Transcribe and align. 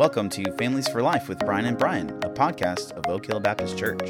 Welcome 0.00 0.30
to 0.30 0.50
Families 0.52 0.88
for 0.88 1.02
Life 1.02 1.28
with 1.28 1.40
Brian 1.40 1.66
and 1.66 1.76
Brian, 1.76 2.08
a 2.24 2.30
podcast 2.30 2.92
of 2.92 3.06
Oak 3.08 3.26
Hill 3.26 3.38
Baptist 3.38 3.76
Church. 3.76 4.00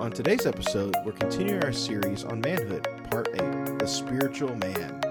On 0.00 0.10
today's 0.10 0.46
episode, 0.46 0.94
we're 1.04 1.12
continuing 1.12 1.62
our 1.62 1.70
series 1.70 2.24
on 2.24 2.40
manhood, 2.40 2.88
part 3.10 3.28
8 3.34 3.78
The 3.78 3.86
Spiritual 3.86 4.56
Man. 4.56 5.02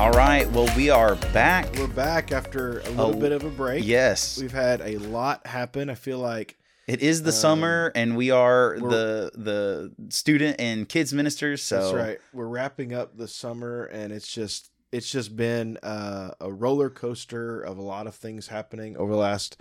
All 0.00 0.12
right, 0.12 0.48
well, 0.52 0.68
we 0.76 0.90
are 0.90 1.16
back. 1.32 1.72
We're 1.76 1.88
back 1.88 2.30
after 2.30 2.80
a 2.80 2.90
little 2.90 3.06
Oh, 3.06 3.12
bit 3.14 3.32
of 3.32 3.44
a 3.44 3.50
break. 3.50 3.84
Yes, 3.84 4.38
We've 4.40 4.52
had 4.52 4.80
a 4.80 4.96
lot 4.98 5.46
happen. 5.46 5.88
I 5.90 5.94
feel 5.94 6.18
like 6.18 6.56
it 6.88 7.02
is 7.02 7.22
the 7.22 7.28
Um, 7.28 7.32
summer, 7.34 7.92
and 7.94 8.16
we 8.16 8.30
are 8.30 8.78
the 8.80 9.30
the 9.34 9.92
student 10.08 10.56
and 10.58 10.88
kids 10.88 11.12
ministers. 11.12 11.62
So 11.62 11.80
that's 11.80 11.94
right. 11.94 12.18
We're 12.32 12.48
wrapping 12.48 12.92
up 12.94 13.16
the 13.16 13.28
summer 13.28 13.84
and 13.84 14.12
it's 14.12 14.26
just 14.32 14.70
it's 14.90 15.10
just 15.10 15.36
been 15.36 15.76
uh, 15.82 16.30
a 16.40 16.50
roller 16.50 16.88
coaster 16.88 17.60
of 17.60 17.76
a 17.76 17.82
lot 17.82 18.06
of 18.06 18.14
things 18.14 18.48
happening 18.48 18.96
over 18.96 19.12
the 19.12 19.18
last 19.18 19.58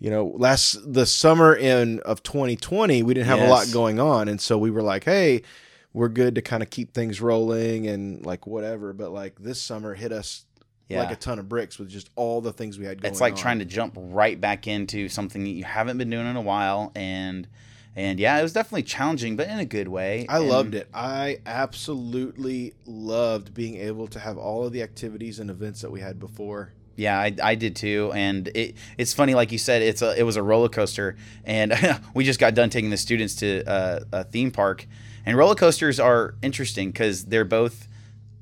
you 0.00 0.10
know, 0.10 0.26
last 0.36 0.76
the 0.92 1.06
summer 1.06 1.56
in 1.56 1.98
of 2.00 2.22
2020, 2.22 3.02
we 3.02 3.14
didn't 3.14 3.26
have 3.26 3.40
a 3.40 3.50
lot 3.50 3.66
going 3.72 3.98
on 3.98 4.28
and 4.28 4.40
so 4.40 4.56
we 4.56 4.70
were 4.70 4.82
like, 4.82 5.02
"Hey, 5.04 5.42
we're 5.92 6.08
good 6.08 6.36
to 6.36 6.42
kind 6.42 6.62
of 6.62 6.70
keep 6.70 6.94
things 6.94 7.20
rolling 7.20 7.88
and 7.88 8.24
like 8.24 8.46
whatever." 8.46 8.92
But 8.92 9.10
like 9.10 9.40
this 9.40 9.60
summer 9.60 9.94
hit 9.94 10.12
us 10.12 10.44
yeah, 10.88 11.00
like 11.02 11.10
a 11.12 11.16
ton 11.16 11.38
of 11.38 11.48
bricks 11.48 11.78
with 11.78 11.88
just 11.88 12.10
all 12.16 12.40
the 12.40 12.52
things 12.52 12.78
we 12.78 12.84
had 12.86 13.00
going 13.02 13.12
it's 13.12 13.20
like 13.20 13.34
on. 13.34 13.38
trying 13.38 13.58
to 13.58 13.64
jump 13.64 13.94
right 13.96 14.40
back 14.40 14.66
into 14.66 15.08
something 15.08 15.44
that 15.44 15.50
you 15.50 15.64
haven't 15.64 15.98
been 15.98 16.10
doing 16.10 16.26
in 16.26 16.36
a 16.36 16.40
while, 16.42 16.92
and 16.94 17.46
and 17.96 18.20
yeah, 18.20 18.38
it 18.38 18.42
was 18.42 18.52
definitely 18.52 18.84
challenging, 18.84 19.34
but 19.36 19.48
in 19.48 19.58
a 19.58 19.64
good 19.64 19.88
way. 19.88 20.24
I 20.28 20.38
And- 20.38 20.48
loved 20.48 20.74
it. 20.74 20.88
I 20.94 21.40
absolutely 21.46 22.74
loved 22.86 23.54
being 23.54 23.76
able 23.76 24.06
to 24.08 24.18
have 24.20 24.38
all 24.38 24.64
of 24.66 24.72
the 24.72 24.82
activities 24.82 25.38
and 25.40 25.50
events 25.50 25.80
that 25.82 25.90
we 25.90 26.00
had 26.00 26.18
before. 26.20 26.72
Yeah, 26.96 27.18
I, 27.18 27.32
I 27.42 27.54
did 27.54 27.76
too, 27.76 28.10
and 28.14 28.48
it 28.48 28.74
it's 28.98 29.12
funny, 29.14 29.34
like 29.34 29.52
you 29.52 29.58
said, 29.58 29.82
it's 29.82 30.02
a 30.02 30.18
it 30.18 30.24
was 30.24 30.36
a 30.36 30.42
roller 30.42 30.68
coaster, 30.68 31.16
and 31.44 31.72
we 32.14 32.24
just 32.24 32.40
got 32.40 32.54
done 32.54 32.70
taking 32.70 32.90
the 32.90 32.96
students 32.96 33.34
to 33.36 33.64
uh, 33.68 34.00
a 34.12 34.24
theme 34.24 34.50
park, 34.50 34.86
and 35.24 35.36
roller 35.36 35.54
coasters 35.54 36.00
are 36.00 36.34
interesting 36.42 36.90
because 36.90 37.24
they're 37.26 37.44
both 37.44 37.86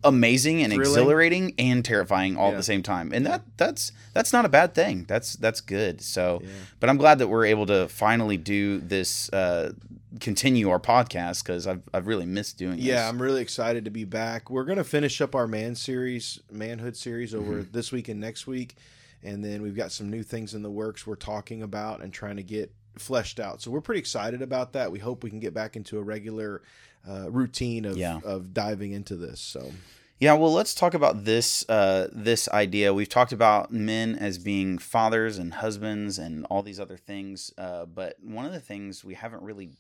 amazing 0.06 0.62
and 0.62 0.72
Thrilling. 0.72 0.90
exhilarating 0.92 1.54
and 1.58 1.84
terrifying 1.84 2.36
all 2.36 2.50
at 2.50 2.56
the 2.56 2.62
same 2.62 2.82
time, 2.82 3.12
and 3.12 3.26
that 3.26 3.42
that's 3.56 3.92
that's 4.14 4.32
not 4.32 4.44
a 4.44 4.48
bad 4.48 4.74
thing. 4.74 5.04
That's 5.08 5.34
that's 5.34 5.60
good. 5.60 6.00
So, 6.00 6.40
Yeah. 6.42 6.48
but 6.80 6.88
I'm 6.90 6.96
glad 6.96 7.18
that 7.18 7.28
we're 7.28 7.44
able 7.46 7.66
to 7.66 7.88
finally 7.88 8.36
do 8.36 8.80
this, 8.80 9.30
uh, 9.32 9.72
continue 10.20 10.70
our 10.70 10.80
podcast 10.80 11.42
because 11.44 11.66
I've 11.66 11.82
I've 11.92 12.06
really 12.06 12.26
missed 12.26 12.58
doing 12.58 12.76
this. 12.76 12.84
Yeah, 12.86 13.08
I'm 13.08 13.20
really 13.20 13.42
excited 13.42 13.84
to 13.84 13.90
be 13.90 14.04
back. 14.04 14.48
We're 14.50 14.64
gonna 14.64 14.84
finish 14.84 15.20
up 15.20 15.34
our 15.34 15.46
man 15.46 15.74
series, 15.74 16.40
manhood 16.50 16.96
series 16.96 17.34
over 17.34 17.60
Mm-hmm. 17.60 17.72
this 17.72 17.92
week 17.92 18.08
and 18.08 18.20
next 18.20 18.46
week, 18.46 18.76
and 19.22 19.44
then 19.44 19.62
we've 19.62 19.76
got 19.76 19.92
some 19.92 20.10
new 20.10 20.22
things 20.22 20.54
in 20.54 20.62
the 20.62 20.70
works 20.70 21.06
we're 21.06 21.16
talking 21.16 21.62
about 21.62 22.00
and 22.02 22.12
trying 22.12 22.36
to 22.36 22.42
get 22.42 22.72
fleshed 22.98 23.38
out. 23.38 23.60
So 23.60 23.70
we're 23.70 23.82
pretty 23.82 23.98
excited 23.98 24.40
about 24.40 24.72
that. 24.72 24.90
We 24.90 24.98
hope 25.00 25.22
we 25.22 25.28
can 25.28 25.38
get 25.40 25.52
back 25.52 25.76
into 25.76 25.98
a 25.98 26.02
regular 26.02 26.62
uh, 27.08 27.30
routine 27.30 27.84
of 27.84 27.96
Yeah. 27.96 28.20
of 28.24 28.52
diving 28.54 28.92
into 28.92 29.16
this. 29.16 29.40
So 29.40 29.72
Yeah, 30.18 30.32
well, 30.32 30.52
let's 30.52 30.74
talk 30.74 30.94
about 30.94 31.24
this 31.24 31.68
uh, 31.68 32.08
this 32.12 32.48
idea. 32.48 32.94
We've 32.94 33.08
talked 33.08 33.32
about 33.32 33.70
men 33.72 34.14
as 34.16 34.38
being 34.38 34.78
fathers 34.78 35.36
and 35.38 35.54
husbands 35.54 36.18
and 36.18 36.44
all 36.46 36.62
these 36.62 36.80
other 36.80 36.96
things, 36.96 37.52
uh, 37.58 37.84
but 37.86 38.16
one 38.22 38.46
of 38.46 38.52
the 38.52 38.60
things 38.60 39.04
we 39.04 39.14
haven't 39.14 39.42
really 39.42 39.70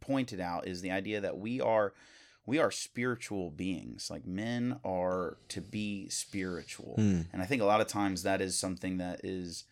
pointed 0.00 0.40
out 0.40 0.66
is 0.66 0.80
the 0.80 0.90
idea 0.90 1.20
that 1.20 1.38
we 1.38 1.60
are 1.60 1.92
we 2.46 2.58
are 2.58 2.70
spiritual 2.70 3.50
beings. 3.50 4.10
Like 4.10 4.26
men 4.26 4.80
are 4.84 5.36
to 5.48 5.60
be 5.60 6.08
spiritual, 6.08 6.94
Hmm. 6.96 7.20
and 7.32 7.42
I 7.42 7.44
think 7.46 7.62
a 7.62 7.66
lot 7.66 7.80
of 7.80 7.86
times 7.86 8.22
that 8.22 8.40
is 8.40 8.58
something 8.58 8.96
that 8.98 9.20
is 9.22 9.64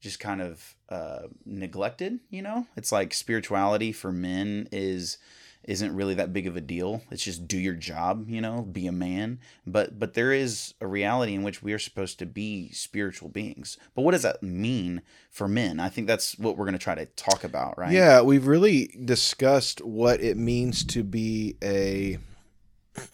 just 0.00 0.18
kind 0.18 0.42
of 0.42 0.74
uh, 0.88 1.28
neglected. 1.46 2.18
You 2.30 2.42
know, 2.42 2.66
it's 2.76 2.90
like 2.90 3.14
spirituality 3.14 3.92
for 3.92 4.10
men 4.12 4.68
is 4.72 5.18
isn't 5.64 5.94
really 5.94 6.14
that 6.14 6.32
big 6.32 6.46
of 6.46 6.56
a 6.56 6.60
deal. 6.60 7.02
It's 7.10 7.24
just 7.24 7.46
do 7.46 7.58
your 7.58 7.74
job, 7.74 8.28
you 8.28 8.40
know, 8.40 8.62
be 8.62 8.86
a 8.86 8.92
man. 8.92 9.40
But 9.66 9.98
but 9.98 10.14
there 10.14 10.32
is 10.32 10.74
a 10.80 10.86
reality 10.86 11.34
in 11.34 11.42
which 11.42 11.62
we 11.62 11.72
are 11.72 11.78
supposed 11.78 12.18
to 12.20 12.26
be 12.26 12.70
spiritual 12.72 13.28
beings. 13.28 13.76
But 13.94 14.02
what 14.02 14.12
does 14.12 14.22
that 14.22 14.42
mean 14.42 15.02
for 15.30 15.48
men? 15.48 15.78
I 15.78 15.88
think 15.88 16.06
that's 16.06 16.38
what 16.38 16.56
we're 16.56 16.64
going 16.64 16.78
to 16.78 16.78
try 16.78 16.94
to 16.94 17.06
talk 17.06 17.44
about, 17.44 17.76
right? 17.78 17.92
Yeah, 17.92 18.22
we've 18.22 18.46
really 18.46 18.94
discussed 19.04 19.84
what 19.84 20.22
it 20.22 20.36
means 20.36 20.84
to 20.86 21.04
be 21.04 21.56
a 21.62 22.18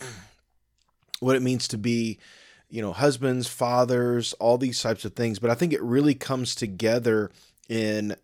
what 1.20 1.36
it 1.36 1.42
means 1.42 1.66
to 1.68 1.78
be, 1.78 2.18
you 2.68 2.80
know, 2.80 2.92
husbands, 2.92 3.48
fathers, 3.48 4.32
all 4.34 4.58
these 4.58 4.80
types 4.80 5.04
of 5.04 5.14
things, 5.14 5.38
but 5.38 5.50
I 5.50 5.54
think 5.54 5.72
it 5.72 5.82
really 5.82 6.14
comes 6.14 6.54
together 6.54 7.30
in 7.68 8.16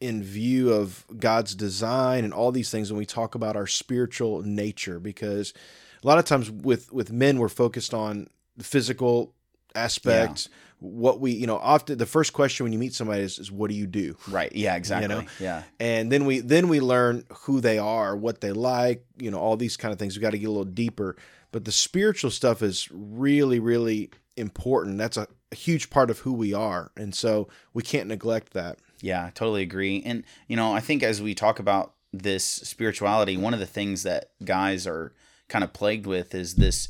in 0.00 0.22
view 0.22 0.72
of 0.72 1.04
God's 1.18 1.54
design 1.54 2.24
and 2.24 2.34
all 2.34 2.52
these 2.52 2.70
things 2.70 2.92
when 2.92 2.98
we 2.98 3.06
talk 3.06 3.34
about 3.34 3.56
our 3.56 3.66
spiritual 3.66 4.42
nature 4.42 5.00
because 5.00 5.54
a 6.02 6.06
lot 6.06 6.18
of 6.18 6.24
times 6.24 6.50
with 6.50 6.92
with 6.92 7.10
men 7.10 7.38
we're 7.38 7.48
focused 7.48 7.94
on 7.94 8.28
the 8.56 8.64
physical 8.64 9.32
aspect 9.74 10.48
what 10.78 11.20
we 11.20 11.32
you 11.32 11.46
know 11.46 11.56
often 11.56 11.96
the 11.96 12.04
first 12.06 12.32
question 12.34 12.64
when 12.64 12.72
you 12.72 12.78
meet 12.78 12.92
somebody 12.94 13.22
is, 13.22 13.38
is 13.38 13.50
what 13.50 13.70
do 13.70 13.76
you 13.76 13.86
do 13.86 14.16
Right. 14.28 14.54
Yeah, 14.54 14.76
exactly. 14.76 15.08
know? 15.08 15.24
Yeah. 15.40 15.62
and 15.80 16.12
then 16.12 16.26
we 16.26 16.40
then 16.40 16.68
we 16.68 16.80
learn 16.80 17.24
who 17.32 17.60
they 17.60 17.78
are 17.78 18.14
what 18.14 18.40
they 18.42 18.52
like 18.52 19.04
you 19.16 19.30
know 19.30 19.38
all 19.38 19.56
these 19.56 19.76
kind 19.76 19.92
of 19.92 19.98
things 19.98 20.16
we 20.16 20.20
got 20.22 20.30
to 20.30 20.38
get 20.38 20.46
a 20.46 20.50
little 20.50 20.64
deeper 20.64 21.16
but 21.52 21.64
the 21.64 21.72
spiritual 21.72 22.30
stuff 22.30 22.62
is 22.62 22.88
really 22.92 23.58
really 23.60 24.10
important 24.36 24.98
that's 24.98 25.16
a, 25.16 25.26
a 25.52 25.54
huge 25.54 25.88
part 25.88 26.10
of 26.10 26.18
who 26.20 26.32
we 26.34 26.52
are 26.52 26.90
and 26.96 27.14
so 27.14 27.48
we 27.72 27.82
can't 27.82 28.08
neglect 28.08 28.52
that 28.52 28.78
Yeah, 29.00 29.30
totally 29.34 29.62
agree. 29.62 30.02
And 30.04 30.24
you 30.48 30.56
know, 30.56 30.72
I 30.72 30.80
think 30.80 31.02
as 31.02 31.20
we 31.20 31.34
talk 31.34 31.58
about 31.58 31.94
this 32.12 32.44
spirituality, 32.44 33.36
one 33.36 33.54
of 33.54 33.60
the 33.60 33.66
things 33.66 34.02
that 34.04 34.30
guys 34.44 34.86
are 34.86 35.12
kind 35.48 35.64
of 35.64 35.72
plagued 35.72 36.06
with 36.06 36.34
is 36.34 36.54
this 36.54 36.88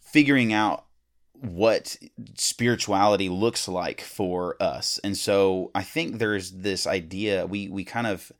figuring 0.00 0.52
out 0.52 0.84
what 1.40 1.96
spirituality 2.36 3.28
looks 3.28 3.68
like 3.68 4.00
for 4.00 4.56
us. 4.62 4.98
And 5.04 5.16
so 5.16 5.70
I 5.74 5.82
think 5.82 6.18
there's 6.18 6.52
this 6.52 6.86
idea 6.86 7.46
we 7.46 7.68
we 7.68 7.84
kind 7.84 8.06
of 8.06 8.32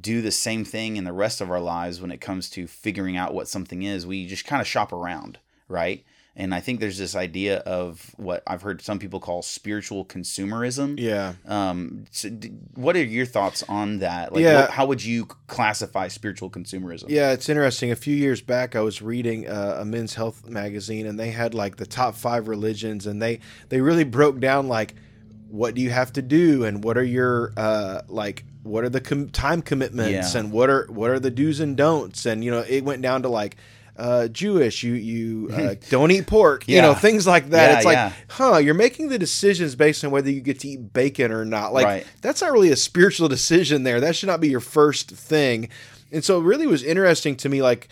do 0.00 0.22
the 0.22 0.30
same 0.30 0.64
thing 0.64 0.96
in 0.96 1.04
the 1.04 1.12
rest 1.12 1.40
of 1.40 1.50
our 1.50 1.60
lives 1.60 2.00
when 2.00 2.12
it 2.12 2.20
comes 2.20 2.48
to 2.50 2.66
figuring 2.66 3.16
out 3.16 3.34
what 3.34 3.48
something 3.48 3.82
is. 3.82 4.06
We 4.06 4.26
just 4.26 4.46
kind 4.46 4.62
of 4.62 4.66
shop 4.66 4.92
around, 4.92 5.38
right? 5.68 6.04
And 6.34 6.54
I 6.54 6.60
think 6.60 6.80
there's 6.80 6.96
this 6.96 7.14
idea 7.14 7.58
of 7.58 8.14
what 8.16 8.42
I've 8.46 8.62
heard 8.62 8.80
some 8.80 8.98
people 8.98 9.20
call 9.20 9.42
spiritual 9.42 10.06
consumerism. 10.06 10.98
yeah 10.98 11.34
Um, 11.46 12.04
so 12.10 12.30
d- 12.30 12.52
what 12.74 12.96
are 12.96 13.04
your 13.04 13.26
thoughts 13.26 13.62
on 13.68 13.98
that? 13.98 14.32
Like, 14.32 14.42
Yeah. 14.42 14.62
what, 14.62 14.70
how 14.70 14.86
would 14.86 15.04
you 15.04 15.26
classify 15.46 16.08
spiritual 16.08 16.48
consumerism? 16.48 17.04
Yeah, 17.08 17.32
it's 17.32 17.50
interesting. 17.50 17.90
A 17.90 17.96
few 17.96 18.16
years 18.16 18.40
back, 18.40 18.74
I 18.74 18.80
was 18.80 19.02
reading 19.02 19.46
uh, 19.46 19.76
a 19.80 19.84
men's 19.84 20.14
health 20.14 20.48
magazine, 20.48 21.06
and 21.06 21.20
they 21.20 21.32
had 21.32 21.52
like 21.52 21.76
the 21.76 21.86
top 21.86 22.14
five 22.14 22.48
religions, 22.48 23.06
and 23.06 23.20
they 23.20 23.40
they 23.68 23.82
really 23.82 24.04
broke 24.04 24.40
down 24.40 24.68
like 24.68 24.94
what 25.50 25.74
do 25.74 25.82
you 25.82 25.90
have 25.90 26.14
to 26.14 26.22
do, 26.22 26.64
and 26.64 26.82
what 26.82 26.96
are 26.96 27.04
your 27.04 27.52
uh, 27.58 28.00
like 28.08 28.44
what 28.62 28.84
are 28.84 28.88
the 28.88 29.02
com- 29.02 29.28
time 29.28 29.60
commitments, 29.60 30.32
Yeah. 30.32 30.40
and 30.40 30.50
what 30.50 30.70
are 30.70 30.86
what 30.88 31.10
are 31.10 31.20
the 31.20 31.30
do's 31.30 31.60
and 31.60 31.76
don'ts, 31.76 32.24
and 32.24 32.42
you 32.42 32.50
know 32.50 32.64
it 32.66 32.84
went 32.84 33.02
down 33.02 33.20
to 33.22 33.28
like. 33.28 33.56
Uh, 33.96 34.26
Jewish, 34.28 34.82
you 34.82 34.94
you 34.94 35.50
uh, 35.52 35.74
don't 35.90 36.10
eat 36.10 36.26
pork, 36.26 36.66
you 36.66 36.80
know 36.80 36.94
things 36.94 37.26
like 37.26 37.50
that. 37.50 37.70
Yeah, 37.70 37.76
it's 37.76 37.84
like, 37.84 37.96
yeah. 37.96 38.12
huh? 38.28 38.56
You're 38.56 38.72
making 38.74 39.08
the 39.10 39.18
decisions 39.18 39.74
based 39.74 40.02
on 40.04 40.10
whether 40.10 40.30
you 40.30 40.40
get 40.40 40.60
to 40.60 40.68
eat 40.68 40.92
bacon 40.94 41.30
or 41.30 41.44
not. 41.44 41.72
Like 41.74 41.84
Right. 41.84 42.06
that's 42.22 42.40
not 42.40 42.52
really 42.52 42.70
a 42.70 42.76
spiritual 42.76 43.28
decision 43.28 43.82
there. 43.82 44.00
That 44.00 44.16
should 44.16 44.28
not 44.28 44.40
be 44.40 44.48
your 44.48 44.60
first 44.60 45.10
thing. 45.10 45.68
And 46.10 46.24
so 46.24 46.40
it 46.40 46.44
really 46.44 46.66
was 46.66 46.82
interesting 46.82 47.36
to 47.36 47.48
me 47.48 47.60
like 47.62 47.88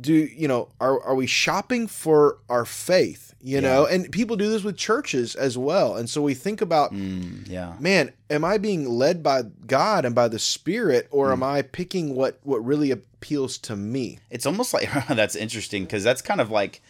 do 0.00 0.12
you 0.14 0.46
know 0.48 0.68
are 0.80 1.00
are 1.02 1.14
we 1.14 1.26
shopping 1.26 1.88
for 1.88 2.38
our 2.48 2.64
faith, 2.64 3.34
you 3.40 3.60
know? 3.60 3.84
And 3.84 4.10
people 4.12 4.36
do 4.36 4.48
this 4.48 4.62
with 4.62 4.76
churches 4.76 5.34
as 5.34 5.58
well. 5.58 5.96
And 5.96 6.08
so 6.08 6.22
we 6.22 6.34
think 6.34 6.60
about 6.60 6.92
Mm, 6.94 7.48
yeah. 7.48 7.72
man, 7.80 8.12
am 8.30 8.44
I 8.44 8.58
being 8.58 8.88
led 8.88 9.22
by 9.24 9.42
God 9.66 10.04
and 10.04 10.14
by 10.14 10.28
the 10.28 10.38
Spirit 10.38 11.08
or 11.10 11.28
Mm. 11.28 11.32
am 11.32 11.42
I 11.42 11.62
picking 11.62 12.14
what 12.14 12.38
what 12.44 12.64
really 12.64 12.92
appeals 13.18 13.58
to 13.58 13.76
me? 13.76 14.18
It's 14.30 14.46
almost 14.46 14.72
like 14.72 14.88
that's 15.08 15.36
interesting 15.36 15.84
because 15.84 16.04
that's 16.04 16.22
kind 16.22 16.40
of 16.40 16.50
like 16.50 16.80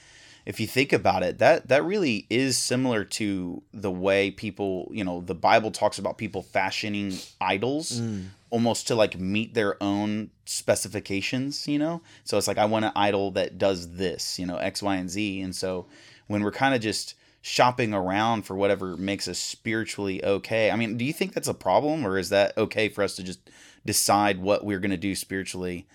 if 0.46 0.60
you 0.60 0.66
think 0.66 0.92
about 0.92 1.22
it, 1.22 1.38
that 1.38 1.68
that 1.68 1.84
really 1.84 2.26
is 2.30 2.56
similar 2.56 3.04
to 3.04 3.62
the 3.72 3.90
way 3.90 4.30
people, 4.30 4.88
you 4.92 5.04
know, 5.04 5.20
the 5.20 5.34
Bible 5.34 5.70
talks 5.70 5.98
about 5.98 6.16
people 6.16 6.42
fashioning 6.42 7.18
idols 7.40 8.00
mm. 8.00 8.26
almost 8.50 8.86
to 8.88 8.94
like 8.94 9.18
meet 9.18 9.54
their 9.54 9.82
own 9.82 10.30
specifications, 10.44 11.68
you 11.68 11.78
know? 11.78 12.00
So 12.24 12.38
it's 12.38 12.48
like 12.48 12.58
I 12.58 12.64
want 12.64 12.86
an 12.86 12.92
idol 12.96 13.30
that 13.32 13.58
does 13.58 13.96
this, 13.96 14.38
you 14.38 14.46
know, 14.46 14.56
X, 14.56 14.82
Y, 14.82 14.96
and 14.96 15.10
Z. 15.10 15.40
And 15.42 15.54
so 15.54 15.86
when 16.28 16.42
we're 16.42 16.52
kind 16.52 16.74
of 16.74 16.80
just 16.80 17.14
shopping 17.42 17.92
around 17.92 18.42
for 18.42 18.54
whatever 18.54 18.96
makes 18.96 19.28
us 19.28 19.38
spiritually 19.38 20.24
okay. 20.24 20.70
I 20.70 20.76
mean, 20.76 20.96
do 20.96 21.04
you 21.04 21.12
think 21.12 21.34
that's 21.34 21.48
a 21.48 21.54
problem 21.54 22.06
or 22.06 22.18
is 22.18 22.30
that 22.30 22.56
okay 22.56 22.88
for 22.88 23.02
us 23.02 23.16
to 23.16 23.22
just 23.22 23.50
decide 23.84 24.40
what 24.40 24.64
we're 24.64 24.80
going 24.80 24.90
to 24.90 24.96
do 24.96 25.14
spiritually 25.14 25.86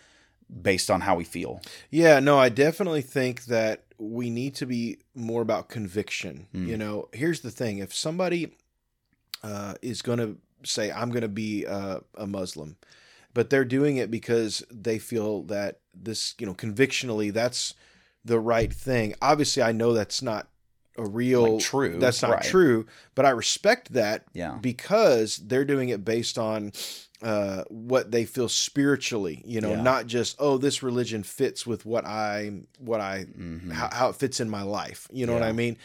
based 0.62 0.90
on 0.92 1.02
how 1.02 1.16
we 1.16 1.24
feel? 1.24 1.62
Yeah, 1.90 2.20
no, 2.20 2.38
I 2.38 2.50
definitely 2.50 3.02
think 3.02 3.46
that 3.46 3.84
we 3.98 4.30
need 4.30 4.56
to 4.56 4.66
be 4.66 4.98
more 5.16 5.42
about 5.42 5.70
conviction. 5.70 6.48
Mm. 6.54 6.68
You 6.68 6.78
know, 6.78 7.10
here's 7.14 7.42
the 7.42 7.52
thing 7.52 7.78
if 7.80 7.94
somebody 7.94 8.56
uh, 9.44 9.76
is 9.82 10.02
going 10.02 10.20
to 10.20 10.38
say, 10.64 10.92
I'm 10.92 11.10
going 11.10 11.22
to 11.22 11.28
be 11.28 11.66
uh, 11.66 12.00
a 12.16 12.28
Muslim, 12.28 12.78
but 13.34 13.50
they're 13.50 13.66
doing 13.66 13.98
it 13.98 14.12
because 14.12 14.64
they 14.72 15.00
feel 15.00 15.44
that 15.44 15.80
this, 15.94 16.36
you 16.40 16.46
know, 16.46 16.54
convictionally, 16.54 17.30
that's 17.32 17.74
the 18.26 18.40
right 18.40 18.72
thing. 18.74 19.16
Obviously, 19.22 19.64
I 19.64 19.72
know 19.72 19.94
that's 19.94 20.22
not 20.22 20.48
a 20.98 21.06
real 21.06 21.56
Like, 21.56 21.64
true, 21.64 21.98
That's 22.00 22.22
not 22.22 22.32
right. 22.32 22.44
true, 22.44 22.86
but 23.16 23.26
I 23.26 23.32
respect 23.32 23.94
that 23.94 24.26
Yeah. 24.34 24.60
because 24.62 25.38
they're 25.38 25.66
doing 25.66 25.90
it 25.90 26.06
based 26.06 26.38
on 26.38 26.72
uh, 27.24 27.64
what 27.70 28.12
they 28.12 28.26
feel 28.26 28.50
spiritually. 28.50 29.42
You 29.46 29.62
know, 29.62 29.72
Yeah. 29.72 29.82
not 29.82 30.08
just 30.08 30.36
oh, 30.40 30.58
this 30.58 30.84
religion 30.84 31.24
fits 31.24 31.66
with 31.66 31.86
what 31.86 32.06
I 32.06 32.52
what 32.80 33.00
I 33.02 33.26
Mhm. 33.26 33.72
how, 33.72 33.90
how 33.92 34.10
it 34.10 34.16
fits 34.18 34.40
in 34.40 34.50
my 34.50 34.62
life. 34.64 35.08
You 35.12 35.26
know 35.26 35.34
what 35.34 35.44
I 35.44 35.54
mean? 35.54 35.78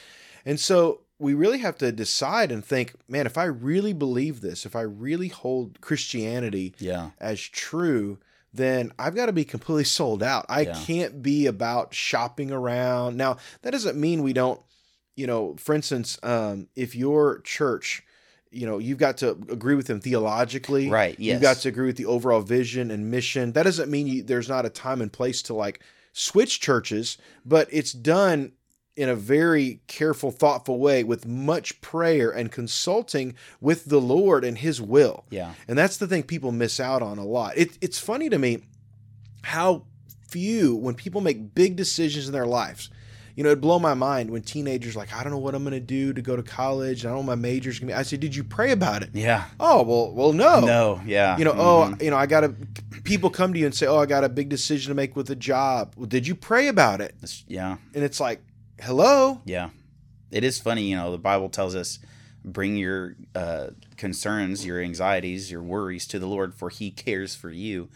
And 0.45 0.59
so 0.59 1.03
we 1.21 1.35
really 1.35 1.59
have 1.59 1.77
to 1.79 1.91
decide 1.93 2.51
and 2.53 2.65
think, 2.65 2.95
man, 3.09 3.27
if 3.27 3.37
I 3.39 3.45
really 3.45 3.93
believe 3.93 4.41
this, 4.41 4.65
if 4.67 4.75
I 4.77 4.83
really 4.83 5.29
hold 5.29 5.81
Christianity 5.81 6.75
Yeah. 6.79 7.11
as 7.19 7.41
true, 7.41 8.19
then 8.55 8.93
I've 8.99 9.15
got 9.15 9.27
to 9.27 9.33
be 9.33 9.45
completely 9.45 9.85
sold 9.99 10.23
out. 10.23 10.47
I 10.49 10.63
Yeah. 10.63 10.75
can't 10.87 11.23
be 11.23 11.47
about 11.47 11.93
shopping 11.95 12.51
around. 12.51 13.17
Now, 13.17 13.37
that 13.63 13.71
doesn't 13.73 13.99
mean 13.99 14.23
we 14.23 14.33
don't, 14.33 14.61
you 15.17 15.27
know, 15.27 15.55
for 15.59 15.75
instance, 15.75 16.19
um, 16.23 16.69
if 16.77 16.95
your 16.95 17.41
church, 17.41 18.03
you 18.51 18.67
know, 18.67 18.79
you've 18.79 18.99
got 18.99 19.19
to 19.19 19.31
agree 19.51 19.75
with 19.75 19.87
them 19.87 20.01
theologically. 20.01 20.89
Right. 20.89 21.19
Yes. 21.19 21.35
You've 21.35 21.43
got 21.43 21.57
to 21.59 21.69
agree 21.69 21.87
with 21.87 21.97
the 21.97 22.07
overall 22.07 22.41
vision 22.41 22.91
and 22.91 23.11
mission. 23.11 23.53
That 23.53 23.65
doesn't 23.65 23.91
mean 23.91 24.07
you, 24.07 24.23
there's 24.23 24.49
not 24.49 24.67
a 24.67 24.71
time 24.71 25.01
and 25.01 25.13
place 25.13 25.43
to 25.43 25.55
like 25.55 25.81
switch 26.13 26.61
churches, 26.61 27.19
but 27.45 27.69
it's 27.71 27.93
done 27.93 28.53
in 28.97 29.09
a 29.09 29.15
very 29.15 29.81
careful, 29.87 30.33
thoughtful 30.33 30.81
way 30.81 31.05
with 31.05 31.25
much 31.25 31.81
prayer 31.81 32.31
and 32.31 32.51
consulting 32.51 33.37
with 33.61 33.85
the 33.85 34.01
Lord 34.01 34.45
and 34.45 34.59
His 34.59 34.81
will. 34.81 35.25
Yeah. 35.31 35.55
And 35.69 35.79
that's 35.79 35.99
the 35.99 36.09
thing 36.09 36.25
people 36.25 36.51
miss 36.51 36.81
out 36.81 37.01
on 37.01 37.17
a 37.19 37.25
lot. 37.25 37.57
It, 37.57 37.79
it's 37.81 38.01
funny 38.01 38.29
to 38.29 38.39
me 38.39 38.65
how 39.43 39.85
few, 40.29 40.75
when 40.75 40.95
people 40.95 41.21
make 41.21 41.55
big 41.55 41.77
decisions 41.77 42.27
in 42.27 42.33
their 42.33 42.47
lives, 42.47 42.91
you 43.39 43.45
know, 43.45 43.51
it'd 43.51 43.61
blow 43.61 43.79
my 43.79 43.95
mind 43.95 44.31
when 44.33 44.43
teenagers 44.43 44.97
like, 44.97 45.15
I 45.15 45.23
don't 45.23 45.31
know 45.31 45.39
what 45.39 45.55
I'm 45.55 45.63
going 45.63 45.73
to 45.73 45.79
do 45.79 46.13
to 46.13 46.21
go 46.21 46.35
to 46.35 46.43
college. 46.43 47.07
I 47.07 47.11
don't 47.11 47.19
know 47.19 47.23
my 47.23 47.37
major's 47.37 47.79
going 47.79 47.87
to 47.87 47.95
be. 47.95 47.97
I 47.97 48.03
said, 48.03 48.19
Did 48.19 48.35
you 48.35 48.43
pray 48.43 48.73
about 48.73 49.05
it? 49.05 49.11
Yeah. 49.13 49.45
Oh, 49.61 49.85
well, 49.85 50.13
well, 50.13 50.33
no. 50.33 50.59
No. 50.59 51.01
Yeah. 51.07 51.39
You 51.39 51.45
know, 51.45 51.53
Mhm. 51.53 51.59
oh, 52.01 52.05
you 52.05 52.11
know, 52.11 52.17
I 52.17 52.27
got 52.27 52.41
to, 52.41 52.53
people 53.05 53.31
come 53.31 53.53
to 53.53 53.59
you 53.61 53.67
and 53.67 53.73
say, 53.73 53.87
Oh, 53.87 53.99
I 53.99 54.07
got 54.07 54.25
a 54.25 54.29
big 54.29 54.49
decision 54.49 54.91
to 54.91 54.95
make 54.97 55.15
with 55.15 55.31
a 55.31 55.37
job. 55.37 55.93
Well, 55.97 56.07
did 56.07 56.27
you 56.27 56.35
pray 56.35 56.67
about 56.67 57.01
it? 57.01 57.13
It's- 57.19 57.45
yeah. 57.47 57.77
And 57.95 58.03
it's 58.03 58.19
like, 58.19 58.41
Hello? 58.81 59.41
Yeah. 59.45 59.71
It 60.33 60.43
is 60.43 60.59
funny, 60.59 60.91
you 60.91 60.97
know, 60.97 61.13
the 61.13 61.17
Bible 61.19 61.49
tells 61.49 61.77
us 61.77 62.01
bring 62.45 62.77
your 62.77 63.15
uh, 63.37 63.69
concerns, 63.97 64.67
your 64.67 64.81
anxieties, 64.83 65.49
your 65.51 65.63
worries 65.63 66.09
to 66.09 66.19
the 66.19 66.27
Lord, 66.27 66.55
for 66.57 66.71
he 66.71 66.91
cares 66.91 67.37
for 67.37 67.51
you. 67.51 67.89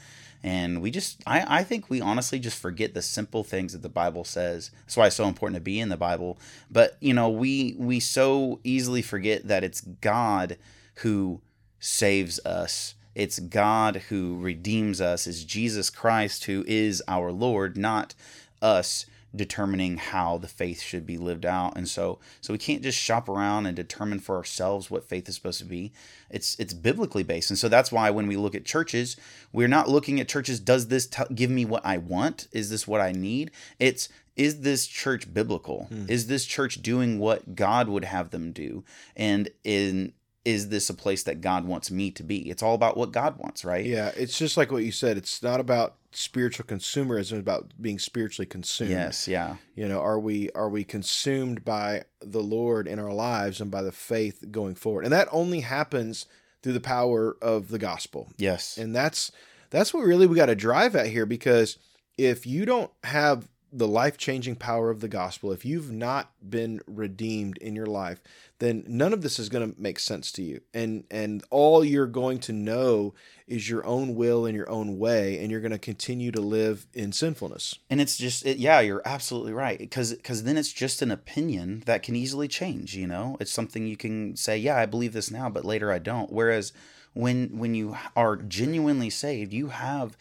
And 0.42 0.82
we 0.82 0.90
just, 0.90 1.22
I, 1.26 1.60
I 1.60 1.64
think 1.64 1.88
we 1.88 2.00
honestly 2.00 2.38
just 2.38 2.58
forget 2.58 2.94
the 2.94 3.02
simple 3.02 3.44
things 3.44 3.72
that 3.72 3.82
the 3.82 3.88
Bible 3.88 4.24
says. 4.24 4.70
That's 4.80 4.96
why 4.96 5.06
it's 5.06 5.16
so 5.16 5.28
important 5.28 5.56
to 5.56 5.62
be 5.62 5.78
in 5.78 5.88
the 5.88 5.96
Bible. 5.96 6.38
But, 6.70 6.96
you 7.00 7.14
know, 7.14 7.28
we, 7.28 7.76
we 7.78 8.00
so 8.00 8.58
easily 8.64 9.02
forget 9.02 9.46
that 9.46 9.62
it's 9.62 9.80
God 9.80 10.56
who 10.96 11.40
saves 11.78 12.44
us. 12.44 12.94
It's 13.14 13.38
God 13.38 13.96
who 14.08 14.38
redeems 14.40 15.00
us. 15.00 15.26
It's 15.26 15.44
Jesus 15.44 15.90
Christ 15.90 16.44
who 16.44 16.64
is 16.66 17.02
our 17.06 17.30
Lord, 17.30 17.76
not 17.76 18.14
us 18.60 19.06
determining 19.34 19.96
how 19.96 20.38
the 20.38 20.48
faith 20.48 20.80
should 20.80 21.06
be 21.06 21.16
lived 21.18 21.46
out. 21.46 21.76
And 21.76 21.88
so 21.88 22.18
so 22.40 22.52
we 22.52 22.58
can't 22.58 22.82
just 22.82 22.98
shop 22.98 23.28
around 23.28 23.66
and 23.66 23.76
determine 23.76 24.20
for 24.20 24.36
ourselves 24.36 24.90
what 24.90 25.08
faith 25.08 25.28
is 25.28 25.34
supposed 25.34 25.60
to 25.60 25.64
be. 25.64 25.92
It's 26.30 26.58
it's 26.58 26.74
biblically 26.74 27.22
based. 27.22 27.50
And 27.50 27.58
so 27.58 27.68
that's 27.68 27.92
why 27.92 28.10
when 28.10 28.26
we 28.26 28.36
look 28.36 28.54
at 28.54 28.64
churches 28.64 29.16
we're 29.52 29.68
not 29.68 29.88
looking 29.88 30.20
at 30.20 30.28
churches 30.28 30.60
does 30.60 30.88
this 30.88 31.06
t- 31.06 31.22
give 31.34 31.50
me 31.50 31.64
what 31.64 31.84
i 31.84 31.98
want? 31.98 32.48
Is 32.52 32.70
this 32.70 32.86
what 32.86 33.00
i 33.00 33.12
need? 33.12 33.50
It's 33.78 34.08
is 34.36 34.60
this 34.60 34.86
church 34.86 35.32
biblical? 35.32 35.84
Hmm. 35.84 36.06
Is 36.08 36.26
this 36.26 36.44
church 36.46 36.82
doing 36.82 37.18
what 37.18 37.54
god 37.54 37.88
would 37.88 38.04
have 38.04 38.30
them 38.30 38.52
do? 38.52 38.84
And 39.16 39.50
in 39.64 40.14
is 40.44 40.68
this 40.70 40.90
a 40.90 40.94
place 40.94 41.22
that 41.22 41.40
god 41.40 41.64
wants 41.64 41.90
me 41.90 42.10
to 42.10 42.22
be 42.24 42.50
it's 42.50 42.62
all 42.62 42.74
about 42.74 42.96
what 42.96 43.12
god 43.12 43.36
wants 43.38 43.64
right 43.64 43.86
Yeah, 43.86 44.10
it's 44.16 44.36
just 44.38 44.56
like 44.56 44.72
what 44.72 44.84
you 44.84 44.92
said. 44.92 45.16
It's 45.16 45.42
not 45.42 45.60
about 45.60 45.96
spiritual 46.10 46.66
consumerism, 46.66 47.32
it's 47.32 47.40
about 47.40 47.70
being 47.80 47.98
spiritually 47.98 48.46
consumed. 48.46 48.90
yes 48.90 49.26
yeah 49.28 49.56
You 49.76 49.88
know, 49.88 50.00
are 50.00 50.18
we 50.18 50.50
are 50.50 50.68
we 50.68 50.84
consumed 50.84 51.64
by 51.64 52.04
the 52.20 52.42
Lord 52.42 52.86
in 52.88 52.98
our 52.98 53.12
lives 53.12 53.60
and 53.60 53.70
by 53.70 53.82
the 53.82 53.92
faith 53.92 54.44
going 54.50 54.74
forward? 54.74 55.04
And 55.04 55.12
that 55.12 55.28
only 55.30 55.60
happens 55.60 56.26
through 56.62 56.74
the 56.74 56.80
power 56.80 57.36
of 57.40 57.68
the 57.68 57.78
gospel. 57.78 58.30
yes 58.36 58.76
And 58.76 58.94
that's 58.94 59.30
that's 59.70 59.94
what 59.94 60.04
really 60.04 60.26
we 60.26 60.36
got 60.36 60.46
to 60.46 60.54
drive 60.54 60.94
at 60.96 61.06
here 61.06 61.24
because 61.26 61.78
if 62.18 62.46
you 62.46 62.66
don't 62.66 62.90
have 63.04 63.48
the 63.72 63.88
life-changing 63.88 64.56
power 64.56 64.90
of 64.90 65.00
the 65.00 65.08
gospel, 65.08 65.50
if 65.50 65.64
you've 65.64 65.90
not 65.90 66.30
been 66.48 66.80
redeemed 66.86 67.56
in 67.58 67.74
your 67.74 67.86
life, 67.86 68.20
then 68.58 68.84
none 68.86 69.12
of 69.12 69.22
this 69.22 69.38
is 69.38 69.48
going 69.48 69.72
to 69.72 69.80
make 69.80 69.98
sense 69.98 70.30
to 70.32 70.42
you. 70.42 70.60
And 70.74 71.04
and 71.10 71.42
all 71.50 71.84
you're 71.84 72.06
going 72.06 72.38
to 72.40 72.52
know 72.52 73.14
is 73.46 73.68
your 73.68 73.84
own 73.84 74.14
will 74.14 74.46
and 74.46 74.56
your 74.56 74.70
own 74.70 74.98
way 74.98 75.38
and 75.38 75.50
you're 75.50 75.60
going 75.60 75.72
to 75.72 75.78
continue 75.78 76.30
to 76.32 76.40
live 76.40 76.86
in 76.94 77.12
sinfulness. 77.12 77.78
and 77.90 78.00
it's 78.00 78.16
just 78.16 78.46
it, 78.46 78.58
yeah 78.58 78.80
you're 78.80 79.02
absolutely 79.04 79.52
right 79.52 79.78
because 79.78 80.14
because 80.14 80.44
then 80.44 80.56
it's 80.56 80.72
just 80.72 81.02
an 81.02 81.10
opinion 81.10 81.82
that 81.86 82.02
can 82.02 82.16
easily 82.16 82.48
change 82.48 82.94
you 82.94 83.06
know 83.06 83.36
it's 83.40 83.52
something 83.52 83.86
you 83.86 83.96
can 83.96 84.36
say 84.36 84.56
yeah 84.56 84.76
i 84.76 84.86
believe 84.86 85.12
this 85.12 85.30
now 85.30 85.50
but 85.50 85.64
later 85.64 85.92
i 85.92 85.98
don't 85.98 86.32
whereas 86.32 86.72
when 87.12 87.58
when 87.58 87.74
you 87.74 87.96
are 88.16 88.36
genuinely 88.36 89.10
saved 89.10 89.52
you 89.52 89.68
have 89.68 90.16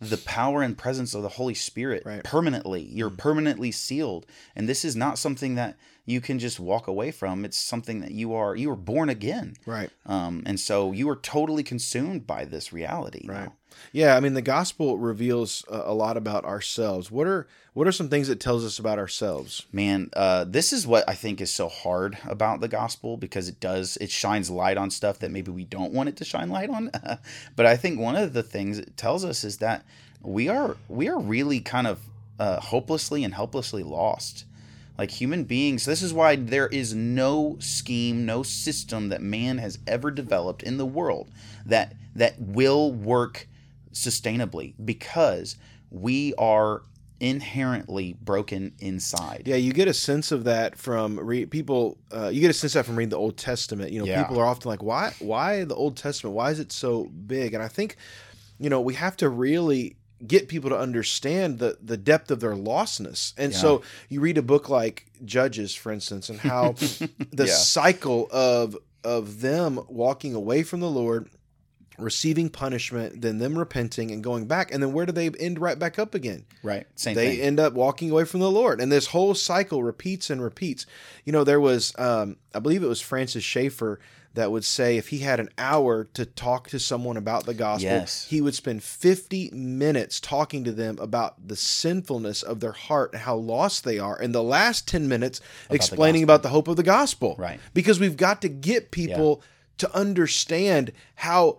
the 0.00 0.16
power 0.18 0.62
and 0.62 0.78
presence 0.78 1.14
of 1.14 1.22
the 1.22 1.28
holy 1.28 1.54
spirit 1.54 2.02
Right. 2.04 2.22
permanently. 2.22 2.82
You're 2.82 3.10
mm. 3.10 3.18
permanently 3.18 3.72
sealed. 3.72 4.26
And 4.54 4.68
this 4.68 4.84
is 4.84 4.94
not 4.94 5.18
something 5.18 5.56
that 5.56 5.76
you 6.08 6.20
can 6.22 6.38
just 6.38 6.58
walk 6.58 6.86
away 6.88 7.10
from 7.10 7.44
it's 7.44 7.58
something 7.58 8.00
that 8.00 8.12
you 8.12 8.32
are 8.34 8.56
you 8.56 8.70
are 8.70 8.76
born 8.92 9.08
again 9.10 9.54
Right. 9.66 9.90
um 10.06 10.42
and 10.46 10.58
so 10.58 10.92
you 10.92 11.08
are 11.10 11.16
totally 11.16 11.62
consumed 11.62 12.26
by 12.26 12.44
this 12.44 12.72
reality 12.72 13.24
now. 13.26 13.34
Right. 13.40 13.50
Yeah, 13.92 14.16
I 14.16 14.20
mean 14.20 14.34
the 14.34 14.42
gospel 14.42 14.98
reveals 14.98 15.64
a, 15.70 15.92
a 15.92 15.94
lot 15.94 16.16
about 16.16 16.44
ourselves. 16.44 17.10
What 17.12 17.26
are 17.28 17.46
what 17.74 17.86
are 17.86 17.92
some 17.92 18.08
things 18.08 18.28
it 18.28 18.40
tells 18.40 18.64
us 18.64 18.78
about 18.80 18.98
ourselves? 18.98 19.66
man 19.70 20.10
uh, 20.24 20.44
this 20.44 20.72
is 20.72 20.86
what 20.86 21.04
i 21.08 21.14
think 21.14 21.40
is 21.40 21.52
so 21.52 21.68
hard 21.68 22.18
about 22.26 22.60
the 22.60 22.68
gospel 22.68 23.16
because 23.16 23.46
it 23.48 23.60
does 23.60 23.96
it 24.00 24.10
shines 24.10 24.50
light 24.50 24.76
on 24.78 24.90
stuff 24.90 25.18
that 25.20 25.30
maybe 25.30 25.50
we 25.52 25.64
don't 25.64 25.92
want 25.92 26.08
it 26.08 26.16
to 26.16 26.24
shine 26.24 26.48
light 26.48 26.70
on 26.70 26.90
but 27.56 27.66
i 27.66 27.76
think 27.76 28.00
one 28.00 28.16
of 28.16 28.32
the 28.32 28.42
things 28.42 28.78
it 28.78 28.96
tells 28.96 29.24
us 29.24 29.44
is 29.44 29.58
that 29.58 29.84
we 30.22 30.48
are 30.48 30.76
we 30.88 31.08
are 31.08 31.20
really 31.20 31.60
kind 31.60 31.86
of 31.86 31.96
uh, 32.40 32.58
hopelessly 32.60 33.22
and 33.24 33.34
helplessly 33.34 33.82
lost 33.84 34.44
like 34.98 35.10
human 35.10 35.44
beings 35.44 35.84
this 35.84 36.02
is 36.02 36.12
why 36.12 36.34
there 36.36 36.66
is 36.68 36.92
no 36.94 37.56
scheme 37.60 38.26
no 38.26 38.42
system 38.42 39.08
that 39.08 39.22
man 39.22 39.58
has 39.58 39.78
ever 39.86 40.10
developed 40.10 40.62
in 40.62 40.76
the 40.76 40.86
world 40.86 41.30
that 41.64 41.94
that 42.14 42.34
will 42.40 42.92
work 42.92 43.46
sustainably 43.92 44.74
because 44.84 45.56
we 45.90 46.34
are 46.36 46.82
inherently 47.20 48.14
broken 48.22 48.72
inside 48.78 49.42
Yeah, 49.46 49.56
you 49.56 49.72
get 49.72 49.88
a 49.88 49.94
sense 49.94 50.30
of 50.30 50.44
that 50.44 50.78
from 50.78 51.18
re- 51.18 51.46
people. 51.46 51.98
Uh, 52.12 52.28
you 52.28 52.40
get 52.40 52.50
a 52.50 52.52
sense 52.54 52.76
of 52.76 52.80
that 52.80 52.86
from 52.86 52.96
reading 52.96 53.10
the 53.10 53.16
Old 53.18 53.36
Testament. 53.36 53.90
You 53.90 54.00
know, 54.00 54.06
Yeah. 54.06 54.22
people 54.22 54.38
are 54.38 54.46
often 54.46 54.68
like, 54.68 54.84
"Why? 54.84 55.12
Why 55.18 55.64
the 55.64 55.74
Old 55.74 55.96
Testament? 55.96 56.36
Why 56.36 56.52
is 56.52 56.60
it 56.60 56.70
so 56.70 57.06
big?" 57.26 57.54
And 57.54 57.62
I 57.62 57.66
think, 57.66 57.96
you 58.60 58.70
know, 58.70 58.80
we 58.80 58.94
have 58.94 59.16
to 59.16 59.28
really 59.28 59.96
get 60.26 60.48
people 60.48 60.70
to 60.70 60.78
understand 60.78 61.58
the 61.58 61.78
the 61.82 61.96
depth 61.96 62.30
of 62.30 62.40
their 62.40 62.54
lostness. 62.54 63.32
And 63.38 63.54
so 63.54 63.82
you 64.08 64.20
read 64.20 64.38
a 64.38 64.42
book 64.42 64.68
like 64.68 65.06
Judges, 65.24 65.74
for 65.74 65.92
instance, 65.92 66.28
and 66.28 66.40
how 66.40 66.72
the 67.30 67.46
Yeah. 67.46 67.52
cycle 67.52 68.28
of 68.30 68.76
of 69.04 69.40
them 69.40 69.80
walking 69.88 70.34
away 70.34 70.62
from 70.64 70.80
the 70.80 70.90
Lord, 70.90 71.28
receiving 71.98 72.48
punishment, 72.48 73.20
then 73.22 73.38
them 73.38 73.58
repenting 73.58 74.10
and 74.10 74.22
going 74.22 74.46
back, 74.46 74.72
and 74.72 74.82
then 74.82 74.92
where 74.92 75.06
do 75.06 75.12
they 75.12 75.30
end 75.30 75.58
right 75.58 75.78
back 75.78 75.98
up 75.98 76.14
again? 76.14 76.44
right 76.62 76.86
same 76.96 77.14
they 77.14 77.36
thing 77.36 77.40
end 77.40 77.60
up 77.60 77.72
walking 77.74 78.10
away 78.10 78.24
from 78.24 78.40
the 78.40 78.50
Lord. 78.50 78.80
And 78.80 78.90
this 78.90 79.06
whole 79.08 79.34
cycle 79.34 79.82
repeats 79.84 80.28
and 80.30 80.42
repeats. 80.42 80.84
You 81.24 81.32
know, 81.32 81.44
there 81.44 81.60
was, 81.60 81.92
um, 81.98 82.36
I 82.54 82.58
believe 82.58 82.82
it 82.82 82.88
was 82.88 83.00
Francis 83.00 83.44
Schaeffer 83.44 84.00
that 84.38 84.52
would 84.52 84.64
say 84.64 84.96
if 84.96 85.08
he 85.08 85.18
had 85.18 85.40
an 85.40 85.48
hour 85.58 86.04
to 86.14 86.24
talk 86.24 86.68
to 86.70 86.78
someone 86.78 87.16
about 87.16 87.44
the 87.44 87.54
gospel, 87.54 87.90
Yes. 87.90 88.26
he 88.30 88.40
would 88.40 88.54
spend 88.54 88.82
50 88.84 89.50
minutes 89.52 90.20
talking 90.20 90.62
to 90.64 90.70
them 90.72 90.96
about 91.00 91.48
the 91.48 91.56
sinfulness 91.56 92.42
of 92.44 92.60
their 92.60 92.72
heart 92.72 93.12
and 93.12 93.22
how 93.22 93.34
lost 93.36 93.82
they 93.84 93.98
are, 93.98 94.16
and 94.16 94.34
the 94.34 94.42
last 94.42 94.86
10 94.86 95.08
minutes 95.08 95.40
explaining 95.70 96.22
gospel. 96.22 96.34
about 96.34 96.42
the 96.44 96.48
hope 96.50 96.68
of 96.68 96.76
the 96.76 96.82
gospel. 96.84 97.34
Right. 97.36 97.58
Because 97.74 97.98
we've 97.98 98.16
got 98.16 98.40
to 98.42 98.48
get 98.48 98.90
people 98.92 99.42
to 99.78 99.92
understand 99.94 100.92
how 101.16 101.58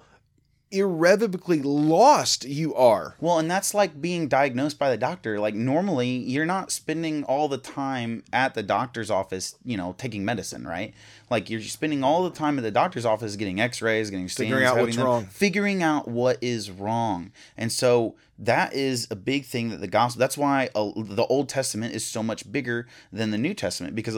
irrevocably 0.71 1.61
lost 1.61 2.45
you 2.45 2.75
are. 2.75 3.15
Well, 3.19 3.39
and 3.39 3.49
that's 3.49 3.73
like 3.73 3.99
being 4.01 4.27
diagnosed 4.27 4.77
by 4.77 4.89
the 4.89 4.97
doctor. 4.97 5.39
Like 5.39 5.55
normally, 5.55 6.09
you're 6.09 6.45
not 6.45 6.71
spending 6.71 7.23
all 7.23 7.47
the 7.47 7.57
time 7.57 8.23
at 8.31 8.53
the 8.53 8.63
doctor's 8.63 9.09
office, 9.09 9.55
you 9.63 9.77
know, 9.77 9.95
taking 9.97 10.23
medicine, 10.25 10.67
right? 10.67 10.93
Like 11.29 11.49
you're 11.49 11.61
spending 11.61 12.03
all 12.03 12.23
the 12.23 12.35
time 12.35 12.57
at 12.57 12.61
the 12.63 12.71
doctor's 12.71 13.05
office 13.05 13.35
getting 13.35 13.59
X-rays, 13.59 14.09
getting 14.09 14.27
scans, 14.29 14.47
Figuring 14.49 14.65
out 14.65 14.77
what's 14.77 14.95
them- 14.95 15.05
wrong. 15.05 15.25
figuring 15.25 15.83
out 15.83 16.07
what 16.07 16.38
is 16.41 16.71
wrong. 16.71 17.31
And 17.57 17.71
so 17.71 18.15
that 18.38 18.73
is 18.73 19.07
a 19.11 19.15
big 19.15 19.45
thing 19.45 19.69
that 19.69 19.81
the 19.81 19.88
gospel. 19.88 20.19
That's 20.19 20.38
why 20.38 20.69
uh, 20.75 20.91
the 20.95 21.25
Old 21.29 21.49
Testament 21.49 21.93
is 21.93 22.05
so 22.05 22.23
much 22.23 22.51
bigger 22.51 22.88
than 23.11 23.31
the 23.31 23.38
New 23.38 23.53
Testament 23.53 23.95
because 23.95 24.17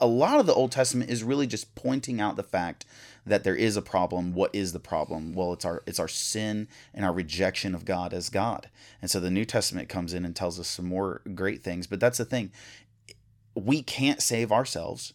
a 0.00 0.06
lot 0.06 0.40
of 0.40 0.46
the 0.46 0.54
Old 0.54 0.72
Testament 0.72 1.10
is 1.10 1.22
really 1.22 1.46
just 1.46 1.74
pointing 1.76 2.20
out 2.20 2.34
the 2.34 2.42
fact 2.42 2.84
that 3.24 3.44
there 3.44 3.54
is 3.54 3.76
a 3.76 3.82
problem. 3.82 4.32
What 4.34 4.54
is 4.54 4.72
the 4.72 4.80
problem? 4.80 5.34
Well, 5.34 5.52
it's 5.52 5.64
our 5.64 5.82
it's 5.86 6.00
our 6.00 6.08
sin 6.08 6.66
and 6.92 7.04
our 7.04 7.12
rejection 7.12 7.74
of 7.74 7.84
God 7.84 8.12
as 8.12 8.28
God. 8.28 8.68
And 9.00 9.10
so 9.10 9.20
the 9.20 9.30
New 9.30 9.44
Testament 9.44 9.88
comes 9.88 10.12
in 10.14 10.24
and 10.24 10.34
tells 10.34 10.58
us 10.58 10.68
some 10.68 10.86
more 10.86 11.22
great 11.34 11.62
things. 11.62 11.86
But 11.86 12.00
that's 12.00 12.18
the 12.18 12.24
thing. 12.24 12.50
We 13.54 13.82
can't 13.82 14.22
save 14.22 14.50
ourselves. 14.50 15.12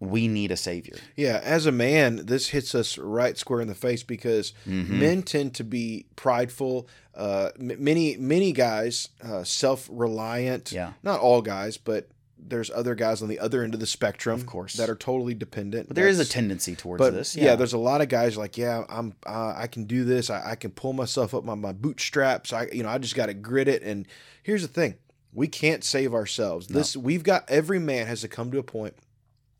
We 0.00 0.28
need 0.28 0.52
a 0.52 0.56
savior. 0.56 0.96
Yeah, 1.16 1.40
as 1.42 1.66
a 1.66 1.72
man, 1.72 2.26
this 2.26 2.48
hits 2.48 2.72
us 2.74 2.98
right 2.98 3.36
square 3.36 3.60
in 3.60 3.66
the 3.68 3.74
face 3.74 4.02
because 4.04 4.52
Mm-hmm. 4.66 5.00
men 5.00 5.22
tend 5.22 5.54
to 5.56 5.64
be 5.64 6.06
prideful. 6.14 6.86
Uh, 7.16 7.50
many 7.58 8.16
many 8.16 8.52
guys 8.52 9.08
uh, 9.24 9.42
self 9.42 9.88
reliant. 9.90 10.70
Yeah. 10.70 10.92
not 11.02 11.18
all 11.20 11.42
guys, 11.42 11.78
but 11.78 12.08
there's 12.40 12.70
other 12.70 12.94
guys 12.94 13.20
on 13.22 13.28
the 13.28 13.38
other 13.38 13.62
end 13.62 13.74
of 13.74 13.80
the 13.80 13.86
spectrum, 13.86 14.40
Of 14.40 14.46
course. 14.46 14.74
that 14.74 14.88
are 14.88 14.94
totally 14.94 15.34
dependent. 15.34 15.88
But 15.88 15.96
there 15.96 16.08
is 16.08 16.18
a 16.20 16.24
tendency 16.24 16.74
towards 16.76 16.98
but 16.98 17.12
this. 17.14 17.36
yeah. 17.36 17.56
there's 17.56 17.72
a 17.72 17.78
lot 17.78 18.00
of 18.00 18.08
guys 18.08 18.36
like, 18.36 18.56
yeah, 18.56 18.84
I'm, 18.88 19.14
uh, 19.26 19.54
I 19.56 19.66
can 19.66 19.84
do 19.84 20.04
this. 20.04 20.30
I, 20.30 20.52
I 20.52 20.54
can 20.54 20.70
pull 20.70 20.92
myself 20.92 21.34
up 21.34 21.48
on 21.48 21.60
my 21.60 21.72
bootstraps. 21.72 22.52
I, 22.52 22.68
you 22.72 22.82
know, 22.82 22.88
I 22.88 22.98
just 22.98 23.14
got 23.14 23.26
to 23.26 23.34
grit 23.34 23.68
it. 23.68 23.82
And 23.82 24.06
here's 24.42 24.62
the 24.62 24.68
thing: 24.68 24.94
we 25.32 25.48
can't 25.48 25.84
save 25.84 26.14
ourselves. 26.14 26.68
This, 26.68 26.96
we've 26.96 27.22
got 27.22 27.44
every 27.50 27.78
man 27.78 28.06
has 28.06 28.20
to 28.22 28.28
come 28.28 28.50
to 28.52 28.58
a 28.58 28.62
point 28.62 28.94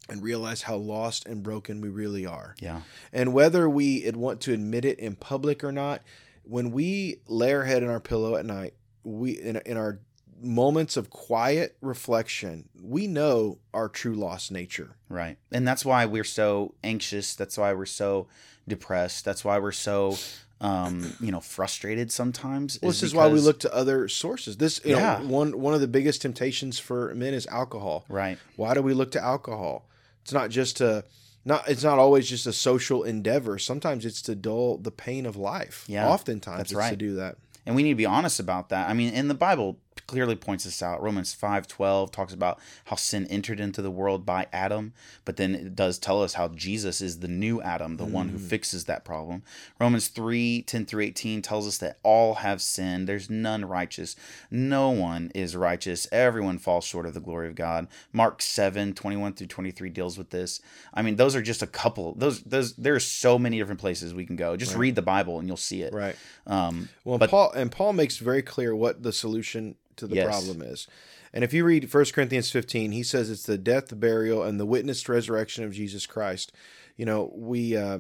and 0.09 0.23
realize 0.23 0.63
how 0.63 0.77
lost 0.77 1.27
and 1.27 1.43
broken 1.43 1.81
we 1.83 1.89
really 1.91 2.25
are. 2.25 2.55
yeah. 2.61 2.81
And 3.13 3.35
whether 3.35 3.69
we 3.69 4.11
want 4.15 4.41
to 4.43 4.55
admit 4.55 4.85
it 4.87 4.99
in 4.99 5.17
public 5.17 5.63
or 5.63 5.73
not, 5.73 6.01
when 6.45 6.71
we 6.71 7.17
lay 7.27 7.53
our 7.53 7.65
head 7.65 7.83
in 7.83 7.91
our 7.91 8.01
pillow 8.01 8.37
at 8.37 8.47
night, 8.47 8.73
we 9.05 9.33
in, 9.33 9.57
in 9.67 9.77
our 9.77 10.01
moments 10.41 10.97
of 10.97 11.11
quiet 11.11 11.77
reflection, 11.81 12.69
we 12.81 13.07
know 13.07 13.59
our 13.75 13.89
true 13.89 14.15
lost 14.15 14.53
nature. 14.53 14.97
Right. 15.09 15.37
And 15.53 15.67
that's 15.67 15.85
why 15.85 16.07
we're 16.07 16.25
so 16.25 16.75
anxious. 16.85 17.35
That's 17.35 17.57
why 17.59 17.73
we're 17.73 17.87
so 17.87 18.29
depressed. 18.67 19.25
That's 19.25 19.45
why 19.45 19.59
we're 19.59 19.73
so 19.73 20.17
um, 20.61 21.15
you 21.21 21.31
know, 21.31 21.41
frustrated 21.41 22.11
sometimes. 22.11 22.79
Well, 22.83 22.91
this 22.91 23.03
is 23.03 23.15
why 23.15 23.29
we 23.29 23.39
look 23.41 23.61
to 23.61 23.73
other 23.73 24.09
sources. 24.09 24.57
This, 24.57 24.81
you 24.85 24.97
Yeah. 24.97 25.19
know, 25.19 25.29
one 25.29 25.61
one 25.61 25.75
of 25.75 25.81
the 25.81 25.87
biggest 25.87 26.23
temptations 26.23 26.79
for 26.79 27.15
men 27.15 27.33
is 27.33 27.47
alcohol. 27.47 28.05
Right. 28.09 28.39
Why 28.57 28.75
do 28.75 28.83
we 28.83 28.93
look 28.93 29.13
to 29.13 29.23
alcohol? 29.23 29.89
It's 30.23 30.33
not 30.33 30.51
just 30.51 30.79
to 30.79 31.05
not. 31.45 31.69
It's 31.69 31.85
not 31.85 31.99
always 31.99 32.29
just 32.29 32.47
a 32.47 32.53
social 32.53 33.05
endeavor. 33.05 33.59
Sometimes 33.59 34.05
it's 34.05 34.21
to 34.23 34.35
dull 34.35 34.79
the 34.79 34.91
pain 34.91 35.27
of 35.27 35.37
life. 35.37 35.85
Yeah, 35.87 36.09
oftentimes 36.09 36.59
that's 36.59 36.73
it's 36.73 36.91
to 36.91 36.97
do 36.97 37.15
that. 37.15 37.37
And 37.65 37.77
we 37.77 37.83
need 37.83 37.91
to 37.91 37.95
be 37.97 38.07
honest 38.07 38.41
about 38.41 38.71
that. 38.71 38.89
I 38.89 38.95
mean, 38.95 39.13
in 39.13 39.29
the 39.29 39.35
Bible 39.35 39.79
clearly 40.07 40.37
points 40.37 40.65
this 40.65 40.83
out. 40.83 41.03
Romans 41.03 41.35
5:12 41.35 42.11
talks 42.11 42.33
about 42.33 42.59
how 42.87 42.97
sin 42.97 43.27
entered 43.27 43.61
into 43.61 43.83
the 43.83 43.91
world 43.91 44.25
by 44.25 44.47
Adam, 44.53 44.93
but 45.25 45.37
then 45.37 45.55
it 45.55 45.75
does 45.75 45.99
tell 45.99 46.23
us 46.23 46.35
how 46.35 46.49
Jesus 46.49 47.01
is 47.01 47.21
the 47.21 47.29
new 47.29 47.61
Adam, 47.63 47.97
the 47.97 48.05
one 48.05 48.29
who 48.29 48.39
fixes 48.39 48.85
that 48.85 49.05
problem. 49.05 49.43
Romans 49.81 50.09
3:10 50.09 50.87
through 50.87 51.03
18 51.03 51.43
tells 51.43 51.67
us 51.67 51.79
that 51.79 51.99
all 52.03 52.35
have 52.37 52.63
sinned. 52.63 53.09
There's 53.09 53.29
none 53.31 53.65
righteous. 53.65 54.17
No 54.51 54.91
one 54.91 55.31
is 55.35 55.57
righteous. 55.57 56.07
Everyone 56.13 56.59
falls 56.59 56.85
short 56.85 57.07
of 57.07 57.15
the 57.15 57.21
glory 57.21 57.49
of 57.49 57.55
God. 57.55 57.89
Mark 58.13 58.41
7:21 58.41 59.35
through 59.35 59.47
23 59.49 59.91
deals 59.91 60.17
with 60.19 60.31
this. 60.31 60.61
I 60.95 61.03
mean, 61.03 61.17
those 61.17 61.35
are 61.37 61.43
just 61.43 61.63
a 61.63 61.67
couple. 61.67 62.15
Those 62.15 62.43
those 62.43 62.75
there's 62.75 63.05
so 63.07 63.39
many 63.39 63.59
different 63.59 63.81
places 63.81 64.15
we 64.15 64.27
can 64.27 64.37
go. 64.37 64.57
Just 64.57 64.75
read 64.75 64.95
the 64.95 65.03
Bible 65.03 65.39
and 65.39 65.49
you'll 65.49 65.57
see 65.57 65.83
it. 65.83 65.93
Right. 65.93 66.17
Um, 66.47 66.89
Well, 67.05 67.19
But- 67.19 67.31
Paul 67.31 67.53
and 67.53 67.71
Paul 67.71 67.93
makes 67.93 68.19
very 68.19 68.43
clear 68.43 68.75
what 68.75 69.03
the 69.03 69.13
solution 69.13 69.77
to 69.99 70.07
the 70.07 70.17
Yes. 70.17 70.27
problem 70.27 70.63
is. 70.63 70.87
And 71.33 71.45
if 71.45 71.53
you 71.53 71.65
read 71.65 71.93
1 71.93 72.05
Corinthians 72.13 72.51
15, 72.51 72.93
he 72.93 73.03
says 73.03 73.31
it's 73.31 73.43
the 73.43 73.59
death, 73.59 73.89
the 73.89 73.97
burial, 73.97 74.43
and 74.43 74.59
the 74.59 74.67
witnessed 74.67 75.09
resurrection 75.09 75.63
of 75.65 75.73
Jesus 75.73 76.07
Christ. 76.07 76.53
You 76.97 77.05
know, 77.05 77.31
we 77.35 77.77
uh, 77.77 77.99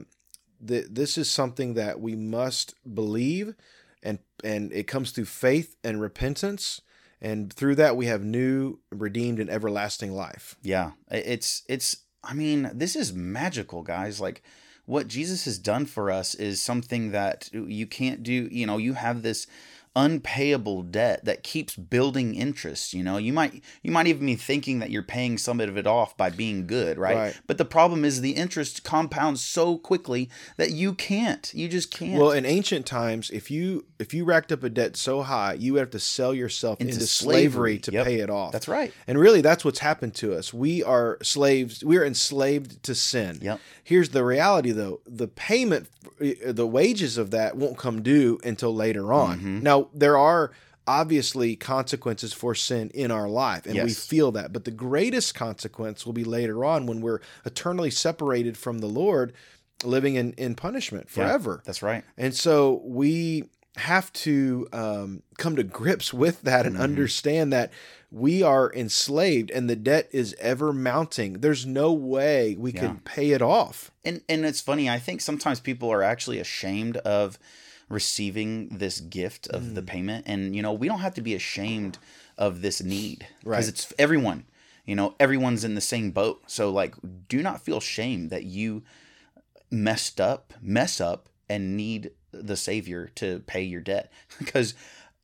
th- 0.66 0.86
this 0.90 1.18
is 1.18 1.30
something 1.30 1.74
that 1.74 2.00
we 2.00 2.16
must 2.16 2.74
believe, 2.94 3.54
and 4.02 4.18
and 4.42 4.72
it 4.72 4.86
comes 4.86 5.10
through 5.10 5.26
faith 5.26 5.76
and 5.84 6.00
repentance, 6.00 6.80
and 7.20 7.52
through 7.52 7.74
that 7.76 7.96
we 7.96 8.06
have 8.06 8.24
new, 8.24 8.78
redeemed, 8.90 9.38
and 9.40 9.50
everlasting 9.50 10.12
life. 10.12 10.56
Yeah, 10.62 10.92
it's 11.10 11.62
it's. 11.68 11.98
I 12.24 12.34
mean, 12.34 12.70
this 12.74 12.96
is 12.96 13.12
magical, 13.12 13.82
guys. 13.82 14.20
Like 14.20 14.42
what 14.86 15.06
Jesus 15.06 15.44
has 15.44 15.58
done 15.58 15.84
for 15.86 16.10
us 16.10 16.34
is 16.34 16.60
something 16.60 17.12
that 17.12 17.50
you 17.52 17.86
can't 17.86 18.22
do. 18.22 18.48
You 18.50 18.66
know, 18.66 18.78
you 18.78 18.94
have 18.94 19.22
this 19.22 19.46
unpayable 20.04 20.82
debt 20.82 21.24
that 21.24 21.42
keeps 21.42 21.74
building 21.76 22.34
interest 22.34 22.94
you 22.94 23.02
know 23.02 23.16
you 23.16 23.32
might 23.32 23.62
you 23.82 23.90
might 23.90 24.06
even 24.06 24.24
be 24.26 24.34
thinking 24.36 24.78
that 24.78 24.90
you're 24.90 25.02
paying 25.02 25.36
some 25.36 25.60
of 25.60 25.76
it 25.76 25.86
off 25.86 26.16
by 26.16 26.30
being 26.30 26.66
good 26.66 26.96
right, 26.98 27.16
Right. 27.16 27.40
but 27.46 27.58
the 27.58 27.64
problem 27.64 28.04
is 28.04 28.20
the 28.20 28.30
interest 28.32 28.84
compounds 28.84 29.42
so 29.42 29.76
quickly 29.76 30.30
that 30.56 30.70
you 30.70 30.94
can't 30.94 31.52
you 31.54 31.68
just 31.68 31.90
can't 31.90 32.18
Well, 32.20 32.30
in 32.32 32.46
ancient 32.46 32.86
times, 32.86 33.30
if 33.30 33.50
you 33.50 33.84
if 33.98 34.14
you 34.14 34.24
racked 34.24 34.52
up 34.52 34.62
a 34.62 34.68
debt 34.70 34.96
so 34.96 35.22
high, 35.22 35.54
you 35.54 35.72
would 35.72 35.80
have 35.80 35.90
to 35.90 35.98
sell 35.98 36.32
yourself 36.32 36.80
into, 36.80 36.92
Into 36.94 37.06
slavery, 37.06 37.48
slavery. 37.48 37.78
to 37.80 37.92
Yep. 37.92 38.06
pay 38.06 38.20
it 38.20 38.30
off. 38.30 38.52
that's 38.52 38.68
right 38.68 38.92
And 39.08 39.18
really, 39.18 39.40
that's 39.40 39.64
what's 39.64 39.80
happened 39.80 40.14
to 40.16 40.34
us. 40.34 40.54
We 40.54 40.82
are 40.84 41.18
slaves. 41.22 41.82
We 41.84 41.96
are 41.96 42.04
enslaved 42.04 42.82
to 42.84 42.94
sin. 42.94 43.38
Yep. 43.42 43.60
Here's 43.82 44.10
the 44.10 44.24
reality, 44.24 44.70
though: 44.70 45.00
the 45.06 45.26
payment, 45.28 45.88
the 46.46 46.66
wages 46.66 47.18
of 47.18 47.30
that 47.32 47.56
won't 47.56 47.76
come 47.78 48.02
due 48.02 48.38
until 48.44 48.74
later 48.74 49.12
on. 49.12 49.38
Mm-hmm. 49.38 49.60
Now, 49.62 49.87
there 49.94 50.16
are 50.18 50.52
obviously 50.86 51.54
consequences 51.54 52.32
for 52.32 52.54
sin 52.54 52.90
in 52.94 53.10
our 53.10 53.28
life, 53.28 53.66
and 53.66 53.74
we 53.84 53.92
feel 53.92 54.32
that. 54.32 54.52
But 54.52 54.64
the 54.64 54.70
greatest 54.70 55.34
consequence 55.34 56.06
will 56.06 56.14
be 56.14 56.24
later 56.24 56.64
on 56.64 56.86
when 56.86 57.00
we're 57.02 57.20
eternally 57.44 57.90
separated 57.90 58.56
from 58.56 58.78
the 58.78 58.86
Lord, 58.88 59.32
living 59.84 60.14
in 60.14 60.32
in 60.32 60.54
punishment 60.54 61.08
Yeah, 61.08 61.26
forever. 61.26 61.62
that's 61.64 61.82
right 61.82 62.04
And 62.16 62.34
so 62.34 62.80
we 62.84 63.44
have 63.76 64.12
to 64.12 64.66
um, 64.72 65.22
come 65.36 65.54
to 65.54 65.62
grips 65.62 66.12
with 66.12 66.42
that 66.42 66.66
and 66.66 66.76
understand 66.76 67.52
that 67.52 67.70
we 68.10 68.42
are 68.42 68.72
enslaved 68.74 69.52
and 69.52 69.70
the 69.70 69.76
debt 69.76 70.08
is 70.10 70.34
ever 70.40 70.72
mounting. 70.72 71.34
There's 71.34 71.64
no 71.64 71.92
way 71.92 72.56
we 72.58 72.72
Yeah. 72.72 72.80
can 72.80 73.00
pay 73.04 73.30
it 73.30 73.42
off. 73.42 73.92
and 74.04 74.22
and 74.28 74.44
it's 74.46 74.60
funny 74.60 74.88
i 74.90 74.98
think 74.98 75.20
sometimes 75.20 75.60
people 75.60 75.90
are 75.92 76.02
actually 76.02 76.40
ashamed 76.40 76.96
of 76.98 77.38
receiving 77.88 78.68
this 78.68 79.00
gift 79.00 79.46
of 79.48 79.62
Mm. 79.62 79.74
the 79.74 79.82
payment 79.82 80.24
and 80.26 80.54
you 80.54 80.62
know 80.62 80.72
we 80.72 80.88
don't 80.88 81.00
have 81.00 81.14
to 81.14 81.22
be 81.22 81.34
ashamed 81.34 81.98
of 82.36 82.60
this 82.62 82.82
need 82.82 83.26
Right. 83.44 83.56
because 83.56 83.68
it's 83.68 83.92
everyone 83.98 84.44
you 84.84 84.94
know 84.94 85.14
everyone's 85.18 85.64
in 85.64 85.74
the 85.74 85.80
same 85.80 86.10
boat 86.10 86.42
so 86.46 86.70
like 86.70 86.94
do 87.28 87.42
not 87.42 87.62
feel 87.62 87.80
shame 87.80 88.28
that 88.28 88.44
you 88.44 88.82
messed 89.70 90.20
up 90.20 90.52
mess 90.60 91.00
up 91.00 91.28
and 91.48 91.76
need 91.76 92.10
the 92.32 92.56
savior 92.56 93.08
to 93.14 93.40
pay 93.46 93.62
your 93.62 93.80
debt 93.80 94.10
because 94.38 94.74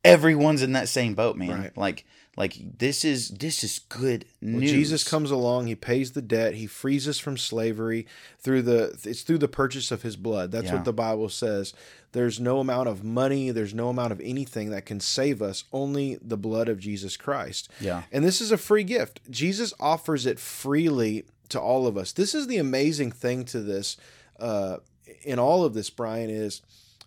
everyone's 0.04 0.62
in 0.62 0.73
that 0.73 0.88
same 0.88 1.14
boat 1.14 1.37
man 1.37 1.61
Right. 1.61 1.76
like 1.76 2.04
like 2.36 2.78
this 2.78 3.04
is 3.04 3.28
this 3.30 3.62
is 3.62 3.78
good 3.88 4.24
Well, 4.42 4.52
news 4.52 4.70
Jesus 4.70 5.04
comes 5.08 5.30
along, 5.30 5.66
he 5.66 5.74
pays 5.74 6.12
the 6.12 6.22
debt, 6.22 6.54
he 6.54 6.66
frees 6.66 7.06
us 7.08 7.18
from 7.18 7.36
slavery 7.36 8.06
through 8.38 8.62
the 8.62 8.98
it's 9.04 9.22
through 9.22 9.38
the 9.38 9.48
purchase 9.48 9.90
of 9.90 10.02
his 10.02 10.16
blood. 10.16 10.50
That's 10.52 10.66
Yeah. 10.66 10.74
what 10.76 10.84
the 10.84 10.92
Bible 10.92 11.28
says. 11.28 11.72
There's 12.12 12.38
no 12.38 12.60
amount 12.60 12.88
of 12.88 13.02
money, 13.02 13.50
there's 13.50 13.74
no 13.74 13.88
amount 13.88 14.12
of 14.12 14.20
anything 14.20 14.70
that 14.70 14.86
can 14.86 15.00
save 15.00 15.42
us, 15.42 15.64
only 15.72 16.16
the 16.22 16.36
blood 16.36 16.68
of 16.68 16.78
Jesus 16.78 17.16
Christ. 17.16 17.68
yeah 17.80 18.02
And 18.12 18.24
this 18.24 18.40
is 18.40 18.52
a 18.52 18.56
free 18.58 18.84
gift. 18.84 19.20
Jesus 19.30 19.74
offers 19.80 20.24
it 20.26 20.38
freely 20.38 21.24
to 21.48 21.60
all 21.60 21.86
of 21.86 21.96
us. 21.96 22.12
This 22.12 22.34
is 22.34 22.46
the 22.46 22.58
amazing 22.58 23.10
thing 23.12 23.44
to 23.46 23.60
this, 23.60 23.96
uh, 24.38 24.78
in 25.24 25.38
all 25.38 25.64
of 25.64 25.74
this, 25.74 25.90
Brian, 25.90 26.30
is 26.30 26.62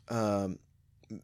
um, 0.10 0.60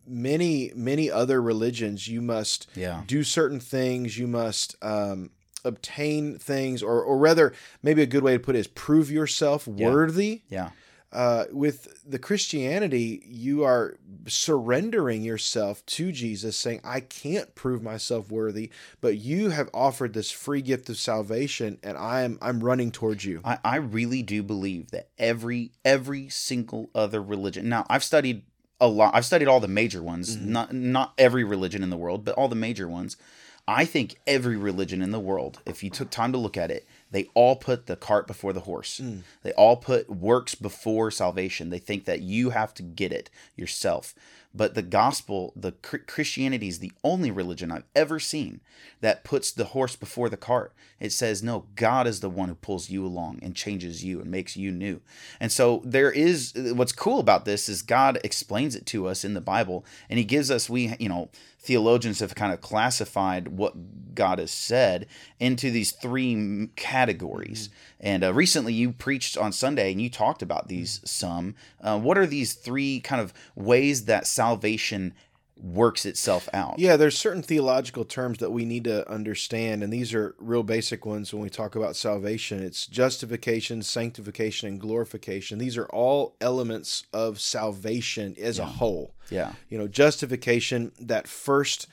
many, 0.07 0.71
many 0.75 1.09
other 1.09 1.41
religions, 1.41 2.07
you 2.07 2.21
must 2.21 2.67
yeah 2.75 3.03
do 3.07 3.23
certain 3.23 3.59
things, 3.59 4.17
you 4.17 4.27
must 4.27 4.75
um, 4.81 5.29
obtain 5.65 6.37
things, 6.37 6.83
or, 6.83 7.01
or 7.01 7.17
rather, 7.17 7.53
maybe 7.81 8.01
a 8.01 8.07
good 8.07 8.23
way 8.23 8.33
to 8.33 8.39
put 8.39 8.55
it 8.55 8.59
is 8.59 8.67
prove 8.67 9.11
yourself 9.11 9.67
worthy. 9.67 10.41
yeah 10.49 10.71
uh, 11.13 11.45
with 11.51 12.03
the 12.09 12.17
Christianity, 12.17 13.23
you 13.27 13.63
are 13.63 13.97
surrendering 14.27 15.21
yourself 15.21 15.85
to 15.85 16.11
Jesus, 16.11 16.57
saying, 16.57 16.81
I 16.83 17.01
can't 17.01 17.53
prove 17.53 17.83
myself 17.83 18.31
worthy, 18.31 18.71
but 18.99 19.17
you 19.17 19.51
have 19.51 19.69
offered 19.75 20.13
this 20.13 20.31
free 20.31 20.63
gift 20.63 20.89
of 20.89 20.97
salvation, 20.97 21.77
and 21.83 21.97
I 21.97 22.23
am 22.23 22.39
I'm 22.41 22.63
running 22.63 22.91
towards 22.91 23.23
you. 23.23 23.41
I, 23.45 23.59
I 23.63 23.75
really 23.75 24.23
do 24.23 24.41
believe 24.41 24.89
that 24.89 25.09
every 25.19 25.71
every 25.85 26.29
single 26.29 26.89
other 26.95 27.21
religion. 27.21 27.69
Now, 27.69 27.85
I've 27.89 28.03
studied 28.03 28.43
a 28.79 28.87
lot. 28.87 29.15
I've 29.15 29.25
studied 29.25 29.47
all 29.47 29.59
the 29.59 29.67
major 29.67 30.01
ones. 30.01 30.35
Mm-hmm. 30.35 30.51
Not 30.51 30.73
not 30.73 31.13
every 31.17 31.43
religion 31.43 31.83
in 31.83 31.89
the 31.89 31.97
world, 31.97 32.25
but 32.25 32.35
all 32.35 32.47
the 32.47 32.55
major 32.55 32.87
ones. 32.87 33.17
I 33.65 33.85
think 33.85 34.15
every 34.27 34.57
religion 34.57 35.01
in 35.01 35.11
the 35.11 35.21
world, 35.21 35.61
if 35.65 35.83
you 35.83 35.89
took 35.89 36.09
time 36.09 36.33
to 36.33 36.37
look 36.37 36.57
at 36.57 36.69
it, 36.69 36.85
they 37.11 37.29
all 37.33 37.55
put 37.55 37.85
the 37.85 37.95
cart 37.95 38.27
before 38.27 38.51
the 38.51 38.61
horse. 38.61 38.99
Mm. 38.99 39.21
They 39.41 39.53
all 39.53 39.77
put 39.77 40.09
works 40.09 40.53
before 40.53 41.11
salvation. 41.11 41.69
They 41.69 41.79
think 41.79 42.03
that 42.03 42.21
you 42.21 42.49
have 42.49 42.73
to 42.73 42.83
get 42.83 43.13
it 43.13 43.29
yourself. 43.55 44.13
But 44.55 44.75
the 44.75 44.83
gospel, 44.83 45.51
the 45.55 45.71
Christianity 45.71 46.67
is 46.67 46.79
the 46.79 46.91
only 47.03 47.31
religion 47.31 47.71
I've 47.71 47.87
ever 47.95 48.19
seen 48.19 48.61
that 49.01 49.23
puts 49.23 49.51
the 49.51 49.65
horse 49.65 49.95
before 49.95 50.29
the 50.29 50.37
cart. 50.37 50.73
It 50.99 51.11
says, 51.11 51.41
no, 51.41 51.65
God 51.75 52.05
is 52.05 52.19
the 52.19 52.29
one 52.29 52.49
who 52.49 52.55
pulls 52.55 52.89
you 52.89 53.03
along 53.05 53.39
and 53.41 53.55
changes 53.55 54.03
you 54.03 54.21
and 54.21 54.29
makes 54.29 54.55
you 54.55 54.71
new. 54.71 55.01
And 55.39 55.51
so 55.51 55.81
there 55.83 56.11
is 56.11 56.53
what's 56.55 56.91
cool 56.91 57.19
about 57.19 57.45
this 57.45 57.67
is 57.67 57.81
God 57.81 58.19
explains 58.23 58.75
it 58.75 58.85
to 58.87 59.07
us 59.07 59.25
in 59.25 59.33
the 59.33 59.41
Bible 59.41 59.85
and 60.09 60.19
he 60.19 60.25
gives 60.25 60.51
us 60.51 60.69
we 60.69 60.95
you 60.99 61.09
know 61.09 61.29
theologians 61.63 62.19
have 62.19 62.35
kind 62.35 62.51
of 62.53 62.59
classified 62.59 63.47
what 63.47 63.73
God 64.13 64.37
has 64.37 64.51
said 64.51 65.07
into 65.39 65.71
these 65.71 65.93
three 65.93 66.69
categories. 66.75 67.69
And 68.01 68.23
uh, 68.23 68.33
recently, 68.33 68.73
you 68.73 68.91
preached 68.91 69.37
on 69.37 69.53
Sunday 69.53 69.91
and 69.91 70.01
you 70.01 70.09
talked 70.09 70.41
about 70.41 70.67
these 70.67 70.99
some. 71.05 71.55
Uh, 71.81 71.97
what 71.97 72.17
are 72.17 72.25
these 72.25 72.53
three 72.53 72.99
kind 72.99 73.21
of 73.21 73.33
ways 73.55 74.05
that 74.05 74.27
salvation 74.43 75.13
works 75.55 76.05
itself 76.05 76.49
out? 76.53 76.77
Yeah, 76.77 76.97
there's 76.97 77.17
certain 77.17 77.41
theological 77.41 78.03
terms 78.03 78.39
that 78.39 78.51
we 78.51 78.65
need 78.65 78.83
to 78.83 79.09
understand, 79.09 79.83
and 79.83 79.93
these 79.93 80.13
are 80.13 80.35
real 80.37 80.63
basic 80.63 81.05
ones 81.05 81.33
when 81.33 81.41
we 81.41 81.49
talk 81.49 81.75
about 81.75 81.95
salvation. 81.95 82.61
It's 82.61 82.85
justification, 82.85 83.81
sanctification, 83.81 84.67
and 84.67 84.79
glorification. 84.79 85.59
These 85.59 85.77
are 85.77 85.85
all 85.87 86.35
elements 86.41 87.05
of 87.13 87.39
salvation 87.39 88.35
as 88.41 88.59
a 88.59 88.65
whole. 88.65 89.13
Yeah. 89.29 89.53
You 89.69 89.77
know, 89.77 89.87
justification, 89.87 90.91
that 90.99 91.27
first 91.27 91.87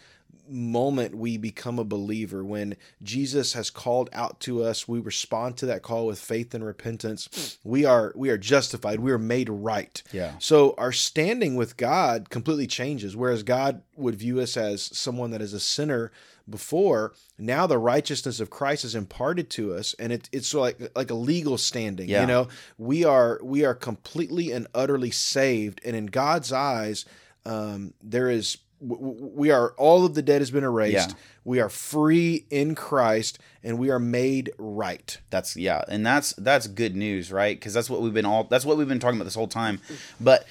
moment 0.51 1.15
we 1.17 1.37
become 1.37 1.79
a 1.79 1.85
believer 1.85 2.45
when 2.45 2.77
Jesus 3.03 3.53
has 3.53 3.71
called 3.71 4.11
out 4.13 4.41
to 4.41 4.63
us 4.65 4.89
we 4.89 4.99
respond 4.99 5.57
to 5.59 5.67
that 5.67 5.83
call 5.83 6.07
with 6.07 6.19
faith 6.19 6.53
and 6.55 6.65
repentance 6.65 7.59
we 7.65 7.85
are 7.85 8.13
we 8.17 8.31
are 8.31 8.39
justified 8.39 9.01
we 9.01 9.13
are 9.13 9.19
made 9.19 9.49
right 9.49 10.03
Yeah. 10.13 10.35
so 10.39 10.75
our 10.77 10.93
standing 10.93 11.55
with 11.55 11.77
God 11.77 12.31
completely 12.31 12.67
changes 12.67 13.17
whereas 13.17 13.43
God 13.43 13.83
would 13.97 14.17
view 14.17 14.41
us 14.41 14.57
as 14.57 14.83
someone 14.97 15.31
that 15.31 15.41
is 15.43 15.53
a 15.53 15.61
sinner 15.61 16.11
before 16.49 17.13
now 17.39 17.67
the 17.67 17.79
righteousness 17.79 18.41
of 18.41 18.51
Christ 18.51 18.85
is 18.85 18.95
imparted 18.97 19.51
to 19.51 19.73
us 19.75 19.95
and 20.01 20.13
it, 20.13 20.29
it's 20.33 20.53
like 20.53 20.81
like 20.97 21.11
a 21.11 21.15
legal 21.15 21.57
standing 21.59 22.09
Yeah. 22.09 22.23
you 22.23 22.27
know 22.27 22.49
we 22.77 23.05
are 23.05 23.39
we 23.43 23.65
are 23.65 23.75
completely 23.75 24.51
and 24.51 24.67
utterly 24.75 25.13
saved 25.13 25.81
and 25.85 25.95
in 25.95 26.07
God's 26.07 26.53
eyes 26.53 27.05
um, 27.47 27.95
there 28.03 28.29
is 28.29 28.59
we 28.81 29.51
are 29.51 29.71
all 29.77 30.05
of 30.07 30.15
the 30.15 30.23
debt 30.23 30.41
has 30.41 30.51
been 30.51 30.65
erased 30.65 31.11
Yeah. 31.11 31.15
we 31.45 31.61
are 31.61 31.69
free 31.69 32.47
in 32.51 32.75
Christ 32.75 33.39
and 33.63 33.79
we 33.79 33.91
are 33.91 33.99
made 33.99 34.53
right 34.59 35.19
That's 35.31 35.57
yeah, 35.57 35.85
and 35.89 36.05
that's 36.05 36.33
that's 36.35 36.67
good 36.67 36.97
news, 36.97 37.31
right? 37.31 37.59
Because 37.59 37.75
that's 37.75 37.91
what 37.91 38.01
we've 38.01 38.15
been 38.15 38.25
all 38.27 38.45
that's 38.45 38.65
what 38.65 38.77
we've 38.79 38.89
been 38.89 38.99
talking 39.01 39.17
about 39.19 39.25
this 39.25 39.35
whole 39.35 39.49
time. 39.49 39.81
But 40.19 40.47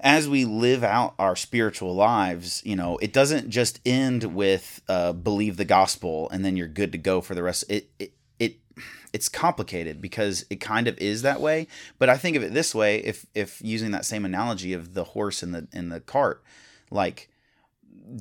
as 0.00 0.28
we 0.28 0.44
live 0.44 0.84
out 0.84 1.14
our 1.18 1.34
spiritual 1.34 1.94
lives, 1.94 2.62
you 2.64 2.76
know, 2.76 2.98
it 2.98 3.12
doesn't 3.12 3.50
just 3.50 3.80
end 3.84 4.22
with 4.34 4.80
uh, 4.88 5.12
believe 5.12 5.56
the 5.56 5.64
gospel 5.64 6.28
and 6.30 6.44
then 6.44 6.56
you're 6.56 6.68
good 6.68 6.92
to 6.92 6.98
go 6.98 7.20
for 7.20 7.34
the 7.34 7.42
rest. 7.42 7.64
It 7.68 7.90
it 7.98 8.12
it 8.38 8.56
it's 9.12 9.28
complicated 9.28 10.00
because 10.00 10.44
it 10.50 10.56
kind 10.60 10.86
of 10.88 10.98
is 10.98 11.22
that 11.22 11.40
way. 11.40 11.66
But 11.98 12.08
I 12.08 12.16
think 12.16 12.36
of 12.36 12.42
it 12.42 12.54
this 12.54 12.74
way: 12.74 12.98
if 12.98 13.26
if 13.34 13.60
using 13.62 13.90
that 13.92 14.04
same 14.04 14.24
analogy 14.24 14.72
of 14.72 14.94
the 14.94 15.04
horse 15.04 15.42
and 15.42 15.54
the 15.54 15.66
in 15.72 15.88
the 15.90 16.00
cart, 16.00 16.42
like 16.90 17.28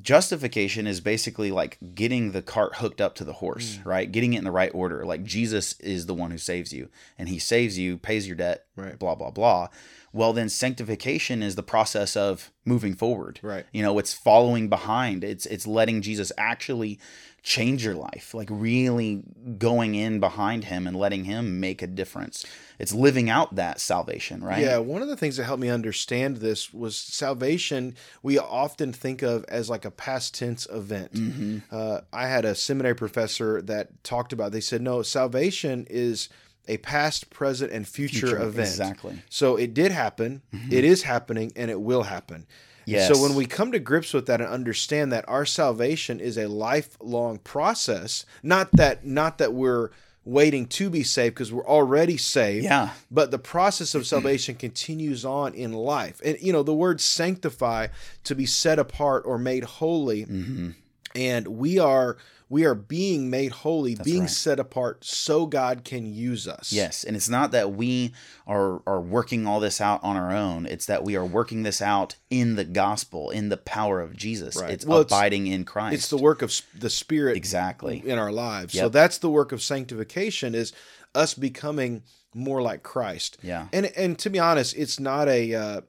justification 0.01 0.87
is 0.87 1.01
basically 1.01 1.51
like 1.51 1.77
getting 1.95 2.31
the 2.31 2.41
cart 2.41 2.75
hooked 2.77 3.01
up 3.01 3.15
to 3.15 3.23
the 3.23 3.33
horse, 3.33 3.77
mm. 3.77 3.85
right? 3.85 4.11
Getting 4.11 4.33
it 4.33 4.39
in 4.39 4.43
the 4.43 4.51
right 4.51 4.71
order. 4.73 5.05
Like 5.05 5.23
Jesus 5.23 5.79
is 5.79 6.05
the 6.05 6.13
one 6.13 6.31
who 6.31 6.37
saves 6.37 6.73
you, 6.73 6.89
and 7.17 7.29
he 7.29 7.39
saves 7.39 7.77
you, 7.77 7.97
pays 7.97 8.27
your 8.27 8.35
debt, 8.35 8.65
Right. 8.75 8.97
blah, 8.97 9.15
blah, 9.15 9.31
blah. 9.31 9.69
Well, 10.13 10.33
then 10.33 10.49
sanctification 10.49 11.43
is 11.43 11.55
the 11.55 11.63
process 11.63 12.15
of 12.15 12.51
moving 12.65 12.95
forward. 12.95 13.39
Right. 13.43 13.65
You 13.71 13.83
know, 13.83 13.99
it's 13.99 14.13
following 14.13 14.69
behind. 14.69 15.23
It's 15.23 15.45
it's 15.45 15.67
letting 15.67 16.01
Jesus 16.01 16.31
actually 16.37 16.99
change 17.47 17.85
your 17.85 17.95
life, 17.95 18.33
like 18.33 18.49
really 18.51 19.23
going 19.57 19.95
in 19.95 20.19
behind 20.19 20.65
him 20.65 20.85
and 20.85 20.97
letting 20.97 21.23
him 21.23 21.61
make 21.61 21.81
a 21.81 21.87
difference. 21.87 22.45
It's 22.77 22.93
living 22.93 23.29
out 23.29 23.55
that 23.55 23.79
salvation, 23.79 24.43
right? 24.43 24.61
Yeah, 24.61 24.79
one 24.79 25.01
of 25.01 25.07
the 25.07 25.15
things 25.15 25.37
that 25.37 25.45
helped 25.45 25.61
me 25.61 25.69
understand 25.69 26.37
this 26.37 26.73
was 26.73 26.97
salvation. 26.97 27.95
We 28.21 28.37
often 28.37 28.91
think 28.91 29.21
of 29.21 29.45
as 29.47 29.69
like 29.69 29.85
a 29.85 29.91
past 29.91 30.35
tense 30.35 30.67
event. 30.69 31.13
Mm-hmm. 31.13 31.57
Uh, 31.71 32.01
I 32.11 32.27
had 32.27 32.43
a 32.43 32.53
seminary 32.53 32.95
professor 32.95 33.61
that 33.61 34.03
talked 34.03 34.33
about. 34.33 34.51
They 34.51 34.59
said 34.59 34.81
no, 34.81 35.01
salvation 35.01 35.87
is 35.89 36.27
a 36.67 36.75
past, 36.79 37.29
present, 37.29 37.71
and 37.71 37.87
future, 37.87 38.27
Future, 38.27 38.41
event. 38.41 38.67
exactly. 38.67 39.21
So 39.29 39.55
it 39.55 39.73
did 39.73 39.93
happen. 39.93 40.41
it 40.69 40.83
is 40.83 41.03
happening, 41.03 41.53
and 41.55 41.71
it 41.71 41.79
will 41.79 42.03
happen. 42.03 42.45
Yes. 42.87 43.09
So 43.09 43.21
when 43.21 43.35
we 43.35 43.45
come 43.45 43.73
to 43.73 43.79
grips 43.79 44.13
with 44.13 44.27
that 44.27 44.39
and 44.39 44.49
understand 44.49 45.11
that 45.11 45.27
our 45.27 45.45
salvation 45.45 46.19
is 46.21 46.37
a 46.37 46.47
lifelong 46.47 47.39
process, 47.39 48.25
not 48.41 48.71
that 48.73 49.05
not 49.05 49.37
that 49.39 49.53
we're 49.53 49.89
waiting 50.23 50.67
to 50.67 50.89
be 50.89 51.03
saved 51.03 51.35
because 51.35 51.51
we're 51.51 51.65
already 51.65 52.17
saved. 52.17 52.63
Yeah. 52.63 52.91
But 53.09 53.31
the 53.31 53.39
process 53.39 53.95
of 53.95 54.05
salvation 54.05 54.55
continues 54.55 55.25
on 55.25 55.53
in 55.53 55.73
life. 55.73 56.21
And 56.23 56.37
you 56.41 56.53
know, 56.53 56.63
the 56.63 56.73
word 56.73 57.01
sanctify 57.01 57.87
to 58.23 58.35
be 58.35 58.45
set 58.45 58.79
apart 58.79 59.23
or 59.25 59.37
made 59.37 59.63
holy. 59.63 60.25
Mm-hmm. 60.25 60.69
And 61.17 61.47
we 61.47 61.79
are 61.79 62.17
we 62.49 62.63
are 62.63 62.75
being 62.75 63.29
made 63.29 63.51
holy, 63.51 63.95
being 63.95 64.21
right. 64.21 64.29
set 64.29 64.59
apart 64.59 65.03
so 65.03 65.45
God 65.45 65.83
can 65.83 66.05
use 66.05 66.47
us. 66.47 66.71
Yes, 66.71 67.03
and 67.03 67.15
it's 67.15 67.27
not 67.27 67.51
that 67.51 67.73
we 67.73 68.13
are 68.45 68.81
are 68.87 69.01
working 69.01 69.45
all 69.45 69.59
this 69.59 69.81
out 69.81 70.01
on 70.03 70.15
our 70.15 70.31
own. 70.31 70.65
It's 70.65 70.85
that 70.85 71.03
we 71.03 71.15
are 71.15 71.25
working 71.25 71.63
this 71.63 71.81
out 71.81 72.15
in 72.29 72.55
the 72.55 72.63
gospel, 72.63 73.31
in 73.31 73.49
the 73.49 73.57
power 73.57 73.99
of 73.99 74.15
Jesus. 74.15 74.55
Right. 74.55 74.71
It's 74.71 74.85
Well, 74.85 75.01
it's- 75.01 75.11
abiding 75.11 75.47
in 75.47 75.65
Christ. 75.65 75.95
It's 75.95 76.09
the 76.09 76.17
work 76.17 76.41
of 76.41 76.53
the 76.77 76.89
Spirit 76.89 77.35
exactly. 77.35 78.01
in 78.05 78.17
our 78.17 78.31
lives. 78.31 78.73
So 78.73 78.87
that's 78.89 79.17
the 79.17 79.29
work 79.29 79.51
of 79.51 79.61
sanctification 79.61 80.55
is 80.55 80.71
us 81.15 81.33
becoming 81.33 82.03
more 82.33 82.61
like 82.61 82.83
Christ. 82.83 83.37
Yeah. 83.41 83.67
And 83.73 83.87
and 83.97 84.17
to 84.19 84.29
be 84.29 84.39
honest, 84.39 84.75
it's 84.77 84.99
not 84.99 85.27
a 85.27 85.53
uh, 85.53 85.81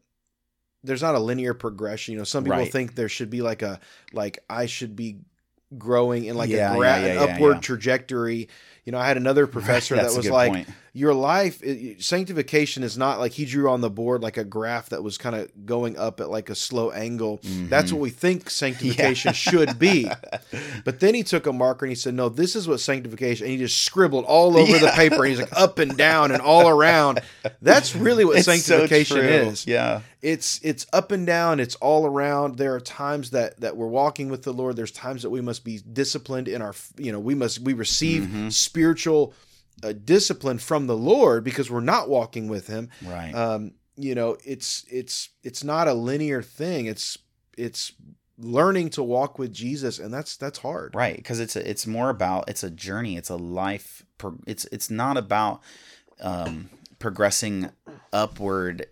there's 0.85 1.03
not 1.03 1.15
a 1.15 1.19
linear 1.19 1.55
progression. 1.55 2.13
You 2.13 2.19
know, 2.19 2.25
some 2.25 2.45
people 2.45 2.59
Right. 2.59 2.73
think 2.73 2.95
there 2.95 3.09
should 3.09 3.31
be 3.31 3.43
like 3.43 3.63
a 3.63 3.81
like 4.13 4.39
I 4.49 4.67
should 4.67 4.95
be 4.97 5.19
growing 5.77 6.25
in 6.25 6.37
like 6.37 6.49
Yeah, 6.51 6.73
a 6.73 6.77
gra- 6.77 7.01
yeah, 7.01 7.07
yeah, 7.07 7.23
an 7.25 7.31
upward 7.31 7.63
trajectory. 7.63 8.49
You 8.85 8.93
know, 8.93 8.99
I 8.99 9.07
had 9.07 9.17
another 9.17 9.47
professor 9.59 9.97
That's 9.97 10.15
that 10.15 10.17
was 10.19 10.31
like 10.31 10.53
point. 10.53 10.69
Your 10.93 11.15
life 11.15 11.63
it- 11.63 12.03
sanctification 12.03 12.83
is 12.83 12.97
not 12.99 13.19
like 13.19 13.33
he 13.33 13.45
drew 13.45 13.71
on 13.71 13.81
the 13.81 13.91
board 13.91 14.23
like 14.23 14.37
a 14.37 14.45
graph 14.45 14.89
that 14.91 15.03
was 15.03 15.19
kind 15.19 15.37
of 15.37 15.51
going 15.67 15.97
up 15.99 16.21
at 16.21 16.31
like 16.31 16.51
a 16.51 16.55
slow 16.55 16.91
angle. 16.91 17.41
That's 17.69 17.93
what 17.93 18.01
we 18.01 18.11
think 18.11 18.51
sanctification 18.51 19.33
should 19.33 19.79
be. 19.79 20.11
But 20.85 21.01
then 21.01 21.15
he 21.15 21.23
took 21.23 21.47
a 21.47 21.53
marker 21.53 21.85
and 21.87 21.91
he 21.91 21.97
said, 21.97 22.15
"No, 22.15 22.29
this 22.29 22.57
is 22.57 22.67
what 22.69 22.81
sanctification." 22.81 23.45
And 23.47 23.53
he 23.53 23.59
just 23.59 23.83
scribbled 23.85 24.25
all 24.25 24.57
over 24.57 24.79
the 24.79 24.91
paper. 24.95 25.25
And 25.25 25.27
he's 25.27 25.39
like 25.41 25.53
up 25.57 25.79
and 25.79 25.97
down 25.97 26.33
and 26.33 26.41
all 26.43 26.69
around. 26.69 27.21
That's 27.63 27.95
really 27.95 28.25
what 28.25 28.37
It's 28.39 28.47
sanctification 28.47 29.17
true. 29.19 29.27
is. 29.29 29.67
Yeah. 29.67 30.01
It's 30.23 30.61
it's 30.65 30.87
up 30.93 31.13
and 31.13 31.27
down. 31.27 31.61
It's 31.61 31.77
all 31.77 32.05
around. 32.07 32.57
There 32.59 32.75
are 32.75 32.81
times 32.81 33.31
that 33.31 33.61
that 33.61 33.77
we're 33.77 33.87
walking 33.87 34.29
with 34.31 34.43
the 34.43 34.53
Lord. 34.53 34.75
There's 34.77 34.91
times 34.91 35.23
that 35.23 35.31
we 35.31 35.41
must 35.41 35.65
be 35.65 35.79
disciplined 35.93 36.49
in 36.49 36.61
our. 36.63 36.75
You 36.97 37.13
know, 37.13 37.21
we 37.21 37.35
must 37.35 37.61
we 37.61 37.73
receive 37.75 38.09
Mm-hmm. 38.23 38.49
spiritual 38.49 39.33
uh, 39.83 39.93
discipline 39.93 40.59
from 40.59 40.87
the 40.87 40.97
Lord 40.97 41.45
because 41.45 41.71
we're 41.71 41.81
not 41.81 42.09
walking 42.09 42.49
with 42.49 42.67
Him. 42.67 42.91
Right. 43.05 43.33
Um, 43.33 43.73
you 43.97 44.15
know, 44.15 44.37
it's 44.45 44.85
it's 44.91 45.31
it's 45.43 45.65
not 45.65 45.89
a 45.89 45.95
linear 45.95 46.43
thing. 46.43 46.87
It's 46.87 47.19
it's 47.57 47.93
learning 48.39 48.91
to 48.91 49.03
walk 49.03 49.39
with 49.39 49.53
Jesus, 49.53 49.99
and 49.99 50.15
that's 50.15 50.37
that's 50.37 50.59
hard. 50.61 50.95
right 50.95 51.17
because 51.17 51.41
it's 51.41 51.57
a, 51.57 51.69
it's 51.69 51.87
more 51.87 52.09
about 52.11 52.49
it's 52.49 52.63
a 52.63 52.71
journey 52.71 53.17
it's 53.17 53.31
a 53.31 53.37
life 53.37 54.05
pro- 54.17 54.39
it's 54.47 54.65
it's 54.67 54.91
not 54.91 55.17
about 55.17 55.61
um 56.21 56.71
progressing 57.01 57.71
upward 58.13 58.87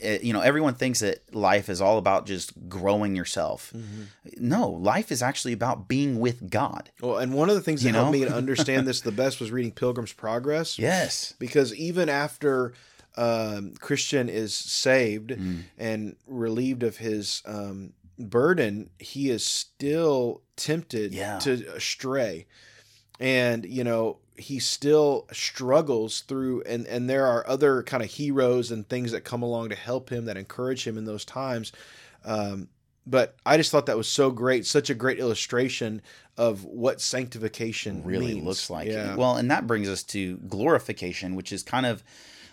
It- 0.00 0.22
you 0.24 0.32
know 0.32 0.40
everyone 0.40 0.74
thinks 0.74 1.00
that 1.00 1.34
life 1.34 1.68
is 1.68 1.80
all 1.80 1.98
about 1.98 2.26
just 2.26 2.52
growing 2.68 3.16
yourself 3.16 3.72
no 4.36 4.68
life 4.68 5.10
is 5.12 5.22
actually 5.22 5.52
about 5.52 5.88
being 5.88 6.18
with 6.20 6.50
god 6.50 6.90
Well, 7.00 7.18
and 7.18 7.32
one 7.34 7.48
of 7.48 7.54
the 7.56 7.62
things 7.62 7.82
that 7.82 7.88
You 7.88 7.94
helped 7.94 8.12
know? 8.12 8.18
me 8.20 8.24
to 8.26 8.34
understand 8.34 8.86
this 8.88 9.00
the 9.00 9.12
best 9.12 9.40
was 9.40 9.50
reading 9.50 9.72
Pilgrim's 9.72 10.12
Progress. 10.12 10.78
yes 10.78 11.34
because 11.38 11.74
even 11.74 12.08
after 12.08 12.72
um, 13.16 13.72
Christian 13.80 14.28
is 14.28 14.54
saved 14.54 15.30
Mm. 15.30 15.62
and 15.78 16.16
relieved 16.26 16.82
of 16.82 16.98
his 16.98 17.42
um, 17.46 17.94
burden, 18.18 18.90
he 18.98 19.30
is 19.30 19.42
still 19.44 20.42
tempted 20.56 21.14
Yeah. 21.14 21.38
to 21.38 21.80
stray. 21.80 22.46
And, 23.18 23.64
you 23.64 23.84
know, 23.84 24.18
he 24.38 24.58
still 24.58 25.26
struggles 25.32 26.20
through 26.20 26.62
and 26.62 26.86
and 26.86 27.08
there 27.08 27.26
are 27.26 27.46
other 27.48 27.82
kind 27.82 28.02
of 28.02 28.10
heroes 28.10 28.70
and 28.70 28.88
things 28.88 29.12
that 29.12 29.22
come 29.24 29.42
along 29.42 29.68
to 29.70 29.74
help 29.74 30.10
him 30.10 30.24
that 30.26 30.36
encourage 30.36 30.86
him 30.86 30.98
in 30.98 31.04
those 31.04 31.24
times. 31.24 31.72
Um, 32.24 32.68
but 33.06 33.36
I 33.46 33.56
just 33.56 33.70
thought 33.70 33.86
that 33.86 33.96
was 33.96 34.08
so 34.08 34.30
great, 34.32 34.66
such 34.66 34.90
a 34.90 34.94
great 34.94 35.18
illustration 35.20 36.02
of 36.36 36.64
what 36.64 37.00
sanctification 37.00 38.02
really 38.04 38.34
means. 38.34 38.44
looks 38.44 38.68
like. 38.70 38.88
Yeah. 38.88 39.14
Well, 39.14 39.36
and 39.36 39.48
that 39.50 39.66
brings 39.66 39.88
us 39.88 40.02
to 40.04 40.38
glorification, 40.38 41.36
which 41.36 41.52
is 41.52 41.62
kind 41.62 41.86
of 41.86 42.02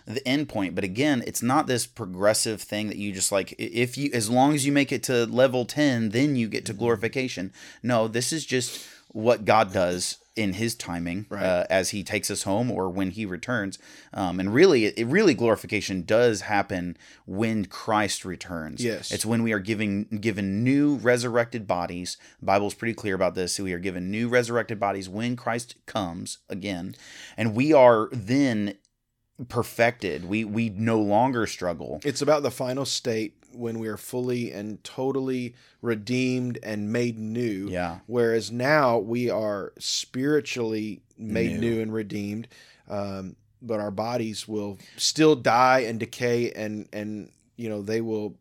the 0.06 0.26
end 0.28 0.48
point. 0.48 0.74
But 0.74 0.84
again, 0.84 1.24
it's 1.26 1.42
not 1.42 1.66
this 1.66 1.86
progressive 1.86 2.60
thing 2.62 2.86
that 2.88 2.96
you 2.98 3.10
just 3.12 3.32
like 3.32 3.54
if 3.58 3.98
you 3.98 4.10
as 4.14 4.30
long 4.30 4.54
as 4.54 4.64
you 4.64 4.70
make 4.72 4.92
it 4.92 5.02
to 5.04 5.26
level 5.26 5.64
10, 5.64 6.10
then 6.10 6.36
you 6.36 6.46
Mm-hmm. 6.46 6.52
get 6.52 6.66
to 6.66 6.72
glorification. 6.72 7.52
No, 7.82 8.06
this 8.06 8.32
is 8.32 8.46
just 8.46 8.86
what 9.08 9.44
God 9.44 9.72
does 9.72 10.18
in 10.36 10.54
his 10.54 10.74
timing 10.74 11.26
Right. 11.28 11.42
uh, 11.44 11.64
as 11.70 11.90
he 11.90 12.02
takes 12.02 12.30
us 12.30 12.42
home 12.42 12.70
or 12.70 12.88
when 12.90 13.10
he 13.12 13.24
returns. 13.24 13.78
Um, 14.12 14.40
and 14.40 14.52
really 14.52 14.86
it, 14.86 15.06
really 15.06 15.34
glorification 15.34 16.02
does 16.02 16.42
happen 16.42 16.96
when 17.24 17.66
Christ 17.66 18.24
returns. 18.24 18.84
Yes. 18.84 19.12
It's 19.12 19.24
when 19.24 19.42
we 19.42 19.52
are 19.52 19.60
giving 19.60 20.04
given 20.20 20.64
new 20.64 20.96
resurrected 20.96 21.66
bodies. 21.66 22.16
The 22.40 22.46
Bible's 22.46 22.74
pretty 22.74 22.94
clear 22.94 23.14
about 23.14 23.34
this. 23.34 23.58
We 23.60 23.72
are 23.72 23.78
given 23.78 24.10
new 24.10 24.28
resurrected 24.28 24.80
bodies 24.80 25.08
when 25.08 25.36
Christ 25.36 25.76
comes 25.86 26.38
again, 26.48 26.96
and 27.36 27.54
we 27.54 27.72
are 27.72 28.08
then 28.12 28.74
perfected. 29.48 30.24
We 30.24 30.44
we 30.44 30.68
no 30.68 31.00
longer 31.00 31.46
struggle. 31.46 32.00
It's 32.04 32.22
about 32.22 32.42
the 32.42 32.50
final 32.50 32.84
state 32.84 33.34
when 33.54 33.78
we 33.78 33.88
are 33.88 33.96
fully 33.96 34.52
and 34.52 34.82
totally 34.84 35.54
redeemed 35.82 36.58
and 36.62 36.92
made 36.92 37.18
new. 37.18 37.68
Yeah. 37.70 38.00
Whereas 38.06 38.50
now 38.52 38.98
we 38.98 39.30
are 39.30 39.72
spiritually 39.78 41.02
made 41.16 41.52
New. 41.60 41.76
new, 41.76 41.80
and 41.82 41.92
redeemed, 41.92 42.48
um, 42.88 43.36
but 43.62 43.80
our 43.80 43.90
bodies 43.90 44.46
will 44.48 44.78
still 44.96 45.34
die 45.36 45.80
and 45.80 45.98
decay, 46.00 46.50
and 46.52 46.88
and 46.92 47.30
you 47.56 47.68
know 47.68 47.82
they 47.82 48.00
will 48.00 48.36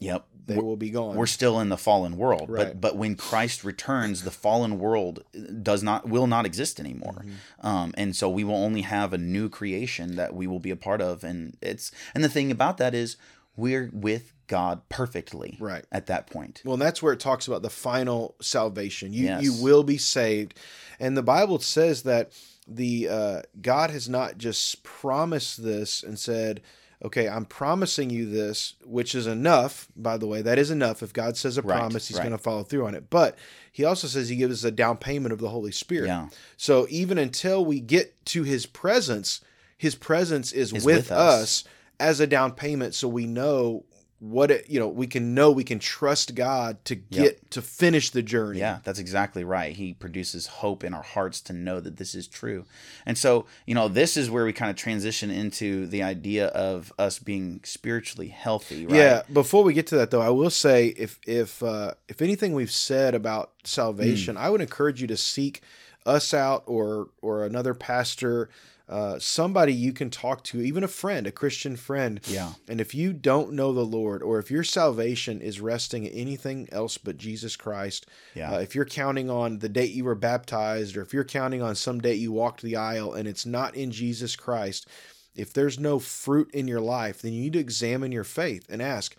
Yep. 0.00 0.26
they 0.46 0.54
We're- 0.56 0.66
will 0.66 0.76
be 0.76 0.90
gone. 0.90 1.16
We're 1.16 1.26
still 1.26 1.58
in 1.60 1.68
the 1.70 1.76
fallen 1.78 2.16
world, 2.18 2.48
but 2.48 2.80
but 2.80 2.96
when 2.96 3.14
Christ 3.16 3.64
returns, 3.64 4.24
the 4.24 4.30
fallen 4.30 4.78
world 4.78 5.24
does 5.62 5.82
not 5.82 6.08
will 6.08 6.26
not 6.26 6.44
exist 6.46 6.78
anymore, 6.80 7.24
Mm-hmm. 7.24 7.66
um, 7.66 7.94
and 7.96 8.14
so 8.14 8.28
we 8.28 8.44
will 8.44 8.56
only 8.56 8.82
have 8.82 9.12
a 9.12 9.18
new 9.18 9.48
creation 9.48 10.16
that 10.16 10.34
we 10.34 10.46
will 10.46 10.60
be 10.60 10.70
a 10.70 10.76
part 10.76 11.00
of, 11.00 11.24
and 11.24 11.56
it's 11.62 11.90
and 12.14 12.22
the 12.24 12.28
thing 12.28 12.50
about 12.50 12.76
that 12.78 12.94
is 12.94 13.16
we're 13.56 13.90
with 13.92 14.32
God 14.46 14.82
perfectly, 14.88 15.56
Right. 15.60 15.84
at 15.92 16.06
that 16.06 16.28
point. 16.28 16.62
Well, 16.64 16.74
and 16.74 16.82
that's 16.82 17.02
where 17.02 17.12
it 17.12 17.20
talks 17.20 17.46
about 17.46 17.62
the 17.62 17.70
final 17.70 18.34
salvation. 18.40 19.12
You 19.12 19.26
Yes. 19.26 19.42
you 19.44 19.54
will 19.54 19.82
be 19.84 19.98
saved, 19.98 20.54
and 20.98 21.16
the 21.16 21.22
Bible 21.22 21.58
says 21.60 22.02
that 22.02 22.32
the 22.66 23.08
uh, 23.08 23.42
God 23.60 23.90
has 23.90 24.08
not 24.08 24.38
just 24.38 24.82
promised 24.82 25.62
this 25.62 26.02
and 26.02 26.18
said, 26.18 26.60
"Okay, 27.04 27.28
I'm 27.28 27.44
promising 27.44 28.10
you 28.10 28.28
this," 28.30 28.74
which 28.84 29.14
is 29.14 29.26
enough. 29.26 29.88
By 29.96 30.16
the 30.16 30.26
way, 30.26 30.42
that 30.42 30.58
is 30.58 30.70
enough. 30.70 31.02
If 31.02 31.12
God 31.12 31.36
says 31.36 31.56
a 31.58 31.62
Right, 31.62 31.78
promise, 31.78 32.08
He's 32.08 32.16
right. 32.16 32.22
going 32.24 32.36
to 32.36 32.42
follow 32.42 32.62
through 32.64 32.86
on 32.86 32.94
it. 32.94 33.08
But 33.10 33.36
He 33.72 33.84
also 33.84 34.06
says 34.08 34.28
He 34.28 34.36
gives 34.36 34.64
us 34.64 34.68
a 34.68 34.70
down 34.72 34.96
payment 34.98 35.32
of 35.32 35.38
the 35.38 35.48
Holy 35.48 35.72
Spirit. 35.72 36.06
Yeah. 36.08 36.28
So 36.56 36.86
even 36.90 37.18
until 37.18 37.64
we 37.64 37.78
get 37.80 38.24
to 38.26 38.42
His 38.42 38.66
presence, 38.66 39.40
His 39.76 39.94
presence 39.94 40.52
is, 40.52 40.72
Is 40.72 40.84
with, 40.84 40.96
with 40.96 41.12
us. 41.12 41.42
us 41.42 41.64
as 42.00 42.18
a 42.20 42.26
down 42.26 42.52
payment, 42.52 42.94
so 42.94 43.06
we 43.06 43.26
know 43.26 43.84
what 44.22 44.50
it 44.50 44.68
you 44.68 44.78
know 44.78 44.86
we 44.86 45.06
can 45.06 45.34
know 45.34 45.50
we 45.50 45.64
can 45.64 45.78
trust 45.78 46.34
god 46.34 46.76
to 46.84 46.94
get 46.94 47.50
to 47.50 47.62
finish 47.62 48.10
the 48.10 48.22
journey 48.22 48.58
Yeah, 48.58 48.80
that's 48.84 48.98
exactly 48.98 49.44
right. 49.44 49.74
He 49.74 49.94
produces 49.94 50.46
hope 50.46 50.84
in 50.84 50.92
our 50.92 51.02
hearts 51.02 51.40
to 51.42 51.54
know 51.54 51.80
that 51.80 51.96
this 51.96 52.14
is 52.14 52.28
true. 52.28 52.66
And 53.06 53.16
so, 53.16 53.46
you 53.64 53.74
know, 53.74 53.88
this 53.88 54.18
is 54.18 54.28
where 54.30 54.44
we 54.44 54.52
kind 54.52 54.70
of 54.70 54.76
transition 54.76 55.30
into 55.30 55.86
the 55.86 56.02
idea 56.02 56.48
of 56.48 56.92
us 56.98 57.18
being 57.18 57.60
spiritually 57.64 58.28
healthy, 58.28 58.84
right? 58.84 58.94
yeah 58.94 59.22
before 59.32 59.64
we 59.64 59.72
get 59.72 59.86
to 59.86 59.96
that 59.96 60.10
though 60.10 60.20
i 60.20 60.28
will 60.28 60.50
say 60.50 60.88
if 60.98 61.18
if 61.26 61.62
uh 61.62 61.94
if 62.06 62.20
anything 62.20 62.52
we've 62.52 62.70
said 62.70 63.14
about 63.14 63.52
salvation 63.64 64.36
Hmm. 64.36 64.42
i 64.42 64.50
would 64.50 64.60
encourage 64.60 65.00
you 65.00 65.06
to 65.06 65.16
seek 65.16 65.62
us 66.04 66.34
out 66.34 66.62
or 66.66 67.08
or 67.22 67.46
another 67.46 67.72
pastor 67.72 68.50
uh, 68.90 69.20
somebody 69.20 69.72
you 69.72 69.92
can 69.92 70.10
talk 70.10 70.42
to, 70.42 70.60
even 70.60 70.82
a 70.82 70.88
friend, 70.88 71.24
a 71.26 71.30
Christian 71.30 71.76
friend. 71.76 72.20
Yeah. 72.26 72.54
And 72.68 72.80
if 72.80 72.92
you 72.92 73.12
don't 73.12 73.52
know 73.52 73.72
the 73.72 73.84
Lord, 73.84 74.20
or 74.20 74.40
if 74.40 74.50
your 74.50 74.64
salvation 74.64 75.40
is 75.40 75.60
resting 75.60 76.04
in 76.06 76.12
anything 76.12 76.68
else 76.72 76.98
but 76.98 77.16
Jesus 77.16 77.54
Christ, 77.54 78.06
Yeah. 78.34 78.54
uh, 78.54 78.58
if 78.58 78.74
you're 78.74 78.84
counting 78.84 79.30
on 79.30 79.60
the 79.60 79.68
date 79.68 79.92
you 79.92 80.02
were 80.02 80.16
baptized, 80.16 80.96
or 80.96 81.02
if 81.02 81.14
you're 81.14 81.22
counting 81.22 81.62
on 81.62 81.76
some 81.76 82.00
date 82.00 82.16
you 82.18 82.32
walked 82.32 82.62
the 82.62 82.74
aisle 82.74 83.14
and 83.14 83.28
it's 83.28 83.46
not 83.46 83.76
in 83.76 83.92
Jesus 83.92 84.34
Christ, 84.34 84.88
if 85.36 85.52
there's 85.52 85.78
no 85.78 86.00
fruit 86.00 86.50
in 86.52 86.66
your 86.66 86.80
life, 86.80 87.22
then 87.22 87.32
you 87.32 87.42
need 87.42 87.52
to 87.52 87.60
examine 87.60 88.10
your 88.10 88.24
faith 88.24 88.66
and 88.68 88.82
ask, 88.82 89.14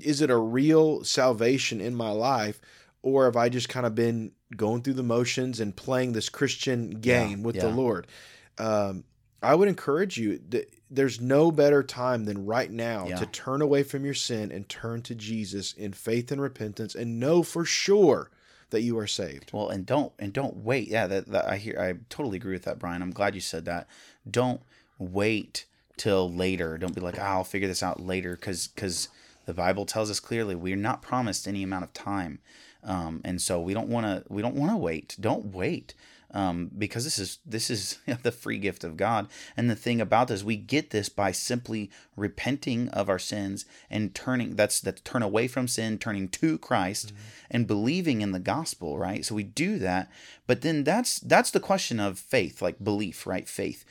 is 0.00 0.20
it 0.20 0.30
a 0.30 0.36
real 0.36 1.04
salvation 1.04 1.80
in 1.80 1.94
my 1.94 2.10
life? 2.10 2.60
Or 3.02 3.26
have 3.26 3.36
I 3.36 3.48
just 3.50 3.68
kind 3.68 3.86
of 3.86 3.94
been 3.94 4.32
going 4.56 4.82
through 4.82 4.94
the 4.94 5.04
motions 5.04 5.60
and 5.60 5.76
playing 5.76 6.12
this 6.12 6.28
Christian 6.28 6.90
game 6.90 7.44
with 7.44 7.54
the. 7.54 7.68
Lord? 7.68 8.08
Um, 8.58 9.04
I 9.42 9.54
would 9.54 9.68
encourage 9.68 10.16
you 10.16 10.40
that 10.50 10.72
there's 10.90 11.20
no 11.20 11.50
better 11.50 11.82
time 11.82 12.24
than 12.24 12.46
right 12.46 12.70
now 12.70 13.06
Yeah. 13.08 13.16
to 13.16 13.26
turn 13.26 13.60
away 13.60 13.82
from 13.82 14.04
your 14.04 14.14
sin 14.14 14.50
and 14.50 14.68
turn 14.68 15.02
to 15.02 15.14
Jesus 15.14 15.72
in 15.72 15.92
faith 15.92 16.32
and 16.32 16.40
repentance 16.40 16.94
and 16.94 17.20
know 17.20 17.42
for 17.42 17.64
sure 17.64 18.30
that 18.70 18.80
you 18.82 18.98
are 18.98 19.06
saved. 19.06 19.50
Well, 19.52 19.68
and 19.68 19.84
don't 19.86 20.12
and 20.18 20.32
don't 20.32 20.58
wait. 20.58 20.88
Yeah, 20.88 21.06
that, 21.06 21.26
that 21.28 21.44
I 21.48 21.56
hear. 21.58 21.78
I 21.80 21.94
totally 22.08 22.36
agree 22.38 22.54
with 22.54 22.64
that, 22.64 22.78
Brian. 22.78 23.02
I'm 23.02 23.12
glad 23.12 23.34
you 23.34 23.40
said 23.40 23.64
that. 23.66 23.86
Don't 24.28 24.60
wait 24.98 25.66
till 25.96 26.32
later. 26.32 26.76
Don't 26.78 26.94
be 26.94 27.00
like, 27.00 27.18
"Ah, 27.18 27.34
I'll 27.34 27.44
figure 27.44 27.68
this 27.68 27.82
out 27.82 28.00
later, 28.00 28.34
because 28.34 28.66
because 28.68 29.08
the 29.44 29.54
Bible 29.54 29.86
tells 29.86 30.10
us 30.10 30.18
clearly 30.18 30.54
we're 30.56 30.76
not 30.76 31.00
promised 31.02 31.46
any 31.46 31.62
amount 31.62 31.84
of 31.84 31.92
time, 31.92 32.40
um, 32.82 33.20
and 33.24 33.40
so 33.40 33.60
we 33.60 33.72
don't 33.74 33.88
want 33.88 34.06
to 34.06 34.24
we 34.32 34.42
don't 34.42 34.56
want 34.56 34.72
to 34.72 34.76
wait. 34.76 35.16
Don't 35.20 35.46
wait. 35.46 35.94
Um, 36.32 36.70
because 36.76 37.04
this 37.04 37.18
is 37.18 37.38
this 37.46 37.70
is 37.70 37.98
the 38.22 38.32
free 38.32 38.58
gift 38.58 38.84
of 38.84 38.96
God, 38.96 39.28
and 39.56 39.70
the 39.70 39.76
thing 39.76 40.00
about 40.00 40.28
this, 40.28 40.42
we 40.42 40.56
get 40.56 40.90
this 40.90 41.08
by 41.08 41.32
simply 41.32 41.90
repenting 42.16 42.88
of 42.88 43.08
our 43.08 43.18
sins 43.18 43.64
and 43.88 44.14
turning. 44.14 44.56
That's 44.56 44.80
that's 44.80 45.00
turn 45.02 45.22
away 45.22 45.48
from 45.48 45.68
sin, 45.68 45.98
turning 45.98 46.28
to 46.28 46.58
Christ, 46.58 47.12
and 47.50 47.66
believing 47.66 48.22
in 48.22 48.32
the 48.32 48.38
gospel. 48.40 48.98
Right. 48.98 49.24
So 49.24 49.34
we 49.34 49.44
do 49.44 49.78
that, 49.78 50.10
but 50.46 50.62
then 50.62 50.84
that's 50.84 51.20
that's 51.20 51.50
the 51.50 51.60
question 51.60 52.00
of 52.00 52.18
faith, 52.18 52.60
like 52.60 52.82
belief, 52.82 53.26
right? 53.26 53.48
Faith. 53.48 53.84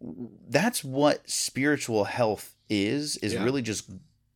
That's 0.00 0.82
what 0.82 1.28
spiritual 1.30 2.04
health 2.04 2.54
is. 2.68 3.16
Is 3.18 3.34
Yeah. 3.34 3.44
really 3.44 3.62
just 3.62 3.90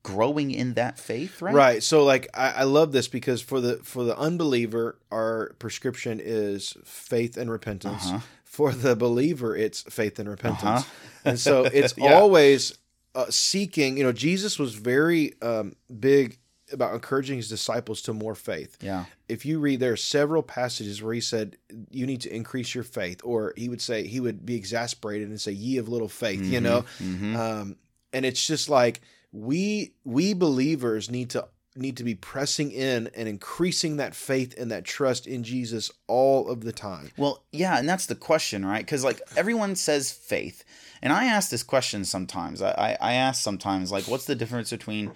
growing 0.07 0.51
in 0.53 0.75
that 0.75 0.99
faith, 0.99 1.43
right? 1.43 1.55
Right. 1.55 1.83
So 1.83 2.05
like 2.05 2.29
I, 2.35 2.49
I 2.51 2.63
love 2.65 2.93
this 2.93 3.09
because 3.09 3.41
for 3.43 3.61
the 3.61 3.77
for 3.79 4.05
the 4.05 4.17
unbeliever, 4.17 4.99
our 5.11 5.55
prescription 5.59 6.21
is 6.23 6.77
faith 6.85 7.37
and 7.37 7.51
repentance. 7.51 8.07
Uh-huh. 8.07 8.21
For 8.45 8.73
the 8.73 8.95
believer, 8.97 9.55
it's 9.57 9.83
faith 9.83 10.19
and 10.19 10.29
repentance. 10.29 10.83
Uh-huh. 10.83 10.91
And 11.25 11.39
so 11.39 11.65
it's 11.81 11.95
Yeah. 11.97 12.15
always 12.15 12.79
uh, 13.15 13.27
seeking. 13.31 13.97
You 13.99 14.05
know, 14.05 14.13
Jesus 14.13 14.59
was 14.59 14.75
very 14.75 15.35
um, 15.43 15.75
big 16.01 16.39
about 16.73 16.95
encouraging 16.95 17.37
his 17.37 17.49
disciples 17.49 18.03
to 18.03 18.13
more 18.13 18.35
faith. 18.35 18.77
Yeah. 18.81 19.05
If 19.29 19.45
you 19.47 19.59
read, 19.59 19.81
there 19.81 19.93
are 19.93 19.97
several 19.97 20.43
passages 20.43 21.03
where 21.03 21.15
he 21.15 21.21
said 21.21 21.57
you 21.91 22.07
need 22.07 22.21
to 22.23 22.35
increase 22.35 22.75
your 22.75 22.85
faith, 22.85 23.21
or 23.25 23.53
he 23.57 23.69
would 23.69 23.81
say 23.83 24.07
he 24.07 24.21
would 24.21 24.47
be 24.47 24.55
exasperated 24.57 25.29
and 25.29 25.41
say, 25.41 25.53
"Ye 25.53 25.79
of 25.79 25.89
little 25.89 26.09
faith," 26.09 26.43
you 26.45 26.61
know. 26.61 26.85
Mhm. 27.01 27.37
Um, 27.37 27.77
and 28.13 28.25
it's 28.25 28.47
just 28.47 28.69
like 28.69 29.01
we 29.37 29.93
we 30.05 30.33
believers 30.33 31.11
need 31.11 31.31
to 31.31 31.47
need 31.77 31.97
to 31.99 32.05
be 32.05 32.15
pressing 32.15 32.73
in 32.73 33.11
and 33.15 33.29
increasing 33.29 33.99
that 33.99 34.15
faith 34.15 34.55
and 34.59 34.71
that 34.71 34.85
trust 34.85 35.27
in 35.27 35.43
Jesus 35.43 35.91
all 36.07 36.49
of 36.49 36.63
the 36.63 36.73
time. 36.73 37.11
Well, 37.19 37.45
yeah, 37.53 37.79
and 37.79 37.87
that's 37.87 38.07
the 38.07 38.15
question, 38.15 38.65
right? 38.65 38.85
Because 38.85 39.05
like 39.05 39.21
everyone 39.37 39.77
says 39.77 40.11
faith, 40.11 40.65
and 41.03 41.13
I 41.13 41.27
ask 41.27 41.51
this 41.51 41.63
question 41.63 42.05
sometimes. 42.07 42.63
I, 42.63 42.71
I 42.71 42.97
I 43.01 43.13
ask 43.15 43.43
sometimes 43.43 43.93
like, 43.93 44.05
what's 44.05 44.25
the 44.25 44.35
difference 44.35 44.71
between 44.71 45.13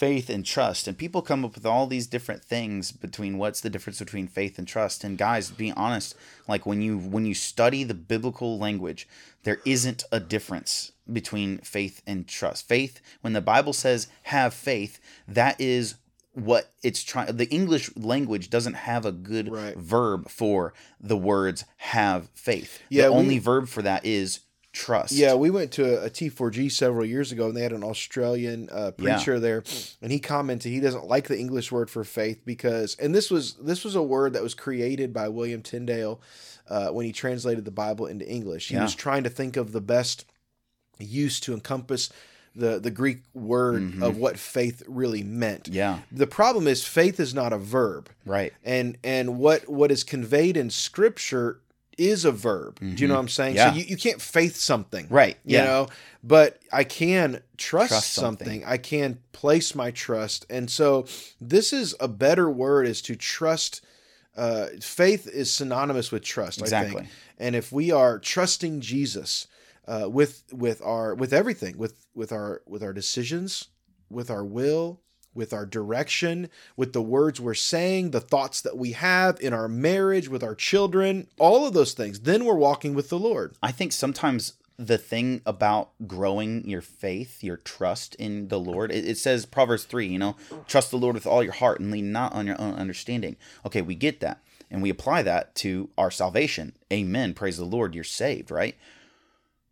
faith 0.00 0.30
and 0.30 0.44
trust? 0.46 0.88
And 0.88 0.96
people 0.98 1.20
come 1.22 1.44
up 1.44 1.54
with 1.54 1.66
all 1.66 1.86
these 1.86 2.06
different 2.06 2.42
things 2.42 2.90
between 2.90 3.36
what's 3.38 3.60
the 3.60 3.70
difference 3.70 3.98
between 3.98 4.26
faith 4.26 4.58
and 4.58 4.66
trust. 4.66 5.04
And 5.04 5.18
guys, 5.18 5.50
be 5.50 5.70
honest, 5.72 6.14
like 6.48 6.64
when 6.66 6.80
you 6.80 6.98
when 6.98 7.26
you 7.26 7.34
study 7.34 7.84
the 7.84 7.94
biblical 7.94 8.58
language, 8.58 9.06
there 9.44 9.60
isn't 9.64 10.02
a 10.10 10.18
difference 10.18 10.92
between 11.12 11.58
faith 11.58 12.02
and 12.06 12.26
trust. 12.26 12.66
Faith, 12.66 13.00
when 13.20 13.34
the 13.34 13.40
Bible 13.40 13.72
says 13.74 14.08
have 14.24 14.54
faith, 14.54 14.98
that 15.28 15.60
is 15.60 15.96
what 16.32 16.70
it's 16.84 17.02
trying 17.02 17.36
the 17.36 17.50
english 17.50 17.90
language 17.96 18.50
doesn't 18.50 18.74
have 18.74 19.04
a 19.04 19.10
good 19.10 19.50
Right. 19.50 19.76
verb 19.76 20.28
for 20.30 20.72
the 21.00 21.16
words 21.16 21.64
have 21.78 22.28
faith 22.34 22.78
Yeah, 22.88 23.06
the 23.06 23.12
we- 23.12 23.18
only 23.18 23.38
verb 23.40 23.66
for 23.66 23.82
that 23.82 24.06
is 24.06 24.38
trust. 24.72 25.12
Yeah, 25.12 25.34
we 25.34 25.50
went 25.50 25.72
to 25.72 26.00
a, 26.02 26.06
a 26.06 26.10
T4G 26.10 26.70
several 26.70 27.04
years 27.04 27.32
ago, 27.32 27.48
and 27.48 27.56
they 27.56 27.62
had 27.62 27.72
an 27.72 27.82
Australian 27.84 28.68
uh, 28.70 28.92
Yeah. 28.98 29.16
preacher 29.16 29.40
there, 29.40 29.62
and 30.00 30.12
he 30.12 30.18
commented 30.18 30.70
he 30.72 30.80
doesn't 30.80 31.06
like 31.06 31.28
the 31.28 31.38
English 31.38 31.72
word 31.72 31.90
for 31.90 32.04
faith 32.04 32.42
because, 32.44 32.96
and 32.96 33.14
this 33.14 33.30
was 33.30 33.54
this 33.54 33.84
was 33.84 33.94
a 33.94 34.02
word 34.02 34.32
that 34.34 34.42
was 34.42 34.54
created 34.54 35.12
by 35.12 35.28
William 35.28 35.62
Tyndale 35.62 36.20
uh, 36.68 36.88
when 36.90 37.04
he 37.06 37.12
translated 37.12 37.64
the 37.64 37.70
Bible 37.70 38.06
into 38.06 38.28
English. 38.28 38.68
He 38.68 38.74
Yeah. 38.74 38.82
was 38.82 38.94
trying 38.94 39.24
to 39.24 39.30
think 39.30 39.56
of 39.56 39.72
the 39.72 39.80
best 39.80 40.24
use 40.98 41.40
to 41.40 41.54
encompass 41.54 42.10
the 42.54 42.78
the 42.80 42.90
Greek 42.90 43.22
word 43.32 43.82
Mhm. 43.82 44.02
of 44.02 44.16
what 44.16 44.36
faith 44.38 44.82
really 44.88 45.22
meant. 45.22 45.68
Yeah. 45.68 46.00
The 46.10 46.26
problem 46.26 46.66
is 46.66 46.84
faith 46.84 47.18
is 47.20 47.32
not 47.32 47.52
a 47.52 47.58
verb 47.58 48.08
Right. 48.26 48.52
and 48.64 48.98
and 49.04 49.38
what 49.38 49.68
what 49.68 49.90
is 49.92 50.02
conveyed 50.04 50.56
in 50.56 50.68
scripture 50.70 51.60
is 51.98 52.24
a 52.24 52.32
verb. 52.32 52.78
Do 52.80 52.86
you 52.86 53.06
know 53.08 53.14
Mhm. 53.14 53.16
what 53.16 53.20
I'm 53.20 53.28
saying? 53.28 53.56
Yeah. 53.56 53.70
So 53.72 53.76
you, 53.78 53.84
you 53.84 53.96
can't 53.96 54.20
faith 54.22 54.56
something. 54.56 55.06
Right. 55.10 55.36
You 55.44 55.58
Yeah. 55.58 55.64
know, 55.64 55.88
but 56.22 56.58
I 56.72 56.84
can 56.84 57.42
trust, 57.56 57.88
Trust 57.88 58.12
something. 58.12 58.46
something. 58.46 58.64
I 58.64 58.76
can 58.78 59.18
place 59.32 59.74
my 59.74 59.90
trust. 59.90 60.46
And 60.50 60.70
so 60.70 61.06
this 61.40 61.72
is 61.72 61.94
a 62.00 62.08
better 62.08 62.50
word 62.50 62.86
is 62.86 63.02
to 63.02 63.16
trust 63.16 63.82
uh, 64.36 64.68
faith 64.80 65.26
is 65.26 65.52
synonymous 65.52 66.12
with 66.12 66.22
trust, 66.22 66.60
I 66.62 66.64
Exactly. 66.66 67.00
think. 67.02 67.12
And 67.38 67.56
if 67.56 67.72
we 67.72 67.90
are 67.90 68.18
trusting 68.18 68.80
Jesus 68.80 69.48
uh, 69.88 70.08
with 70.08 70.44
with 70.52 70.80
our 70.82 71.14
with 71.16 71.32
everything, 71.32 71.76
with 71.76 72.06
with 72.14 72.30
our 72.30 72.62
with 72.64 72.82
our 72.82 72.92
decisions, 72.92 73.68
with 74.08 74.30
our 74.30 74.44
will, 74.44 75.00
with 75.34 75.52
our 75.52 75.66
direction, 75.66 76.48
with 76.76 76.92
the 76.92 77.02
words 77.02 77.40
we're 77.40 77.54
saying, 77.54 78.10
the 78.10 78.20
thoughts 78.20 78.60
that 78.60 78.76
we 78.76 78.92
have 78.92 79.40
in 79.40 79.52
our 79.52 79.68
marriage, 79.68 80.28
with 80.28 80.42
our 80.42 80.54
children, 80.54 81.26
all 81.38 81.66
of 81.66 81.72
those 81.72 81.92
things, 81.92 82.20
then 82.20 82.44
we're 82.44 82.54
walking 82.54 82.94
with 82.94 83.08
the 83.08 83.18
Lord. 83.18 83.54
I 83.62 83.72
think 83.72 83.92
sometimes 83.92 84.54
the 84.80 84.98
thing 84.98 85.42
about 85.44 85.90
growing 86.06 86.66
your 86.66 86.80
faith, 86.80 87.44
your 87.44 87.58
trust 87.58 88.14
in 88.14 88.48
the 88.48 88.58
Lord, 88.58 88.90
it, 88.90 89.06
it 89.06 89.18
says 89.18 89.44
Proverbs 89.44 89.84
3, 89.84 90.06
you 90.06 90.18
know, 90.18 90.36
trust 90.66 90.90
the 90.90 90.96
Lord 90.96 91.14
with 91.14 91.26
all 91.26 91.42
your 91.42 91.52
heart 91.52 91.80
and 91.80 91.90
lean 91.90 92.12
not 92.12 92.32
on 92.32 92.46
your 92.46 92.60
own 92.60 92.74
understanding. 92.74 93.36
Okay, 93.66 93.82
we 93.82 93.94
get 93.94 94.20
that. 94.20 94.40
And 94.70 94.82
we 94.82 94.88
apply 94.88 95.22
that 95.22 95.54
to 95.56 95.90
our 95.98 96.10
salvation. 96.10 96.74
Amen. 96.92 97.34
Praise 97.34 97.58
the 97.58 97.64
Lord. 97.64 97.94
You're 97.94 98.04
saved, 98.04 98.50
right? 98.50 98.76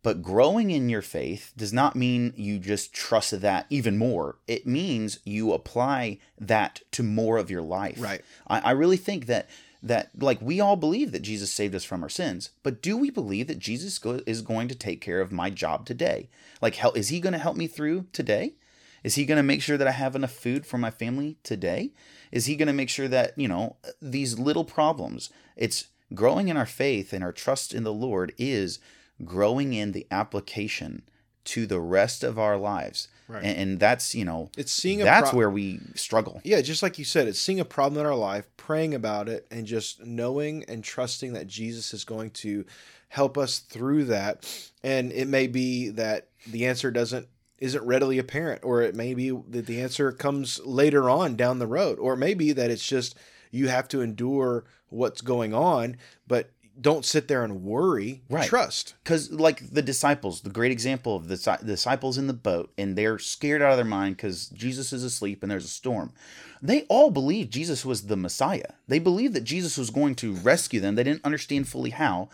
But 0.01 0.21
growing 0.21 0.71
in 0.71 0.87
your 0.87 1.01
faith 1.01 1.51
does 1.57 1.73
not 1.73 1.95
mean 1.95 2.33
you 2.37 2.57
just 2.57 2.93
trust 2.93 3.41
that 3.41 3.65
even 3.69 3.97
more. 3.97 4.37
It 4.47 4.65
means 4.65 5.19
you 5.25 5.51
apply 5.51 6.19
that 6.39 6.81
to 6.91 7.03
more 7.03 7.37
of 7.37 7.51
your 7.51 7.61
life. 7.61 7.99
Right. 7.99 8.21
I, 8.47 8.59
I 8.59 8.71
really 8.71 8.97
think 8.97 9.25
that 9.25 9.49
that 9.81 10.09
like 10.17 10.41
we 10.41 10.59
all 10.59 10.75
believe 10.75 11.11
that 11.11 11.21
Jesus 11.21 11.51
saved 11.53 11.73
us 11.73 11.85
from 11.85 12.03
our 12.03 12.09
sins, 12.09 12.49
but 12.63 12.81
do 12.81 12.97
we 12.97 13.09
believe 13.09 13.47
that 13.47 13.59
Jesus 13.59 13.97
go, 13.97 14.19
is 14.25 14.41
going 14.41 14.67
to 14.67 14.75
take 14.75 14.99
care 14.99 15.21
of 15.21 15.31
my 15.31 15.49
job 15.49 15.85
today? 15.85 16.29
Like, 16.61 16.75
hell, 16.75 16.91
is 16.93 17.09
he 17.09 17.19
going 17.19 17.33
to 17.33 17.39
help 17.39 17.55
me 17.55 17.67
through 17.67 18.07
today? 18.11 18.55
Is 19.03 19.15
he 19.15 19.25
going 19.25 19.37
to 19.37 19.43
make 19.43 19.61
sure 19.61 19.77
that 19.77 19.87
I 19.87 19.91
have 19.91 20.15
enough 20.15 20.31
food 20.31 20.65
for 20.65 20.77
my 20.77 20.91
family 20.91 21.37
today? 21.43 21.91
Is 22.31 22.47
he 22.47 22.57
going 22.57 22.67
to 22.67 22.73
make 22.73 22.89
sure 22.89 23.07
that 23.07 23.37
you 23.37 23.47
know 23.47 23.77
these 24.01 24.37
little 24.37 24.65
problems? 24.65 25.29
It's 25.55 25.87
growing 26.13 26.49
in 26.49 26.57
our 26.57 26.65
faith 26.65 27.13
and 27.13 27.23
our 27.23 27.31
trust 27.31 27.73
in 27.73 27.83
the 27.83 27.93
Lord 27.93 28.33
is 28.37 28.79
growing 29.25 29.73
in 29.73 29.91
the 29.91 30.07
application 30.11 31.03
to 31.45 31.65
the 31.65 31.79
rest 31.79 32.23
of 32.23 32.37
our 32.37 32.57
lives, 32.57 33.07
Right. 33.27 33.43
and, 33.43 33.57
and 33.57 33.79
that's 33.79 34.13
you 34.15 34.25
know 34.25 34.49
It's 34.57 34.71
seeing 34.71 35.01
a 35.01 35.05
that's 35.05 35.29
pro- 35.29 35.37
where 35.37 35.49
we 35.49 35.79
struggle. 35.95 36.41
Yeah, 36.43 36.61
just 36.61 36.81
like 36.83 36.97
you 36.99 37.05
said, 37.05 37.27
it's 37.27 37.39
seeing 37.39 37.59
a 37.59 37.65
problem 37.65 37.99
in 37.99 38.05
our 38.05 38.15
life, 38.15 38.47
praying 38.57 38.93
about 38.93 39.29
it, 39.29 39.47
and 39.51 39.65
just 39.65 40.03
knowing 40.03 40.63
and 40.67 40.83
trusting 40.83 41.33
that 41.33 41.47
Jesus 41.47 41.93
is 41.93 42.03
going 42.03 42.31
to 42.31 42.65
help 43.07 43.37
us 43.37 43.59
through 43.59 44.05
that. 44.05 44.45
And 44.83 45.11
it 45.11 45.27
may 45.27 45.47
be 45.47 45.89
that 45.89 46.27
the 46.47 46.65
answer 46.65 46.91
doesn't 46.91 47.27
isn't 47.59 47.83
readily 47.85 48.17
apparent, 48.19 48.63
or 48.63 48.81
it 48.81 48.95
may 48.95 49.13
be 49.13 49.29
that 49.31 49.65
the 49.65 49.81
answer 49.81 50.11
comes 50.11 50.59
later 50.65 51.09
on 51.09 51.35
down 51.35 51.59
the 51.59 51.67
road, 51.67 51.99
or 51.99 52.13
it 52.13 52.17
may 52.17 52.33
be 52.33 52.51
that 52.53 52.71
it's 52.71 52.87
just 52.87 53.15
you 53.51 53.67
have 53.67 53.87
to 53.89 54.01
endure 54.01 54.63
what's 54.89 55.21
going 55.21 55.53
on, 55.53 55.97
but 56.27 56.49
don't 56.81 57.03
sit 57.05 57.27
there 57.27 57.43
and 57.43 57.63
worry. 57.63 58.21
Right. 58.29 58.47
Trust. 58.47 58.95
because 59.03 59.31
like 59.31 59.71
the 59.71 59.81
disciples 59.81 60.41
the 60.41 60.49
great 60.49 60.71
example 60.71 61.15
of 61.15 61.27
the 61.27 61.37
di- 61.37 61.57
disciples 61.65 62.17
in 62.17 62.27
the 62.27 62.33
boat 62.33 62.71
and 62.77 62.95
they're 62.97 63.19
scared 63.19 63.61
out 63.61 63.71
of 63.71 63.77
their 63.77 63.85
mind 63.85 64.15
because 64.17 64.47
jesus 64.49 64.93
is 64.93 65.03
asleep 65.03 65.41
and 65.41 65.51
there's 65.51 65.65
a 65.65 65.69
storm 65.69 66.13
they 66.61 66.83
all 66.83 67.09
believed 67.11 67.51
jesus 67.51 67.83
was 67.85 68.03
the 68.07 68.15
messiah 68.15 68.73
they 68.87 68.99
believed 68.99 69.33
that 69.33 69.43
jesus 69.43 69.77
was 69.77 69.89
going 69.89 70.15
to 70.15 70.33
rescue 70.35 70.79
them 70.79 70.95
they 70.95 71.03
didn't 71.03 71.25
understand 71.25 71.67
fully 71.67 71.89
how 71.89 72.29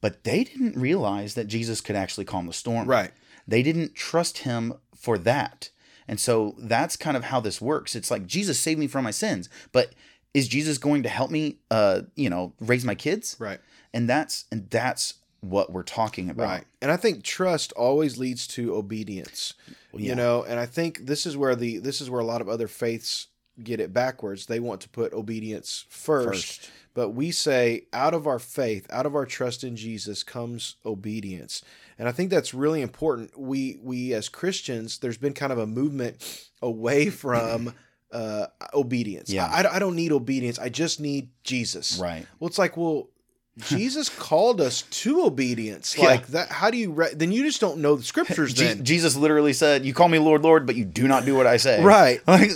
but 0.00 0.24
they 0.24 0.44
didn't 0.44 0.76
realize 0.76 1.34
that 1.34 1.46
jesus 1.46 1.80
could 1.80 1.96
actually 1.96 2.24
calm 2.24 2.46
the 2.46 2.52
storm 2.52 2.86
Right. 2.88 3.12
they 3.48 3.62
didn't 3.62 3.94
trust 3.94 4.38
him 4.38 4.74
for 4.94 5.16
that 5.18 5.70
and 6.06 6.20
so 6.20 6.54
that's 6.58 6.96
kind 6.96 7.16
of 7.16 7.24
how 7.24 7.40
this 7.40 7.60
works 7.60 7.94
it's 7.96 8.10
like 8.10 8.26
jesus 8.26 8.58
saved 8.58 8.78
me 8.80 8.86
from 8.86 9.04
my 9.04 9.10
sins 9.10 9.48
but 9.72 9.92
is 10.34 10.46
jesus 10.48 10.76
going 10.78 11.02
to 11.04 11.08
help 11.08 11.30
me 11.30 11.56
uh 11.70 12.02
you 12.16 12.28
know 12.28 12.52
raise 12.60 12.84
my 12.84 12.94
kids 12.94 13.36
Right. 13.38 13.60
and 13.94 14.08
that's 14.08 14.44
and 14.52 14.68
that's 14.68 15.14
what 15.40 15.70
we're 15.72 15.82
talking 15.82 16.30
about 16.30 16.48
Right. 16.48 16.64
And 16.80 16.90
I 16.90 16.96
think 16.96 17.22
trust 17.22 17.72
always 17.72 18.16
leads 18.18 18.46
to 18.48 18.74
obedience. 18.74 19.52
yeah. 19.92 20.08
You 20.08 20.14
know, 20.14 20.42
and 20.42 20.58
I 20.58 20.64
think 20.64 21.04
this 21.06 21.26
is 21.26 21.36
where 21.36 21.54
the 21.54 21.78
this 21.78 22.00
is 22.00 22.08
where 22.08 22.20
a 22.20 22.24
lot 22.24 22.40
of 22.40 22.48
other 22.48 22.66
faiths 22.66 23.26
get 23.62 23.78
it 23.78 23.92
backwards. 23.92 24.46
They 24.46 24.58
want 24.58 24.80
to 24.80 24.88
put 24.88 25.12
obedience 25.12 25.84
first, 25.90 26.60
First. 26.60 26.70
but 26.94 27.10
we 27.10 27.30
say 27.30 27.84
out 27.92 28.14
of 28.14 28.26
our 28.26 28.38
faith, 28.38 28.86
out 28.90 29.04
of 29.04 29.14
our 29.14 29.26
trust 29.26 29.62
in 29.64 29.76
Jesus 29.76 30.22
comes 30.22 30.76
obedience. 30.86 31.62
And 31.98 32.08
I 32.08 32.12
think 32.12 32.30
that's 32.30 32.54
really 32.54 32.80
important. 32.80 33.38
We 33.38 33.78
we 33.82 34.14
as 34.14 34.30
Christians, 34.30 34.98
there's 35.00 35.18
been 35.18 35.34
kind 35.34 35.52
of 35.52 35.58
a 35.58 35.66
movement 35.66 36.48
away 36.62 37.10
from 37.22 37.74
uh, 38.14 38.46
obedience. 38.72 39.28
Yeah. 39.28 39.46
I, 39.46 39.76
I 39.76 39.78
don't 39.78 39.96
need 39.96 40.12
obedience. 40.12 40.58
I 40.58 40.68
just 40.70 41.00
need 41.00 41.28
Jesus. 41.42 41.98
right 42.00 42.26
Well, 42.38 42.48
it's 42.48 42.58
like, 42.58 42.76
well, 42.76 43.08
Jesus 43.58 44.08
called 44.08 44.60
us 44.60 44.82
to 44.82 45.24
obedience. 45.24 45.96
Yeah. 45.98 46.06
Like 46.06 46.26
that. 46.28 46.48
How 46.50 46.70
do 46.70 46.76
you? 46.76 46.90
Re- 46.92 47.14
then 47.14 47.30
you 47.32 47.42
just 47.44 47.60
don't 47.60 47.78
know 47.78 47.94
the 47.96 48.02
scriptures. 48.02 48.52
Je- 48.54 48.64
Then 48.64 48.84
jesus 48.84 49.14
literally 49.16 49.52
said 49.52 49.84
you 49.84 49.94
call 49.94 50.08
me 50.08 50.18
lord 50.18 50.42
lord 50.42 50.66
but 50.66 50.74
you 50.74 50.84
do 50.84 51.06
not 51.06 51.24
do 51.24 51.34
what 51.36 51.46
i 51.46 51.56
say 51.56 51.82
right. 51.82 52.20
Like, 52.26 52.50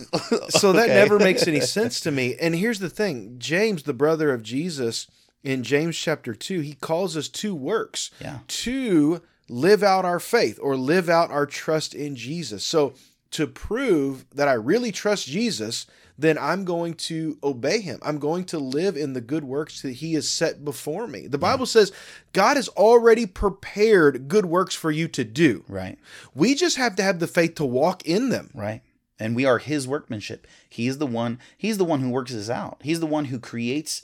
So 0.51 0.73
that 0.73 0.89
never 0.89 1.19
makes 1.19 1.47
any 1.47 1.61
sense 1.77 2.01
to 2.01 2.11
me. 2.11 2.35
And 2.41 2.55
here's 2.55 2.79
the 2.81 2.91
thing: 2.91 3.37
James, 3.39 3.85
the 3.85 3.93
brother 3.95 4.33
of 4.33 4.43
Jesus, 4.43 5.07
in 5.45 5.63
James 5.63 5.97
chapter 5.97 6.35
two, 6.35 6.61
he 6.61 6.75
calls 6.75 7.17
us 7.17 7.29
to 7.29 7.55
works 7.55 8.11
yeah 8.21 8.39
to 8.49 9.23
live 9.49 9.83
out 9.85 10.05
our 10.05 10.21
faith 10.21 10.59
or 10.61 10.77
live 10.77 11.09
out 11.09 11.31
our 11.31 11.47
trust 11.47 11.95
in 11.95 12.17
Jesus. 12.17 12.65
So 12.65 12.95
to 13.33 13.47
prove 13.47 14.25
that 14.35 14.49
I 14.49 14.55
really 14.55 14.91
trust 14.93 15.27
Jesus, 15.27 15.87
then 16.17 16.37
I'm 16.39 16.65
going 16.65 16.95
to 16.95 17.39
obey 17.45 17.81
him. 17.81 17.99
I'm 18.03 18.19
going 18.19 18.45
to 18.47 18.59
live 18.59 18.97
in 18.97 19.13
the 19.13 19.21
good 19.21 19.45
works 19.45 19.83
that 19.83 19.93
he 19.93 20.15
has 20.15 20.29
set 20.29 20.65
before 20.65 21.07
me. 21.07 21.27
The 21.27 21.39
Bible 21.39 21.67
says 21.67 21.93
God 22.33 22.57
has 22.57 22.69
already 22.71 23.27
prepared 23.27 24.29
good 24.29 24.47
works 24.47 24.75
for 24.75 24.91
you 24.91 25.09
to 25.09 25.25
do. 25.25 25.65
right 25.69 25.99
We 26.35 26.55
just 26.55 26.77
have 26.77 26.97
to 26.97 27.03
have 27.03 27.19
the 27.21 27.27
faith 27.27 27.55
to 27.57 27.65
walk 27.65 28.05
in 28.07 28.31
them. 28.31 28.51
right 28.55 28.83
and 29.21 29.35
we 29.35 29.45
are 29.45 29.59
his 29.59 29.87
workmanship 29.89 30.47
he 30.69 30.87
is 30.87 30.99
the 30.99 31.07
one 31.07 31.39
he's 31.57 31.77
the 31.79 31.85
one 31.85 32.01
who 32.01 32.09
works 32.11 32.33
this 32.33 32.49
out 32.49 32.79
he's 32.85 33.01
the 33.01 33.07
one 33.07 33.25
who 33.27 33.41
creates 33.41 34.03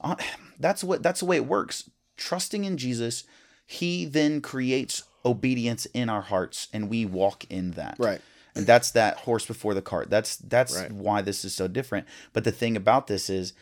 uh, 0.00 0.16
that's 0.58 0.82
what 0.82 1.02
that's 1.04 1.20
the 1.20 1.26
way 1.26 1.36
it 1.36 1.46
works 1.46 1.88
trusting 2.16 2.64
in 2.64 2.76
jesus 2.76 3.22
he 3.64 4.04
then 4.04 4.40
creates 4.40 5.04
obedience 5.24 5.86
in 5.94 6.08
our 6.08 6.22
hearts 6.22 6.66
and 6.72 6.88
we 6.90 7.04
walk 7.06 7.44
in 7.48 7.72
that 7.72 7.94
Right. 7.98 8.20
And 8.56 8.66
that's 8.66 8.90
that 8.92 9.18
horse 9.18 9.46
before 9.46 9.74
the 9.74 9.82
cart. 9.82 10.10
That's 10.10 10.36
that's 10.36 10.76
Right. 10.76 10.90
why 10.90 11.22
this 11.22 11.44
is 11.44 11.54
so 11.54 11.68
different. 11.68 12.06
But 12.32 12.44
the 12.44 12.52
thing 12.52 12.76
about 12.76 13.06
this 13.06 13.28
is 13.30 13.52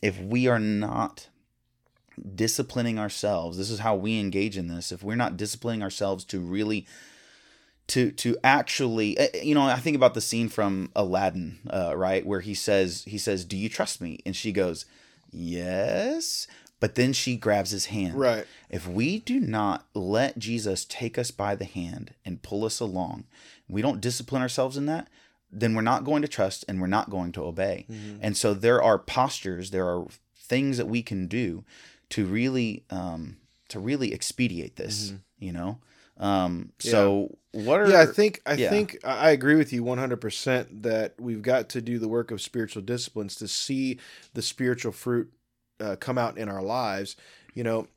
if 0.00 0.18
we 0.20 0.46
are 0.46 0.58
not 0.58 1.28
disciplining 2.34 2.98
ourselves 2.98 3.58
this 3.58 3.70
is 3.70 3.80
how 3.80 3.94
we 3.94 4.18
engage 4.18 4.56
in 4.56 4.68
this 4.68 4.90
if 4.90 5.02
we're 5.02 5.14
not 5.14 5.36
disciplining 5.36 5.82
ourselves 5.82 6.24
to 6.24 6.40
really 6.40 6.86
to 7.86 8.10
to 8.10 8.36
actually 8.42 9.18
eh, 9.18 9.28
eh, 9.34 9.42
you 9.42 9.54
know 9.54 9.62
i 9.62 9.76
think 9.76 9.94
about 9.94 10.14
the 10.14 10.20
scene 10.22 10.48
from 10.48 10.90
aladdin 10.96 11.58
uh, 11.70 11.92
right 11.94 12.24
where 12.24 12.40
he 12.40 12.54
says 12.54 13.04
he 13.06 13.18
says 13.18 13.44
do 13.44 13.54
you 13.56 13.68
trust 13.68 14.00
me? 14.00 14.18
And 14.24 14.34
she 14.34 14.50
goes 14.50 14.86
yes 15.30 16.46
but 16.80 16.94
then 16.94 17.12
she 17.12 17.36
grabs 17.36 17.70
his 17.70 17.86
hand 17.86 18.14
Right. 18.18 18.46
if 18.68 18.86
we 18.86 19.18
do 19.20 19.40
not 19.40 19.86
let 19.94 20.38
Jesus 20.38 20.84
take 20.84 21.16
us 21.18 21.30
by 21.30 21.54
the 21.54 21.64
hand 21.64 22.14
and 22.24 22.42
pull 22.42 22.64
us 22.64 22.80
along, 22.80 23.24
we 23.68 23.82
don't 23.82 24.00
discipline 24.00 24.42
ourselves 24.42 24.76
in 24.76 24.86
that, 24.86 25.08
then 25.50 25.74
we're 25.74 25.82
not 25.82 26.04
going 26.04 26.22
to 26.22 26.28
trust 26.28 26.64
and 26.68 26.80
we're 26.80 26.86
not 26.86 27.08
going 27.10 27.32
to 27.32 27.44
obey. 27.44 27.86
Mm-hmm. 27.90 28.18
And 28.20 28.36
so 28.36 28.52
there 28.52 28.82
are 28.82 28.98
postures, 28.98 29.70
there 29.70 29.86
are 29.88 30.06
things 30.36 30.76
that 30.76 30.86
we 30.86 31.02
can 31.02 31.26
do 31.26 31.64
to 32.10 32.24
really 32.24 32.84
um 32.90 33.36
to 33.68 33.80
really 33.80 34.12
expedite 34.12 34.76
this, 34.76 35.14
you 35.38 35.52
know? 35.52 35.78
Um 36.18 36.72
so 36.78 37.36
what 37.52 37.80
are 37.80 37.84
Mm-hmm. 37.84 37.92
Yeah, 37.92 38.00
I 38.02 38.06
think 38.06 38.42
I 38.46 38.54
yeah. 38.54 38.70
think 38.70 38.98
I 39.02 39.28
I 39.28 39.30
agree 39.30 39.54
with 39.56 39.72
you 39.72 39.82
100% 39.82 40.82
that 40.82 41.14
we've 41.18 41.42
got 41.42 41.68
to 41.70 41.80
do 41.80 41.98
the 41.98 42.08
work 42.08 42.30
of 42.30 42.40
spiritual 42.40 42.82
disciplines 42.82 43.34
to 43.36 43.48
see 43.48 43.98
the 44.34 44.42
spiritual 44.42 44.92
fruit 44.92 45.32
uh, 45.80 45.96
come 45.96 46.18
out 46.18 46.38
in 46.38 46.48
our 46.48 46.62
lives. 46.62 47.16
You 47.54 47.64
know, 47.64 47.88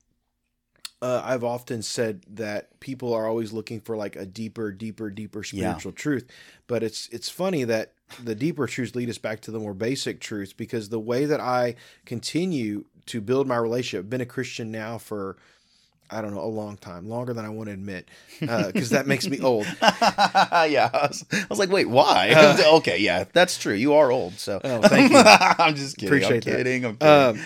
uh, 1.01 1.21
I've 1.23 1.43
often 1.43 1.81
said 1.81 2.23
that 2.29 2.79
people 2.79 3.13
are 3.13 3.27
always 3.27 3.53
looking 3.53 3.79
for 3.79 3.95
like 3.95 4.15
a 4.15 4.25
deeper, 4.25 4.71
deeper, 4.71 5.09
deeper 5.09 5.43
spiritual 5.43 5.91
truth, 5.93 6.29
but 6.67 6.83
it's 6.83 7.07
it's 7.09 7.29
funny 7.29 7.63
that 7.63 7.93
the 8.21 8.35
deeper 8.35 8.67
truths 8.67 8.95
lead 8.95 9.09
us 9.09 9.17
back 9.17 9.39
to 9.41 9.51
the 9.51 9.59
more 9.59 9.73
basic 9.73 10.19
truths 10.19 10.51
because 10.51 10.89
the 10.89 10.99
way 10.99 11.25
that 11.25 11.39
I 11.39 11.75
continue 12.05 12.85
to 13.07 13.21
build 13.21 13.47
my 13.47 13.57
relationship, 13.57 14.05
I've 14.05 14.09
been 14.09 14.21
a 14.21 14.25
Christian 14.25 14.71
now 14.71 14.97
for 14.97 15.37
I 16.11 16.21
don't 16.21 16.33
know, 16.33 16.41
a 16.41 16.45
long 16.45 16.75
time, 16.77 17.07
longer 17.07 17.33
than 17.33 17.45
I 17.45 17.49
want 17.49 17.67
to 17.67 17.73
admit, 17.73 18.09
because 18.39 18.91
uh, 18.91 18.95
that 18.95 19.05
makes 19.05 19.27
me 19.27 19.39
old. 19.41 19.67
yeah, 19.81 20.89
I 20.91 21.07
was, 21.07 21.25
I 21.31 21.45
was, 21.49 21.59
like, 21.59 21.69
wait, 21.69 21.87
why? 21.87 22.31
Uh, 22.31 22.57
okay, 22.77 22.97
yeah, 22.97 23.25
that's 23.31 23.59
true. 23.59 23.75
You 23.75 23.93
are 23.93 24.11
old, 24.11 24.39
so. 24.39 24.59
Oh, 24.63 24.81
thank 24.81 25.11
you. 25.11 25.17
I'm 25.23 25.75
just 25.75 25.97
kidding. 25.97 26.09
Appreciate 26.09 26.47
I'm 26.47 26.53
kidding. 26.57 26.81
That. 26.81 26.87
I'm 26.87 26.97
kidding. 26.97 27.43
Um, 27.43 27.45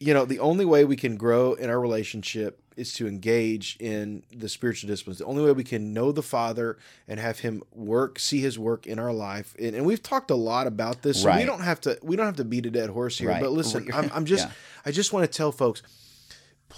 you 0.00 0.14
know, 0.14 0.24
the 0.24 0.38
only 0.38 0.64
way 0.64 0.84
we 0.84 0.96
can 0.96 1.16
grow 1.16 1.52
in 1.52 1.68
our 1.70 1.78
relationship 1.78 2.62
is 2.76 2.94
to 2.94 3.06
engage 3.06 3.76
in 3.78 4.22
the 4.34 4.48
spiritual 4.48 4.88
disciplines. 4.88 5.18
The 5.18 5.26
only 5.26 5.44
way 5.44 5.52
we 5.52 5.64
can 5.64 5.92
know 5.92 6.10
the 6.10 6.22
Father 6.22 6.78
and 7.06 7.20
have 7.20 7.40
Him 7.40 7.62
work, 7.70 8.18
see 8.18 8.40
His 8.40 8.58
work 8.58 8.86
in 8.86 8.98
our 8.98 9.12
life. 9.12 9.54
And, 9.60 9.76
and 9.76 9.84
we've 9.84 10.02
talked 10.02 10.30
a 10.30 10.34
lot 10.34 10.66
about 10.66 11.02
this, 11.02 11.20
so 11.20 11.28
right. 11.28 11.38
we 11.38 11.44
don't 11.44 11.60
have 11.60 11.80
to 11.82 11.98
we 12.02 12.16
don't 12.16 12.26
have 12.26 12.36
to 12.36 12.44
beat 12.44 12.64
a 12.64 12.70
dead 12.70 12.90
horse 12.90 13.18
here. 13.18 13.28
Right. 13.28 13.42
But 13.42 13.52
listen, 13.52 13.88
I'm, 13.94 14.10
I'm 14.14 14.24
just 14.24 14.48
yeah. 14.48 14.54
I 14.86 14.90
just 14.90 15.12
want 15.12 15.30
to 15.30 15.36
tell 15.36 15.52
folks 15.52 15.82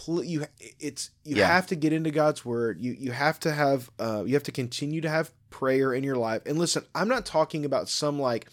you 0.08 0.44
it's 0.80 1.10
you 1.24 1.36
yeah. 1.36 1.46
have 1.46 1.66
to 1.68 1.76
get 1.76 1.92
into 1.92 2.10
God's 2.10 2.44
word. 2.44 2.80
You 2.80 2.96
you 2.98 3.12
have 3.12 3.38
to 3.40 3.52
have 3.52 3.90
uh, 3.98 4.24
you 4.26 4.34
have 4.34 4.42
to 4.44 4.52
continue 4.52 5.00
to 5.00 5.08
have 5.08 5.30
prayer 5.50 5.92
in 5.94 6.02
your 6.02 6.16
life. 6.16 6.42
And 6.46 6.58
listen, 6.58 6.84
I'm 6.94 7.08
not 7.08 7.26
talking 7.26 7.64
about 7.64 7.88
some 7.88 8.18
like 8.18 8.48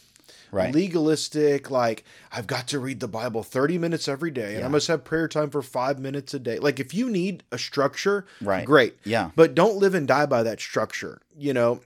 right. 0.52 0.74
legalistic 0.74 1.70
like 1.70 2.04
I've 2.32 2.48
got 2.48 2.68
to 2.68 2.80
read 2.80 3.00
the 3.00 3.08
Bible 3.08 3.44
30 3.44 3.78
minutes 3.78 4.08
every 4.08 4.32
day 4.32 4.52
and 4.54 4.60
yeah. 4.60 4.66
I 4.66 4.70
must 4.70 4.88
have 4.88 5.04
prayer 5.04 5.28
time 5.28 5.50
for 5.50 5.62
5 5.62 6.00
minutes 6.00 6.34
a 6.34 6.40
day. 6.40 6.60
Like 6.60 6.80
if 6.80 6.94
you 6.94 7.10
need 7.10 7.44
a 7.52 7.58
structure, 7.58 8.26
right. 8.42 8.66
great. 8.66 8.96
Yeah. 9.04 9.32
But 9.36 9.56
don't 9.56 9.78
live 9.78 9.94
and 9.94 10.08
die 10.08 10.26
by 10.26 10.44
that 10.44 10.60
structure, 10.60 11.22
you 11.38 11.54
know. 11.54 11.82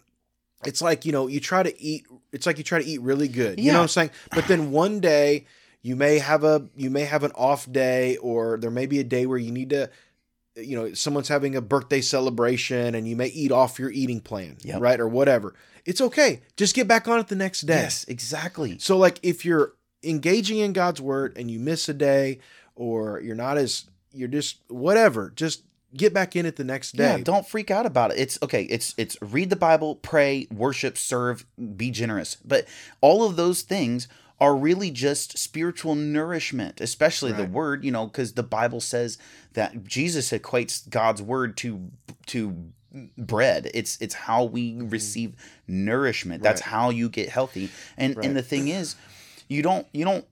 It's 0.65 0.82
like, 0.82 1.06
you 1.06 1.12
know, 1.12 1.28
you 1.28 1.41
try 1.41 1.62
to 1.62 1.82
eat 1.82 2.06
it's 2.32 2.45
like 2.45 2.58
you 2.58 2.63
try 2.63 2.82
to 2.82 2.86
eat 2.86 3.02
really 3.02 3.28
good. 3.28 3.60
You 3.60 3.71
know 3.71 3.80
what 3.80 3.84
I'm 3.84 3.89
saying? 3.89 4.12
But 4.32 4.47
then 4.47 4.71
one 4.71 4.99
day 4.99 5.45
you 5.82 5.95
may 5.95 6.17
have 6.19 6.43
a 6.43 6.67
you 6.76 6.89
may 6.89 7.04
have 7.04 7.23
an 7.23 7.32
off 7.36 7.71
day 7.71 8.17
or 8.17 8.58
there 8.58 8.71
may 8.71 8.86
be 8.86 8.99
a 8.99 9.04
day 9.04 9.26
where 9.26 9.38
you 9.38 9.52
need 9.52 9.69
to 9.69 9.89
you 10.56 10.76
know 10.76 10.94
someone's 10.94 11.28
having 11.28 11.56
a 11.56 11.62
birthday 11.62 12.02
celebration 12.02 12.96
and 12.96 13.08
you 13.08 13.16
may 13.16 13.28
eat 13.28 13.52
off 13.52 13.80
your 13.80 13.92
eating 13.92 14.20
plan 14.20 14.58
yep. 14.63 14.80
right 14.80 15.00
or 15.00 15.08
whatever 15.08 15.54
it's 15.86 16.02
okay 16.02 16.42
just 16.58 16.76
get 16.76 16.88
back 16.88 17.08
on 17.08 17.20
it 17.20 17.28
the 17.28 17.36
next 17.36 17.62
day 17.62 17.76
yes 17.76 18.06
exactly 18.08 18.78
so 18.80 18.98
like 18.98 19.20
if 19.24 19.46
you're 19.46 19.74
engaging 20.04 20.60
in 20.60 20.74
god's 20.74 21.02
word 21.02 21.36
and 21.38 21.50
you 21.50 21.60
miss 21.60 21.89
a 21.89 21.94
day 21.94 22.39
or 22.76 23.20
you're 23.22 23.36
not 23.36 23.58
as 23.58 23.86
you're 24.12 24.28
just 24.28 24.58
whatever 24.68 25.32
just 25.36 25.63
get 25.96 26.13
back 26.13 26.36
in 26.36 26.46
it 26.46 26.56
the 26.56 26.63
next 26.63 26.94
day. 26.94 27.18
Yeah, 27.18 27.24
don't 27.24 27.48
freak 27.48 27.72
out 27.72 27.86
about 27.86 28.12
it. 28.12 28.20
It's 28.20 28.39
okay. 28.42 28.63
It's 28.63 28.94
it's 28.98 29.18
read 29.22 29.50
the 29.50 29.56
Bible, 29.56 29.96
pray, 29.96 30.48
worship, 30.52 30.98
serve, 30.98 31.46
be 31.78 31.92
generous. 31.92 32.36
But 32.36 32.68
all 33.02 33.24
of 33.24 33.36
those 33.36 33.62
things 33.62 34.08
are 34.39 34.56
really 34.56 34.91
just 34.91 35.38
spiritual 35.38 35.96
nourishment, 35.96 36.82
especially 36.82 37.32
right. 37.32 37.41
the 37.41 37.48
word, 37.48 37.84
you 37.84 37.91
know, 37.91 38.08
because 38.08 38.34
the 38.34 38.43
Bible 38.43 38.82
says 38.82 39.17
that 39.54 39.84
Jesus 39.86 40.32
equates 40.32 40.88
God's 40.89 41.22
word 41.22 41.56
to 41.58 41.91
to 42.28 42.72
bread. 43.17 43.69
It's 43.74 43.98
it's 44.02 44.15
how 44.15 44.43
we 44.43 44.72
mm-hmm. 44.72 44.89
receive 44.89 45.36
nourishment. 45.67 46.41
Right. 46.41 46.50
That's 46.50 46.62
how 46.62 46.89
you 46.89 47.10
get 47.10 47.30
healthy. 47.30 47.69
And 47.98 48.15
right. 48.17 48.26
and 48.26 48.36
the 48.36 48.43
thing 48.43 48.67
is, 48.67 48.96
you 49.48 49.62
don't 49.62 49.88
you 49.93 50.06
don't 50.06 50.26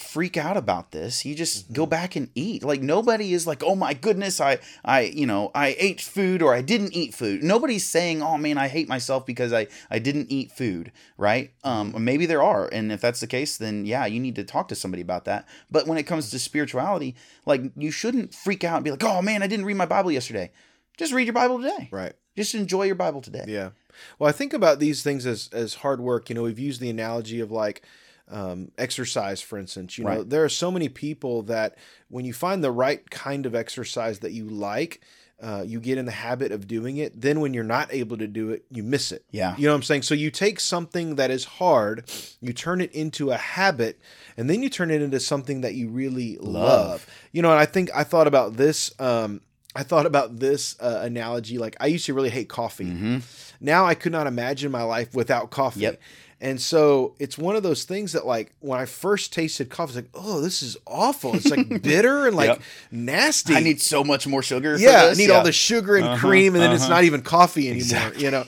freak 0.00 0.36
out 0.36 0.56
about 0.56 0.92
this. 0.92 1.24
You 1.24 1.34
just 1.34 1.64
mm-hmm. 1.64 1.74
go 1.74 1.86
back 1.86 2.16
and 2.16 2.30
eat. 2.34 2.64
Like 2.64 2.82
nobody 2.82 3.32
is 3.32 3.46
like, 3.46 3.62
"Oh 3.62 3.74
my 3.74 3.94
goodness, 3.94 4.40
I 4.40 4.58
I 4.84 5.02
you 5.02 5.26
know, 5.26 5.50
I 5.54 5.76
ate 5.78 6.00
food 6.00 6.42
or 6.42 6.54
I 6.54 6.62
didn't 6.62 6.94
eat 6.94 7.14
food." 7.14 7.42
Nobody's 7.42 7.86
saying, 7.86 8.22
"Oh 8.22 8.38
man, 8.38 8.58
I 8.58 8.68
hate 8.68 8.88
myself 8.88 9.26
because 9.26 9.52
I 9.52 9.66
I 9.90 9.98
didn't 9.98 10.30
eat 10.30 10.52
food." 10.52 10.92
Right? 11.16 11.52
Um 11.62 11.92
mm-hmm. 11.92 12.04
maybe 12.04 12.26
there 12.26 12.42
are. 12.42 12.68
And 12.72 12.90
if 12.90 13.00
that's 13.00 13.20
the 13.20 13.26
case, 13.26 13.56
then 13.56 13.84
yeah, 13.84 14.06
you 14.06 14.20
need 14.20 14.36
to 14.36 14.44
talk 14.44 14.68
to 14.68 14.74
somebody 14.74 15.02
about 15.02 15.26
that. 15.26 15.46
But 15.70 15.86
when 15.86 15.98
it 15.98 16.04
comes 16.04 16.30
to 16.30 16.38
spirituality, 16.38 17.14
like 17.46 17.62
you 17.76 17.90
shouldn't 17.90 18.34
freak 18.34 18.64
out 18.64 18.76
and 18.76 18.84
be 18.84 18.90
like, 18.90 19.04
"Oh 19.04 19.22
man, 19.22 19.42
I 19.42 19.46
didn't 19.46 19.66
read 19.66 19.76
my 19.76 19.86
Bible 19.86 20.10
yesterday." 20.10 20.50
Just 20.96 21.12
read 21.12 21.26
your 21.26 21.34
Bible 21.34 21.58
today. 21.58 21.88
Right. 21.90 22.12
Just 22.36 22.54
enjoy 22.54 22.84
your 22.84 22.94
Bible 22.94 23.22
today. 23.22 23.44
Yeah. 23.48 23.70
Well, 24.18 24.28
I 24.28 24.32
think 24.32 24.52
about 24.52 24.78
these 24.78 25.02
things 25.02 25.26
as 25.26 25.48
as 25.52 25.74
hard 25.74 26.00
work. 26.00 26.28
You 26.28 26.34
know, 26.34 26.42
we've 26.42 26.58
used 26.58 26.80
the 26.80 26.90
analogy 26.90 27.40
of 27.40 27.50
like 27.50 27.82
um, 28.30 28.70
exercise, 28.78 29.40
for 29.40 29.58
instance. 29.58 29.98
You 29.98 30.04
know, 30.04 30.22
there 30.22 30.44
are 30.44 30.48
so 30.48 30.70
many 30.70 30.88
people 30.88 31.42
that 31.42 31.76
when 32.08 32.24
you 32.24 32.32
find 32.32 32.62
the 32.62 32.70
right 32.70 33.08
kind 33.10 33.46
of 33.46 33.54
exercise 33.54 34.20
that 34.20 34.32
you 34.32 34.44
like, 34.46 35.00
uh, 35.42 35.64
you 35.66 35.80
get 35.80 35.96
in 35.96 36.04
the 36.04 36.12
habit 36.12 36.52
of 36.52 36.66
doing 36.66 36.98
it. 36.98 37.18
Then 37.18 37.40
when 37.40 37.54
you're 37.54 37.64
not 37.64 37.92
able 37.92 38.18
to 38.18 38.26
do 38.26 38.50
it, 38.50 38.64
you 38.70 38.82
miss 38.82 39.10
it. 39.10 39.24
Yeah. 39.30 39.56
You 39.56 39.66
know 39.66 39.72
what 39.72 39.76
I'm 39.76 39.82
saying? 39.82 40.02
So 40.02 40.14
you 40.14 40.30
take 40.30 40.60
something 40.60 41.14
that 41.14 41.30
is 41.30 41.44
hard, 41.44 42.10
you 42.40 42.52
turn 42.52 42.80
it 42.80 42.92
into 42.92 43.30
a 43.30 43.36
habit, 43.36 43.98
and 44.36 44.50
then 44.50 44.62
you 44.62 44.68
turn 44.68 44.90
it 44.90 45.00
into 45.00 45.18
something 45.18 45.62
that 45.62 45.74
you 45.74 45.88
really 45.88 46.36
love. 46.36 46.90
love. 46.90 47.06
You 47.32 47.42
know, 47.42 47.50
and 47.50 47.58
I 47.58 47.66
think 47.66 47.90
I 47.94 48.04
thought 48.04 48.26
about 48.26 48.56
this. 48.56 48.92
Um, 49.00 49.40
I 49.74 49.82
thought 49.82 50.04
about 50.04 50.38
this 50.38 50.76
uh, 50.80 51.00
analogy. 51.02 51.56
Like 51.56 51.76
I 51.80 51.86
used 51.86 52.06
to 52.06 52.14
really 52.14 52.30
hate 52.30 52.48
coffee. 52.48 52.86
Mm-hmm. 52.86 53.18
Now 53.60 53.86
I 53.86 53.94
could 53.94 54.12
not 54.12 54.26
imagine 54.26 54.70
my 54.70 54.82
life 54.82 55.14
without 55.14 55.50
coffee. 55.50 55.80
Yep. 55.80 56.00
And 56.42 56.58
so 56.60 57.14
it's 57.18 57.36
one 57.36 57.54
of 57.54 57.62
those 57.62 57.84
things 57.84 58.12
that 58.12 58.26
like 58.26 58.54
when 58.60 58.80
I 58.80 58.86
first 58.86 59.32
tasted 59.32 59.68
coffee, 59.68 59.90
it's 59.90 59.96
like, 59.96 60.10
oh, 60.14 60.40
this 60.40 60.62
is 60.62 60.76
awful. 60.86 61.36
It's 61.36 61.50
like 61.50 61.68
bitter 61.82 62.26
and 62.26 62.34
like 62.34 62.48
yep. 62.48 62.62
nasty. 62.90 63.54
I 63.54 63.60
need 63.60 63.80
so 63.80 64.02
much 64.02 64.26
more 64.26 64.42
sugar. 64.42 64.78
Yeah, 64.78 65.10
I 65.12 65.14
need 65.14 65.28
yeah. 65.28 65.34
all 65.34 65.44
the 65.44 65.52
sugar 65.52 65.96
and 65.96 66.06
uh-huh, 66.06 66.16
cream, 66.16 66.54
and 66.54 66.62
then 66.62 66.70
uh-huh. 66.70 66.76
it's 66.76 66.88
not 66.88 67.04
even 67.04 67.20
coffee 67.20 67.68
anymore. 67.68 67.82
Exactly. 67.82 68.24
You 68.24 68.30
know. 68.30 68.44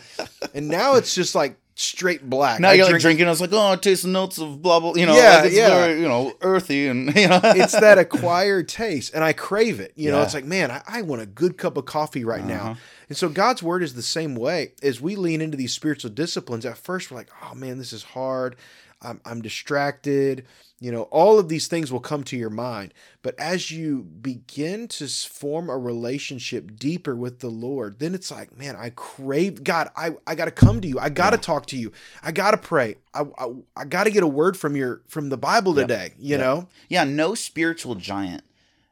and 0.54 0.68
now 0.68 0.94
it's 0.94 1.14
just 1.14 1.34
like 1.34 1.56
straight 1.74 2.28
black. 2.28 2.60
Now 2.60 2.70
I 2.70 2.74
you're 2.74 2.84
drink, 2.84 2.94
like 2.94 3.02
drinking. 3.02 3.26
I 3.26 3.30
was 3.30 3.40
like, 3.40 3.50
oh, 3.52 3.72
it 3.72 3.82
tastes 3.82 4.04
the 4.04 4.10
notes 4.10 4.38
of 4.38 4.62
blah 4.62 4.80
blah. 4.80 4.94
You 4.94 5.06
know, 5.06 5.14
yeah, 5.14 5.36
like 5.36 5.44
it's 5.46 5.56
yeah. 5.56 5.68
Very, 5.68 6.00
you 6.00 6.08
know, 6.08 6.32
earthy 6.40 6.88
and 6.88 7.14
you 7.16 7.28
know, 7.28 7.40
it's 7.42 7.72
that 7.72 7.98
acquired 7.98 8.68
taste, 8.68 9.14
and 9.14 9.22
I 9.22 9.32
crave 9.32 9.80
it. 9.80 9.92
You 9.96 10.06
yeah. 10.06 10.16
know, 10.16 10.22
it's 10.22 10.34
like, 10.34 10.44
man, 10.44 10.70
I, 10.70 10.82
I, 10.86 11.02
want 11.02 11.22
a 11.22 11.26
good 11.26 11.58
cup 11.58 11.76
of 11.76 11.84
coffee 11.84 12.24
right 12.24 12.40
uh-huh. 12.40 12.48
now. 12.48 12.76
And 13.12 13.16
so 13.18 13.28
God's 13.28 13.62
word 13.62 13.82
is 13.82 13.92
the 13.92 14.00
same 14.00 14.34
way. 14.34 14.72
As 14.82 14.98
we 14.98 15.16
lean 15.16 15.42
into 15.42 15.58
these 15.58 15.74
spiritual 15.74 16.10
disciplines, 16.12 16.64
at 16.64 16.78
first 16.78 17.10
we're 17.10 17.18
like, 17.18 17.28
oh 17.42 17.54
man, 17.54 17.76
this 17.76 17.92
is 17.92 18.02
hard. 18.02 18.56
I'm, 19.02 19.20
I'm 19.26 19.42
distracted. 19.42 20.46
You 20.80 20.92
know, 20.92 21.02
all 21.02 21.38
of 21.38 21.50
these 21.50 21.66
things 21.66 21.92
will 21.92 22.00
come 22.00 22.24
to 22.24 22.38
your 22.38 22.48
mind. 22.48 22.94
But 23.20 23.38
as 23.38 23.70
you 23.70 24.04
begin 24.04 24.88
to 24.88 25.06
form 25.08 25.68
a 25.68 25.76
relationship 25.76 26.78
deeper 26.78 27.14
with 27.14 27.40
the 27.40 27.50
Lord, 27.50 27.98
then 27.98 28.14
it's 28.14 28.30
like, 28.30 28.56
man, 28.56 28.76
I 28.76 28.88
crave 28.96 29.62
God. 29.62 29.90
I, 29.94 30.12
I 30.26 30.34
got 30.34 30.46
to 30.46 30.50
come 30.50 30.80
to 30.80 30.88
you. 30.88 30.98
I 30.98 31.10
got 31.10 31.32
to 31.32 31.36
talk 31.36 31.66
to 31.66 31.76
you. 31.76 31.92
I 32.22 32.32
got 32.32 32.52
to 32.52 32.56
pray. 32.56 32.94
I, 33.12 33.26
I, 33.36 33.48
I 33.76 33.84
got 33.84 34.04
to 34.04 34.10
get 34.10 34.22
a 34.22 34.26
word 34.26 34.56
from 34.56 34.74
your 34.74 35.02
from 35.06 35.28
the 35.28 35.36
Bible 35.36 35.74
today. 35.74 36.14
Yep. 36.14 36.16
You 36.18 36.30
yep. 36.30 36.40
know? 36.40 36.68
Yeah. 36.88 37.04
No 37.04 37.34
spiritual 37.34 37.94
giant 37.94 38.42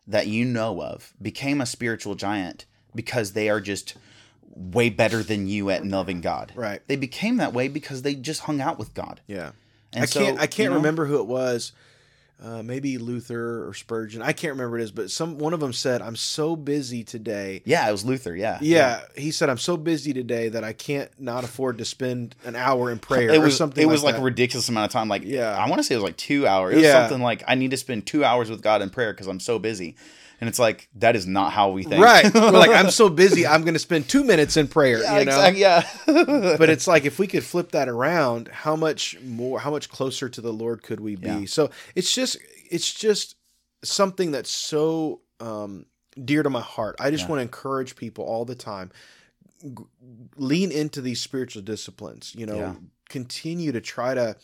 that 0.06 0.26
you 0.26 0.44
know 0.44 0.82
of 0.82 1.14
became 1.22 1.62
a 1.62 1.66
spiritual 1.66 2.16
giant 2.16 2.66
because 2.94 3.32
they 3.32 3.48
are 3.48 3.62
just 3.62 3.94
way 4.60 4.90
better 4.90 5.22
than 5.22 5.46
you 5.46 5.70
at 5.70 5.86
loving 5.86 6.20
God. 6.20 6.52
Right. 6.54 6.82
They 6.86 6.96
became 6.96 7.38
that 7.38 7.52
way 7.52 7.68
because 7.68 8.02
they 8.02 8.14
just 8.14 8.42
hung 8.42 8.60
out 8.60 8.78
with 8.78 8.94
God. 8.94 9.20
Yeah. 9.26 9.52
And 9.92 10.02
I 10.04 10.06
so, 10.06 10.20
can't 10.20 10.38
I 10.38 10.46
can't 10.46 10.58
you 10.58 10.70
know, 10.70 10.76
remember 10.76 11.06
who 11.06 11.18
it 11.18 11.26
was. 11.26 11.72
Uh, 12.42 12.62
maybe 12.62 12.96
Luther 12.96 13.68
or 13.68 13.74
Spurgeon. 13.74 14.22
I 14.22 14.32
can't 14.32 14.52
remember 14.52 14.78
it 14.78 14.82
is, 14.82 14.90
but 14.90 15.10
some 15.10 15.36
one 15.36 15.52
of 15.52 15.60
them 15.60 15.74
said, 15.74 16.00
"I'm 16.00 16.16
so 16.16 16.56
busy 16.56 17.04
today." 17.04 17.60
Yeah, 17.66 17.86
it 17.86 17.92
was 17.92 18.02
Luther. 18.02 18.34
Yeah, 18.34 18.58
yeah. 18.62 19.02
yeah. 19.14 19.22
He 19.22 19.30
said, 19.30 19.50
"I'm 19.50 19.58
so 19.58 19.76
busy 19.76 20.14
today 20.14 20.48
that 20.48 20.64
I 20.64 20.72
can't 20.72 21.10
not 21.20 21.44
afford 21.44 21.76
to 21.78 21.84
spend 21.84 22.34
an 22.44 22.56
hour 22.56 22.90
in 22.90 22.98
prayer." 23.00 23.28
It 23.28 23.42
was 23.42 23.58
something. 23.58 23.82
It 23.82 23.86
like 23.86 23.92
was 23.92 24.02
like 24.02 24.14
that. 24.14 24.22
a 24.22 24.24
ridiculous 24.24 24.70
amount 24.70 24.86
of 24.86 24.92
time. 24.92 25.06
Like, 25.06 25.24
yeah, 25.24 25.50
I 25.50 25.68
want 25.68 25.80
to 25.80 25.82
say 25.82 25.94
it 25.94 25.98
was 25.98 26.04
like 26.04 26.16
two 26.16 26.46
hours. 26.46 26.72
It 26.72 26.76
was 26.76 26.84
yeah. 26.84 27.02
something 27.02 27.22
like 27.22 27.44
I 27.46 27.56
need 27.56 27.72
to 27.72 27.76
spend 27.76 28.06
two 28.06 28.24
hours 28.24 28.48
with 28.48 28.62
God 28.62 28.80
in 28.80 28.88
prayer 28.88 29.12
because 29.12 29.26
I'm 29.26 29.40
so 29.40 29.58
busy. 29.58 29.96
And 30.40 30.48
it's 30.48 30.58
like 30.58 30.88
that 30.96 31.16
is 31.16 31.26
not 31.26 31.52
how 31.52 31.70
we 31.70 31.82
think. 31.82 32.02
Right. 32.02 32.32
We're 32.32 32.50
like, 32.50 32.70
I'm 32.70 32.90
so 32.90 33.08
busy, 33.10 33.46
I'm 33.46 33.62
gonna 33.62 33.78
spend 33.78 34.08
two 34.08 34.24
minutes 34.24 34.56
in 34.56 34.68
prayer. 34.68 35.02
Yeah, 35.02 35.18
you 35.18 35.26
know? 35.26 35.44
exactly, 35.44 35.60
yeah. 35.60 35.84
but 36.56 36.70
it's 36.70 36.86
like 36.86 37.04
if 37.04 37.18
we 37.18 37.26
could 37.26 37.44
flip 37.44 37.72
that 37.72 37.88
around, 37.88 38.48
how 38.48 38.74
much 38.74 39.20
more 39.20 39.60
how 39.60 39.70
much 39.70 39.90
closer 39.90 40.28
to 40.30 40.40
the 40.40 40.52
Lord 40.52 40.82
could 40.82 41.00
we 41.00 41.16
be? 41.16 41.28
Yeah. 41.28 41.44
So 41.46 41.70
it's 41.94 42.14
just 42.14 42.38
it's 42.70 42.92
just 42.92 43.36
something 43.84 44.30
that's 44.30 44.50
so 44.50 45.20
um, 45.40 45.84
dear 46.22 46.42
to 46.42 46.50
my 46.50 46.62
heart. 46.62 46.96
I 46.98 47.10
just 47.10 47.24
yeah. 47.24 47.30
want 47.30 47.38
to 47.38 47.42
encourage 47.42 47.96
people 47.96 48.24
all 48.24 48.46
the 48.46 48.54
time. 48.54 48.90
G- 49.62 49.74
lean 50.36 50.72
into 50.72 51.02
these 51.02 51.20
spiritual 51.20 51.62
disciplines, 51.62 52.34
you 52.34 52.46
know, 52.46 52.78
continue 53.10 53.72
to 53.72 53.80
try 53.82 54.14
to 54.14 54.36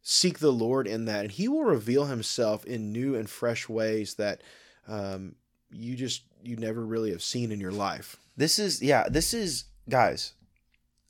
seek 0.00 0.38
the 0.38 0.52
Lord 0.52 0.86
in 0.86 1.04
that, 1.06 1.24
and 1.24 1.30
He 1.30 1.46
will 1.46 1.64
reveal 1.64 2.06
Himself 2.06 2.64
in 2.64 2.90
new 2.92 3.14
and 3.14 3.28
fresh 3.28 3.68
ways 3.68 4.14
that 4.14 4.40
um, 4.88 5.34
you 5.70 5.96
just 5.96 6.22
you 6.42 6.56
never 6.56 6.84
really 6.84 7.10
have 7.10 7.22
seen 7.22 7.52
in 7.52 7.60
your 7.60 7.72
life. 7.72 8.16
This 8.36 8.58
is 8.58 8.82
yeah, 8.82 9.08
this 9.08 9.34
is 9.34 9.64
guys. 9.88 10.32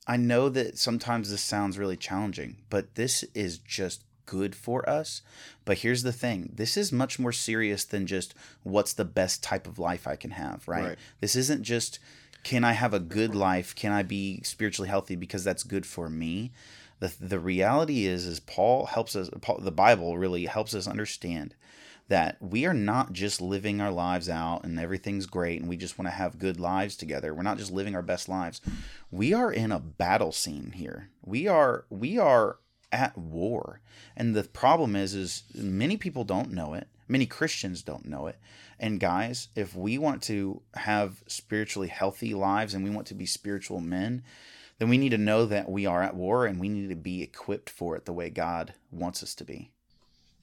I 0.06 0.16
know 0.16 0.48
that 0.50 0.78
sometimes 0.78 1.30
this 1.30 1.40
sounds 1.40 1.78
really 1.78 1.96
challenging, 1.96 2.58
but 2.70 2.94
this 2.94 3.24
is 3.34 3.58
just 3.58 4.04
good 4.24 4.54
for 4.54 4.88
us. 4.88 5.22
But 5.64 5.78
here's 5.78 6.02
the 6.02 6.12
thing 6.12 6.52
this 6.54 6.76
is 6.76 6.92
much 6.92 7.18
more 7.18 7.32
serious 7.32 7.84
than 7.84 8.06
just 8.06 8.34
what's 8.62 8.92
the 8.92 9.04
best 9.04 9.42
type 9.42 9.66
of 9.66 9.78
life 9.78 10.06
I 10.06 10.16
can 10.16 10.32
have, 10.32 10.66
right? 10.68 10.84
Right. 10.84 10.98
This 11.20 11.34
isn't 11.36 11.62
just 11.62 11.98
can 12.42 12.62
I 12.62 12.72
have 12.72 12.94
a 12.94 13.00
good 13.00 13.34
life? 13.34 13.74
Can 13.74 13.90
I 13.90 14.02
be 14.02 14.40
spiritually 14.42 14.88
healthy 14.88 15.16
because 15.16 15.42
that's 15.42 15.64
good 15.64 15.86
for 15.86 16.08
me? 16.08 16.52
The, 17.00 17.12
the 17.20 17.40
reality 17.40 18.06
is 18.06 18.26
is 18.26 18.40
Paul 18.40 18.86
helps 18.86 19.16
us 19.16 19.30
Paul, 19.40 19.58
the 19.58 19.72
Bible 19.72 20.18
really 20.18 20.46
helps 20.46 20.74
us 20.74 20.86
understand 20.86 21.54
that 22.08 22.36
we 22.40 22.64
are 22.66 22.74
not 22.74 23.12
just 23.12 23.40
living 23.40 23.80
our 23.80 23.90
lives 23.90 24.28
out 24.28 24.64
and 24.64 24.78
everything's 24.78 25.26
great 25.26 25.60
and 25.60 25.68
we 25.68 25.76
just 25.76 25.98
want 25.98 26.06
to 26.06 26.14
have 26.14 26.38
good 26.38 26.60
lives 26.60 26.96
together. 26.96 27.34
We're 27.34 27.42
not 27.42 27.58
just 27.58 27.72
living 27.72 27.94
our 27.94 28.02
best 28.02 28.28
lives. 28.28 28.60
We 29.10 29.32
are 29.32 29.52
in 29.52 29.72
a 29.72 29.80
battle 29.80 30.32
scene 30.32 30.72
here. 30.72 31.10
We 31.24 31.48
are 31.48 31.84
we 31.90 32.18
are 32.18 32.58
at 32.92 33.18
war. 33.18 33.80
And 34.16 34.34
the 34.34 34.44
problem 34.44 34.94
is 34.94 35.14
is 35.14 35.42
many 35.54 35.96
people 35.96 36.24
don't 36.24 36.52
know 36.52 36.74
it. 36.74 36.88
Many 37.08 37.26
Christians 37.26 37.82
don't 37.82 38.06
know 38.06 38.26
it. 38.26 38.38
And 38.78 39.00
guys, 39.00 39.48
if 39.54 39.74
we 39.74 39.96
want 39.96 40.22
to 40.24 40.62
have 40.74 41.22
spiritually 41.26 41.88
healthy 41.88 42.34
lives 42.34 42.74
and 42.74 42.84
we 42.84 42.90
want 42.90 43.06
to 43.08 43.14
be 43.14 43.26
spiritual 43.26 43.80
men, 43.80 44.22
then 44.78 44.88
we 44.88 44.98
need 44.98 45.10
to 45.10 45.18
know 45.18 45.46
that 45.46 45.70
we 45.70 45.86
are 45.86 46.02
at 46.02 46.14
war 46.14 46.46
and 46.46 46.60
we 46.60 46.68
need 46.68 46.88
to 46.88 46.96
be 46.96 47.22
equipped 47.22 47.70
for 47.70 47.96
it 47.96 48.04
the 48.04 48.12
way 48.12 48.28
God 48.28 48.74
wants 48.90 49.22
us 49.22 49.34
to 49.36 49.44
be. 49.44 49.70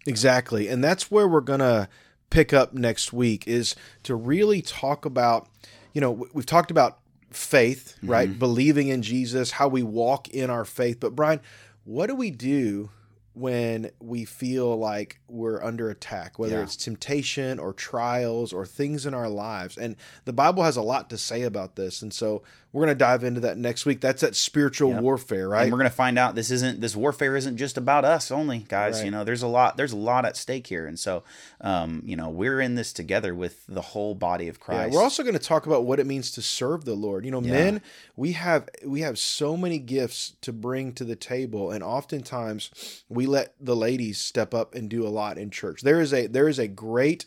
Exactly. 0.05 0.67
And 0.67 0.83
that's 0.83 1.09
where 1.09 1.27
we're 1.27 1.41
going 1.41 1.59
to 1.59 1.87
pick 2.29 2.51
up 2.51 2.73
next 2.73 3.13
week 3.13 3.47
is 3.47 3.75
to 4.03 4.15
really 4.15 4.61
talk 4.61 5.05
about, 5.05 5.47
you 5.93 6.01
know, 6.01 6.27
we've 6.33 6.45
talked 6.45 6.71
about 6.71 6.99
faith, 7.31 7.95
right? 8.03 8.29
Mm-hmm. 8.29 8.39
Believing 8.39 8.87
in 8.87 9.01
Jesus, 9.01 9.51
how 9.51 9.67
we 9.67 9.83
walk 9.83 10.27
in 10.29 10.49
our 10.49 10.65
faith. 10.65 10.99
But 10.99 11.15
Brian, 11.15 11.39
what 11.83 12.07
do 12.07 12.15
we 12.15 12.31
do 12.31 12.89
when 13.33 13.89
we 13.99 14.25
feel 14.25 14.77
like 14.77 15.19
we're 15.27 15.63
under 15.63 15.89
attack, 15.89 16.37
whether 16.37 16.57
Yeah. 16.57 16.63
it's 16.63 16.75
temptation 16.75 17.59
or 17.59 17.73
trials 17.73 18.53
or 18.53 18.65
things 18.65 19.05
in 19.05 19.13
our 19.13 19.29
lives? 19.29 19.77
And 19.77 19.95
the 20.25 20.33
Bible 20.33 20.63
has 20.63 20.77
a 20.77 20.81
lot 20.81 21.09
to 21.09 21.17
say 21.17 21.41
about 21.41 21.75
this. 21.75 22.01
And 22.01 22.13
so 22.13 22.43
we're 22.71 22.85
going 22.85 22.95
to 22.95 22.99
dive 22.99 23.23
into 23.23 23.39
that 23.41 23.57
next 23.57 23.85
week. 23.85 24.01
That's 24.01 24.21
that 24.21 24.35
spiritual 24.35 24.91
Yep. 24.91 25.01
warfare, 25.01 25.47
right? 25.49 25.63
And 25.63 25.71
we're 25.71 25.77
gonna 25.77 25.89
find 25.91 26.17
out 26.17 26.33
this 26.35 26.49
isn't 26.49 26.81
this 26.81 26.95
warfare 26.95 27.35
isn't 27.35 27.57
just 27.57 27.77
about 27.77 28.03
us 28.03 28.31
only, 28.31 28.65
guys. 28.67 28.95
Right. 28.97 29.05
You 29.05 29.11
know, 29.11 29.23
there's 29.23 29.43
a 29.43 29.47
lot 29.47 29.77
there's 29.77 29.91
a 29.91 29.97
lot 29.97 30.25
at 30.25 30.35
stake 30.35 30.65
here, 30.67 30.87
and 30.87 30.99
so 30.99 31.23
um, 31.61 32.01
you 32.03 32.15
know 32.15 32.29
we're 32.29 32.59
in 32.59 32.73
this 32.75 32.91
together 32.91 33.35
with 33.35 33.63
the 33.67 33.81
whole 33.81 34.15
body 34.15 34.47
of 34.47 34.55
Yeah, 34.57 34.63
Christ. 34.65 34.93
we're 34.95 35.03
also 35.03 35.21
going 35.23 35.33
to 35.33 35.39
talk 35.39 35.67
about 35.67 35.85
what 35.85 35.99
it 35.99 36.07
means 36.07 36.31
to 36.31 36.41
serve 36.41 36.85
the 36.85 36.95
Lord. 36.95 37.25
You 37.25 37.31
know, 37.31 37.41
Yeah. 37.41 37.51
men, 37.51 37.81
we 38.15 38.31
have 38.33 38.67
we 38.83 39.01
have 39.01 39.19
so 39.19 39.55
many 39.55 39.77
gifts 39.77 40.33
to 40.41 40.51
bring 40.51 40.93
to 40.93 41.03
the 41.05 41.15
table, 41.15 41.69
and 41.69 41.83
oftentimes 41.83 42.71
we 43.07 43.22
let 43.27 43.53
the 43.59 43.75
ladies 43.75 44.17
step 44.19 44.53
up 44.53 44.75
and 44.75 44.89
do 44.89 45.05
a 45.05 45.09
lot 45.09 45.37
in 45.37 45.49
church. 45.49 45.81
There 45.81 45.99
is 46.01 46.13
a 46.13 46.27
there 46.27 46.47
is 46.47 46.59
a 46.59 46.67
great, 46.67 47.25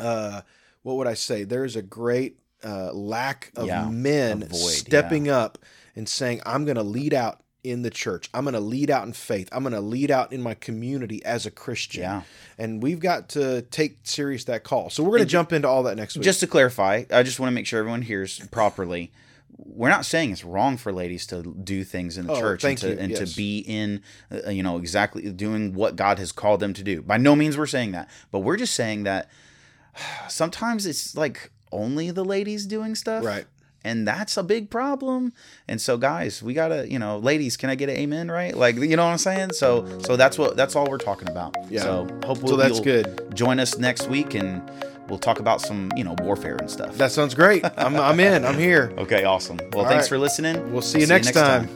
uh, 0.00 0.42
what 0.82 0.96
would 0.96 1.06
I 1.06 1.14
say? 1.14 1.44
There 1.44 1.64
is 1.64 1.76
a 1.76 1.82
great 1.82 2.38
uh, 2.64 2.92
lack 2.92 3.52
of 3.56 3.66
Yeah, 3.66 3.88
men 3.88 4.40
void, 4.40 4.58
stepping 4.58 5.28
up 5.28 5.58
and 5.94 6.08
saying, 6.08 6.40
"I'm 6.46 6.64
going 6.64 6.76
to 6.76 6.82
lead 6.82 7.14
out." 7.14 7.40
In 7.62 7.80
the 7.80 7.88
church, 7.88 8.28
I'm 8.34 8.44
going 8.44 8.52
to 8.52 8.60
lead 8.60 8.90
out 8.90 9.06
in 9.06 9.14
faith. 9.14 9.48
I'm 9.50 9.62
going 9.62 9.72
to 9.72 9.80
lead 9.80 10.10
out 10.10 10.34
in 10.34 10.42
my 10.42 10.52
community 10.52 11.24
as 11.24 11.46
a 11.46 11.50
Christian. 11.50 12.02
Yeah. 12.02 12.20
And 12.58 12.82
we've 12.82 13.00
got 13.00 13.30
to 13.30 13.62
take 13.62 14.00
serious 14.02 14.44
that 14.44 14.64
call. 14.64 14.90
So 14.90 15.02
we're 15.02 15.12
going 15.12 15.22
to 15.22 15.26
jump 15.26 15.50
into 15.50 15.66
all 15.66 15.82
that 15.84 15.96
next 15.96 16.14
week. 16.14 16.24
just 16.24 16.40
to 16.40 16.46
clarify, 16.46 17.04
I 17.10 17.22
just 17.22 17.40
want 17.40 17.48
to 17.48 17.54
make 17.54 17.66
sure 17.66 17.78
everyone 17.78 18.02
hears 18.02 18.38
properly. 18.50 19.12
We're 19.66 19.88
not 19.88 20.04
saying 20.04 20.30
it's 20.32 20.44
wrong 20.44 20.76
for 20.76 20.92
ladies 20.92 21.26
to 21.28 21.42
do 21.42 21.84
things 21.84 22.18
in 22.18 22.26
the 22.26 22.34
Oh, 22.34 22.40
church 22.40 22.64
and, 22.64 22.78
to, 22.78 22.88
you, 22.90 22.98
and 22.98 23.10
yes. 23.12 23.30
to 23.30 23.36
be 23.36 23.58
in, 23.60 24.02
uh, 24.30 24.50
you 24.50 24.62
know, 24.62 24.76
exactly 24.78 25.30
doing 25.32 25.72
what 25.74 25.96
God 25.96 26.18
has 26.18 26.32
called 26.32 26.60
them 26.60 26.74
to 26.74 26.82
do. 26.82 27.00
By 27.02 27.16
no 27.16 27.34
means 27.34 27.56
we're 27.56 27.66
saying 27.66 27.92
that, 27.92 28.10
but 28.30 28.40
we're 28.40 28.56
just 28.58 28.74
saying 28.74 29.04
that 29.04 29.30
sometimes 30.28 30.86
it's 30.86 31.16
like 31.16 31.50
only 31.72 32.10
the 32.10 32.24
ladies 32.24 32.66
doing 32.66 32.94
stuff, 32.94 33.24
Right. 33.24 33.46
And 33.86 34.08
that's 34.08 34.38
a 34.38 34.42
big 34.42 34.70
problem. 34.70 35.34
And 35.68 35.78
so, 35.78 35.98
guys, 35.98 36.42
we 36.42 36.54
gotta, 36.54 36.90
you 36.90 36.98
know, 36.98 37.18
ladies, 37.18 37.58
can 37.58 37.68
I 37.68 37.74
get 37.74 37.90
an 37.90 37.96
amen? 37.96 38.30
Right? 38.30 38.56
Like, 38.56 38.76
you 38.76 38.96
know 38.96 39.04
what 39.04 39.10
I'm 39.12 39.18
saying? 39.18 39.52
So, 39.52 39.98
so 40.00 40.16
that's 40.16 40.38
what 40.38 40.56
that's 40.56 40.74
all 40.74 40.86
we're 40.88 40.96
talking 40.96 41.28
about. 41.28 41.54
Yeah. 41.68 41.82
So, 41.82 42.08
hopefully, 42.24 42.48
So 42.48 42.56
that's 42.56 42.76
you'll 42.76 42.84
good. 42.84 43.34
Join 43.36 43.60
us 43.60 43.76
next 43.76 44.08
week, 44.08 44.32
and 44.34 44.62
we'll 45.08 45.18
talk 45.18 45.40
about 45.40 45.60
some, 45.60 45.90
you 45.96 46.04
know, 46.04 46.14
warfare 46.20 46.56
and 46.56 46.70
stuff. 46.70 46.96
That 46.96 47.12
sounds 47.12 47.34
great. 47.34 47.64
I'm, 47.76 47.96
I'm 47.96 48.20
in. 48.20 48.44
I'm 48.44 48.58
here. 48.58 48.92
Okay, 49.04 49.24
awesome. 49.24 49.58
Well, 49.72 49.84
All 49.84 49.88
thanks 49.90 50.04
right. 50.04 50.08
for 50.08 50.18
listening. 50.18 50.72
We'll 50.72 50.80
see 50.80 51.00
you 51.00 51.06
next 51.06 51.32
time. 51.32 51.68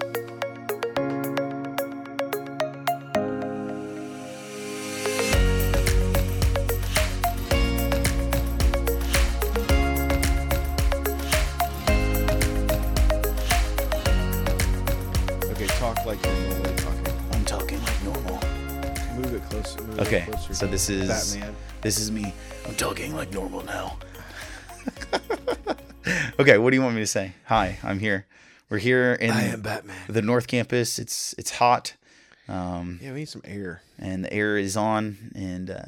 Okay, 15.51 15.67
talk 15.79 16.05
like 16.05 16.23
you're 16.25 16.35
normally 16.35 16.75
talking. 16.77 17.15
I'm 17.33 17.45
talking 17.45 17.83
like 17.85 18.03
normal. 18.05 18.35
Move 19.17 19.35
it 19.35 19.43
closer. 19.51 19.81
Okay, 20.01 20.27
so 20.53 20.67
this 20.67 20.89
is 20.89 21.09
Batman. 21.37 21.57
this 21.81 21.99
is 21.99 22.11
me. 22.13 22.33
I'm 22.69 22.75
talking 22.77 23.15
like 23.15 23.33
normal 23.33 23.65
now. 23.65 23.97
okay, 26.39 26.59
what 26.59 26.71
do 26.71 26.77
you 26.77 26.83
want 26.83 26.95
me 26.95 27.01
to 27.01 27.07
say? 27.07 27.33
Hi, 27.47 27.79
I'm 27.83 27.99
here. 27.99 28.27
We're 28.71 28.79
here 28.79 29.15
in 29.15 29.31
I 29.31 29.45
am 29.45 29.63
Batman. 29.63 29.97
the 30.09 30.21
North 30.23 30.47
Campus. 30.47 30.99
It's 30.99 31.35
it's 31.39 31.53
hot, 31.53 31.95
um, 32.49 33.01
Yeah, 33.03 33.13
we 33.13 33.21
need 33.21 33.29
some 33.29 33.43
air. 33.45 33.83
and 33.99 34.25
the 34.25 34.33
air 34.33 34.59
is 34.59 34.77
on, 34.77 35.33
and 35.35 35.71
uh, 35.71 35.83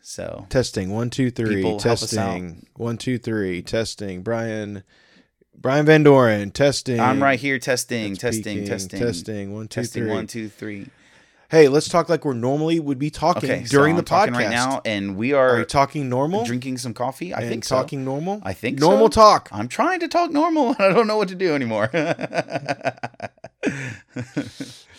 so 0.00 0.46
Testing 0.48 0.90
one 0.92 1.10
two 1.10 1.30
three. 1.30 1.56
People 1.56 1.80
help 1.80 1.86
us 1.86 2.00
testing 2.10 2.66
one 2.76 2.96
two 2.96 3.18
three. 3.18 3.60
Testing. 3.62 4.22
Brian. 4.22 4.84
Brian 5.56 5.86
Van 5.86 6.02
Doren. 6.02 6.50
Testing. 6.50 7.00
I'm 7.00 7.22
right 7.22 7.38
here 7.38 7.58
testing, 7.58 8.10
That's 8.10 8.20
testing, 8.20 8.42
peaking. 8.58 8.68
testing, 8.68 9.00
testing. 9.00 9.54
One 9.54 9.66
two 9.68 9.80
testing. 9.82 10.02
three. 10.04 10.12
One, 10.12 10.26
two, 10.26 10.48
three. 10.48 10.86
Hey, 11.50 11.68
let's 11.68 11.88
talk 11.88 12.08
like 12.08 12.24
we're 12.24 12.32
normally 12.34 12.80
would 12.80 12.98
be 12.98 13.10
talking 13.10 13.50
Okay, 13.50 13.64
so 13.64 13.70
during 13.76 13.92
I'm 13.92 13.96
the 13.98 14.02
talking 14.02 14.34
podcast. 14.34 14.38
right 14.38 14.50
now, 14.50 14.80
and 14.84 15.16
we 15.16 15.32
Are 15.32 15.60
are, 15.60 15.64
talking 15.64 16.08
normal? 16.08 16.44
drinking 16.44 16.78
some 16.78 16.94
coffee. 16.94 17.34
I 17.34 17.46
think 17.48 17.64
so. 17.64 17.76
talking 17.76 18.04
normal. 18.04 18.40
I 18.42 18.52
think 18.54 18.78
normal 18.80 19.06
so. 19.06 19.20
talk. 19.20 19.48
I'm 19.52 19.68
trying 19.68 20.00
to 20.00 20.08
talk 20.08 20.30
normal. 20.30 20.68
And 20.70 20.80
I 20.80 20.92
don't 20.92 21.06
know 21.06 21.16
what 21.16 21.28
to 21.28 21.34
do 21.34 21.54
anymore. 21.54 21.90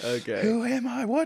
Okay. 0.03 0.41
Who 0.41 0.63
am 0.65 0.87
I? 0.87 1.05
What 1.05 1.23